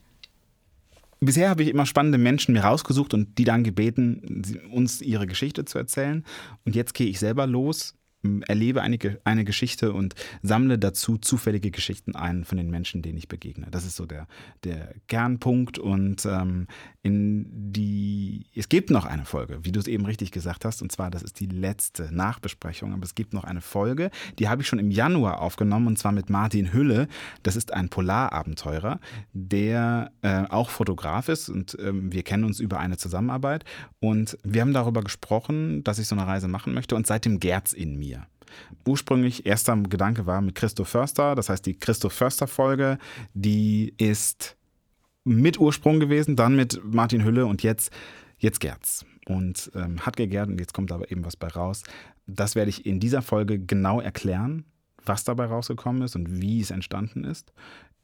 bisher 1.21 1.49
habe 1.49 1.63
ich 1.63 1.69
immer 1.69 1.85
spannende 1.85 2.17
Menschen 2.17 2.53
mir 2.53 2.63
rausgesucht 2.63 3.13
und 3.13 3.37
die 3.37 3.45
dann 3.45 3.63
gebeten, 3.63 4.43
uns 4.71 5.01
ihre 5.01 5.27
Geschichte 5.27 5.65
zu 5.65 5.77
erzählen. 5.77 6.25
Und 6.65 6.75
jetzt 6.75 6.93
gehe 6.93 7.07
ich 7.07 7.19
selber 7.19 7.47
los 7.47 7.95
erlebe 8.47 8.81
eine, 8.81 8.97
eine 9.23 9.43
Geschichte 9.43 9.93
und 9.93 10.13
sammle 10.41 10.77
dazu 10.77 11.17
zufällige 11.17 11.71
Geschichten 11.71 12.15
ein 12.15 12.45
von 12.45 12.57
den 12.57 12.69
Menschen, 12.69 13.01
denen 13.01 13.17
ich 13.17 13.27
begegne. 13.27 13.67
Das 13.71 13.85
ist 13.85 13.95
so 13.95 14.05
der, 14.05 14.27
der 14.63 14.93
Kernpunkt. 15.07 15.79
Und 15.79 16.25
ähm, 16.25 16.67
in 17.03 17.47
die, 17.71 18.45
es 18.55 18.69
gibt 18.69 18.91
noch 18.91 19.05
eine 19.05 19.25
Folge, 19.25 19.59
wie 19.63 19.71
du 19.71 19.79
es 19.79 19.87
eben 19.87 20.05
richtig 20.05 20.31
gesagt 20.31 20.65
hast, 20.65 20.81
und 20.83 20.91
zwar, 20.91 21.09
das 21.09 21.23
ist 21.23 21.39
die 21.39 21.47
letzte 21.47 22.13
Nachbesprechung, 22.13 22.93
aber 22.93 23.03
es 23.03 23.15
gibt 23.15 23.33
noch 23.33 23.43
eine 23.43 23.61
Folge, 23.61 24.11
die 24.37 24.49
habe 24.49 24.61
ich 24.61 24.67
schon 24.67 24.77
im 24.77 24.91
Januar 24.91 25.41
aufgenommen, 25.41 25.87
und 25.87 25.97
zwar 25.97 26.11
mit 26.11 26.29
Martin 26.29 26.73
Hülle. 26.73 27.07
Das 27.41 27.55
ist 27.55 27.73
ein 27.73 27.89
Polarabenteurer, 27.89 28.99
der 29.33 30.11
äh, 30.21 30.43
auch 30.49 30.69
Fotograf 30.69 31.27
ist 31.27 31.49
und 31.49 31.75
ähm, 31.81 32.11
wir 32.11 32.23
kennen 32.23 32.43
uns 32.43 32.59
über 32.59 32.79
eine 32.79 32.97
Zusammenarbeit. 32.97 33.65
Und 33.99 34.37
wir 34.43 34.61
haben 34.61 34.73
darüber 34.73 35.01
gesprochen, 35.01 35.83
dass 35.83 35.97
ich 35.97 36.07
so 36.07 36.15
eine 36.15 36.27
Reise 36.27 36.47
machen 36.47 36.73
möchte 36.73 36.95
und 36.95 37.07
seitdem 37.07 37.39
gärt's 37.39 37.73
in 37.73 37.97
mir. 37.97 38.27
Ursprünglich 38.85 39.45
erster 39.45 39.75
Gedanke 39.77 40.25
war 40.25 40.41
mit 40.41 40.55
Christoph 40.55 40.89
Förster, 40.89 41.35
das 41.35 41.49
heißt 41.49 41.65
die 41.65 41.79
Christoph 41.79 42.13
Förster 42.13 42.47
Folge, 42.47 42.99
die 43.33 43.93
ist 43.97 44.57
mit 45.23 45.59
Ursprung 45.59 45.99
gewesen, 45.99 46.35
dann 46.35 46.55
mit 46.55 46.81
Martin 46.83 47.23
Hülle 47.23 47.45
und 47.45 47.63
jetzt, 47.63 47.91
jetzt 48.37 48.59
Gerz. 48.59 49.05
Und 49.27 49.71
ähm, 49.75 49.99
hat 50.05 50.17
gegärt 50.17 50.49
und 50.49 50.59
jetzt 50.59 50.73
kommt 50.73 50.91
aber 50.91 51.11
eben 51.11 51.23
was 51.23 51.35
bei 51.35 51.47
raus. 51.47 51.83
Das 52.25 52.55
werde 52.55 52.69
ich 52.69 52.85
in 52.85 52.99
dieser 52.99 53.21
Folge 53.21 53.59
genau 53.59 54.01
erklären, 54.01 54.65
was 55.05 55.23
dabei 55.23 55.45
rausgekommen 55.45 56.01
ist 56.01 56.15
und 56.15 56.41
wie 56.41 56.59
es 56.59 56.71
entstanden 56.71 57.23
ist, 57.23 57.53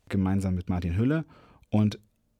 gemeinsam 0.09 0.55
mit 0.55 0.69
Martin 0.69 0.95
Hülle. 0.95 1.25
Und 1.69 1.99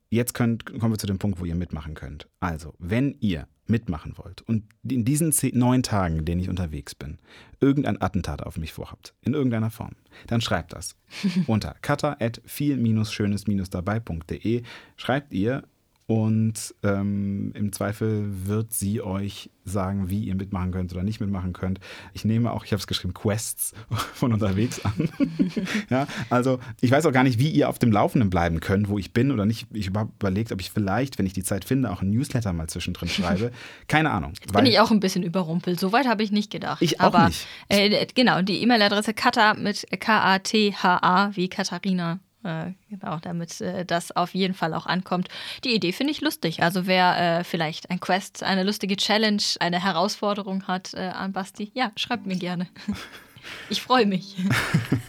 jetzt 0.10 0.34
könnt, 0.34 0.66
kommen 0.66 0.94
wir 0.94 0.98
zu 0.98 1.08
dem 1.08 1.20
Punkt, 1.20 1.40
wo 1.40 1.46
ihr 1.46 1.56
mitmachen 1.56 1.94
könnt. 1.94 2.28
Also, 2.40 2.74
wenn 2.80 3.16
ihr 3.20 3.48
mitmachen 3.68 4.18
wollt 4.18 4.42
und 4.44 4.64
in 4.84 5.06
diesen 5.06 5.32
zehn, 5.32 5.58
neun 5.58 5.82
Tagen, 5.84 6.18
in 6.18 6.26
denen 6.26 6.42
ich 6.42 6.50
unterwegs 6.50 6.96
bin, 6.96 7.20
irgendein 7.60 8.02
Attentat 8.02 8.42
auf 8.44 8.58
mich 8.58 8.74
vorhabt, 8.74 9.14
in 9.22 9.34
irgendeiner 9.34 9.70
Form, 9.70 9.96
dann 10.28 10.42
schreibt 10.42 10.74
das 10.74 10.96
unter 11.48 11.76
cutter.viel-schönes-dabei.de. 11.82 14.64
Schreibt 14.96 15.34
ihr 15.34 15.64
und 16.08 16.74
ähm, 16.84 17.52
im 17.54 17.74
Zweifel 17.74 18.48
wird 18.48 18.72
sie 18.72 19.02
euch 19.02 19.50
sagen, 19.66 20.10
wie 20.10 20.22
ihr 20.22 20.36
mitmachen 20.36 20.72
könnt 20.72 20.94
oder 20.94 21.04
nicht 21.04 21.20
mitmachen 21.20 21.52
könnt. 21.52 21.82
Ich 22.14 22.24
nehme 22.24 22.54
auch, 22.54 22.64
ich 22.64 22.72
habe 22.72 22.80
es 22.80 22.88
geschrieben, 22.88 23.14
Quests 23.14 23.74
von 24.14 24.32
unterwegs 24.32 24.80
an. 24.86 25.10
ja, 25.90 26.08
also 26.30 26.60
ich 26.80 26.92
weiß 26.92 27.06
auch 27.08 27.12
gar 27.12 27.26
nicht, 27.26 27.40
wie 27.40 27.50
ihr 27.50 27.68
auf 27.68 27.78
dem 27.78 27.92
Laufenden 27.92 28.30
bleiben 28.30 28.62
könnt, 28.62 28.88
wo 28.88 28.98
ich 28.98 29.12
bin 29.12 29.34
oder 29.34 29.46
nicht. 29.46 29.68
Ich 29.74 29.90
habe 29.94 30.10
überlegt, 30.18 30.54
ob 30.54 30.62
ich 30.62 30.72
vielleicht, 30.72 31.20
wenn 31.20 31.26
ich 31.26 31.34
die 31.34 31.44
Zeit 31.44 31.66
finde, 31.66 31.92
auch 31.92 32.02
ein 32.02 32.10
Newsletter 32.10 32.54
mal 32.54 32.68
zwischendrin 32.68 33.10
schreibe. 33.10 33.52
Keine 33.90 34.12
Ahnung. 34.12 34.32
Jetzt 34.40 34.54
bin 34.54 34.66
ich 34.66 34.80
auch 34.80 34.92
ein 34.92 35.02
bisschen 35.02 35.24
überrumpelt. 35.24 35.78
Soweit 35.78 36.08
habe 36.08 36.24
ich 36.24 36.32
nicht 36.32 36.50
gedacht. 36.52 36.82
Ich 36.82 37.02
auch 37.02 37.08
Aber, 37.08 37.28
nicht. 37.28 37.46
Äh, 37.68 38.08
genau, 38.16 38.42
die 38.42 38.62
E-Mail-Adresse 38.62 39.14
kata 39.14 39.56
mit 39.56 39.86
K-A-T-H-A 40.00 41.36
wie 41.36 41.50
Katharina 41.50 42.20
äh, 42.44 42.74
genau, 42.90 43.18
damit 43.22 43.60
äh, 43.62 43.86
das 43.86 44.16
auf 44.16 44.34
jeden 44.34 44.54
Fall 44.54 44.74
auch 44.74 44.86
ankommt. 44.86 45.28
Die 45.64 45.74
Idee 45.74 45.92
finde 45.92 46.12
ich 46.12 46.22
lustig. 46.22 46.62
Also 46.62 46.88
wer 46.88 47.40
äh, 47.40 47.44
vielleicht 47.44 47.90
ein 47.90 48.00
Quest, 48.00 48.44
eine 48.44 48.64
lustige 48.64 48.96
Challenge, 48.96 49.42
eine 49.60 49.84
Herausforderung 49.84 50.68
hat 50.68 50.94
äh, 50.94 51.08
an 51.08 51.34
Basti, 51.34 51.72
ja, 51.74 51.92
schreibt 51.96 52.26
mir 52.26 52.38
gerne. 52.38 52.68
ich 53.70 53.82
freue 53.82 54.06
mich. 54.06 54.36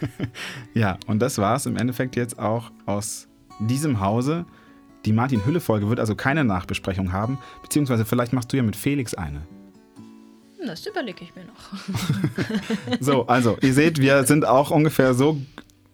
ja, 0.74 0.98
und 1.06 1.20
das 1.20 1.38
war 1.38 1.56
es 1.56 1.66
im 1.66 1.76
Endeffekt 1.76 2.16
jetzt 2.16 2.38
auch 2.38 2.70
aus 2.86 3.28
diesem 3.60 4.00
Hause. 4.00 4.46
Die 5.04 5.12
Martin-Hülle-Folge 5.12 5.88
wird 5.88 6.00
also 6.00 6.14
keine 6.14 6.44
Nachbesprechung 6.44 7.12
haben, 7.12 7.38
beziehungsweise 7.62 8.04
vielleicht 8.04 8.32
machst 8.32 8.52
du 8.52 8.56
ja 8.56 8.62
mit 8.62 8.76
Felix 8.76 9.14
eine. 9.14 9.46
Das 10.66 10.84
überlege 10.86 11.22
ich 11.22 11.34
mir 11.36 11.44
noch. 11.44 13.00
so, 13.00 13.26
also, 13.26 13.56
ihr 13.62 13.72
seht, 13.72 13.98
wir 13.98 14.24
sind 14.24 14.44
auch 14.44 14.70
ungefähr 14.70 15.14
so 15.14 15.40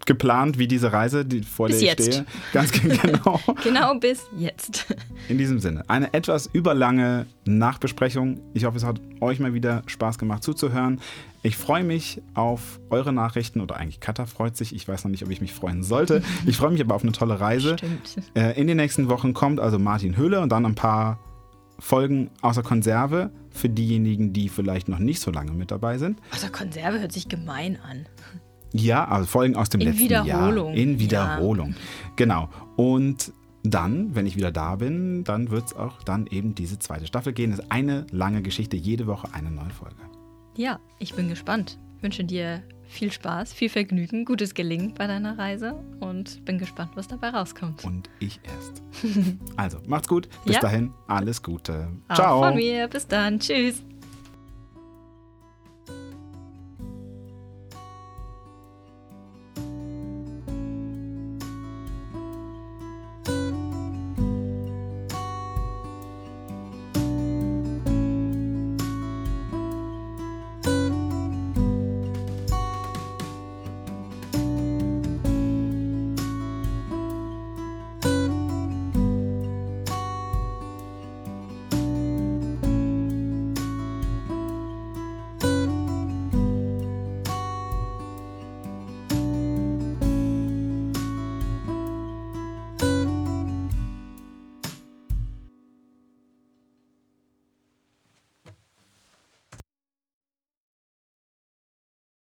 geplant 0.07 0.59
wie 0.59 0.68
diese 0.68 0.92
Reise, 0.92 1.24
die 1.24 1.42
vor 1.42 1.68
bis 1.68 1.78
der 1.78 1.88
jetzt. 1.88 2.09
ich 2.09 2.14
stehe. 2.14 2.26
Ganz 2.52 2.72
genau. 3.02 3.40
genau 3.62 3.98
bis 3.98 4.22
jetzt. 4.36 4.86
In 5.28 5.38
diesem 5.38 5.61
Sinne, 5.61 5.84
eine 5.88 6.12
etwas 6.12 6.48
überlange 6.52 7.26
Nachbesprechung. 7.44 8.40
Ich 8.55 8.64
hoffe, 8.64 8.76
es 8.76 8.84
hat 8.84 9.00
euch 9.20 9.40
mal 9.40 9.55
wieder 9.55 9.82
Spaß 9.86 10.18
gemacht 10.18 10.42
zuzuhören. 10.42 11.00
Ich 11.42 11.57
freue 11.57 11.84
mich 11.84 12.22
auf 12.32 12.80
eure 12.88 13.12
Nachrichten 13.12 13.61
oder 13.61 13.76
eigentlich 13.76 14.00
Katha 14.00 14.26
freut 14.26 14.57
sich. 14.57 14.74
Ich 14.74 14.88
weiß 14.88 15.05
noch 15.05 15.11
nicht, 15.11 15.24
ob 15.24 15.30
ich 15.30 15.40
mich 15.40 15.52
freuen 15.52 15.82
sollte. 15.82 16.22
Ich 16.46 16.57
freue 16.57 16.70
mich 16.70 16.80
aber 16.80 16.94
auf 16.94 17.02
eine 17.02 17.12
tolle 17.12 17.38
Reise. 17.38 17.76
Stimmt. 17.76 18.16
Äh, 18.34 18.59
in 18.59 18.66
den 18.66 18.78
nächsten 18.78 19.09
Wochen 19.09 19.34
kommt 19.34 19.61
also 19.61 19.78
Martin 19.78 20.16
Höhle 20.16 20.40
und 20.40 20.50
dann 20.50 20.64
ein 20.64 20.74
paar 20.74 21.18
Folgen 21.78 22.30
außer 22.40 22.62
Konserve 22.62 23.30
für 23.50 23.68
diejenigen, 23.68 24.32
die 24.32 24.48
vielleicht 24.48 24.88
noch 24.88 24.98
nicht 24.98 25.20
so 25.20 25.30
lange 25.30 25.52
mit 25.52 25.70
dabei 25.70 25.98
sind. 25.98 26.18
Also 26.30 26.48
Konserve 26.48 27.00
hört 27.00 27.12
sich 27.12 27.28
gemein 27.28 27.78
an. 27.88 28.07
Ja, 28.77 29.05
also 29.07 29.27
Folgen 29.27 29.55
aus 29.57 29.68
dem 29.68 29.81
In 29.81 29.87
letzten 29.89 30.05
Wiederholung, 30.05 30.68
Jahr. 30.68 30.77
In 30.77 30.93
ja. 30.95 30.99
Wiederholung. 30.99 31.75
Genau. 32.16 32.49
Und 32.77 33.33
dann, 33.62 34.14
wenn 34.14 34.27
ich 34.27 34.37
wieder 34.37 34.51
da 34.51 34.77
bin, 34.77 35.22
dann 35.25 35.51
wird 35.51 35.66
es 35.66 35.77
auch 35.77 36.03
dann 36.03 36.27
eben 36.27 36.55
diese 36.55 36.79
zweite 36.81 37.07
Staffel 37.07 37.33
gehen. 37.33 37.51
Das 37.51 37.61
ist 37.61 37.70
eine 37.70 38.07
lange 38.11 38.43
Geschichte, 38.43 38.77
jede 38.77 39.07
Woche 39.07 39.29
eine 39.33 39.51
neue 39.51 39.70
Folge. 39.70 39.97
Ja, 40.57 40.81
ich 40.99 41.14
bin 41.14 41.29
gespannt. 41.29 41.79
Ich 41.97 42.03
wünsche 42.03 42.25
dir 42.25 42.62
viel 42.87 43.11
Spaß, 43.11 43.53
viel 43.53 43.70
Vergnügen, 43.70 44.25
gutes 44.25 44.55
Gelingen 44.55 44.93
bei 44.95 45.07
deiner 45.07 45.39
Reise 45.39 45.75
und 46.01 46.45
bin 46.45 46.59
gespannt, 46.59 46.91
was 46.97 47.09
dabei 47.09 47.31
rauskommt. 47.31 47.85
Und 47.85 48.11
ich 48.18 48.41
erst. 48.45 48.83
also, 49.57 49.79
macht's 49.87 50.09
gut. 50.09 50.29
Bis 50.45 50.57
Ja. 50.57 50.61
dahin, 50.61 50.91
alles 51.07 51.43
Gute. 51.43 51.89
Auch 52.09 52.14
Ciao. 52.16 52.43
von 52.43 52.57
mir. 52.57 52.89
Bis 52.89 53.07
dann. 53.07 53.39
Tschüss. 53.39 53.83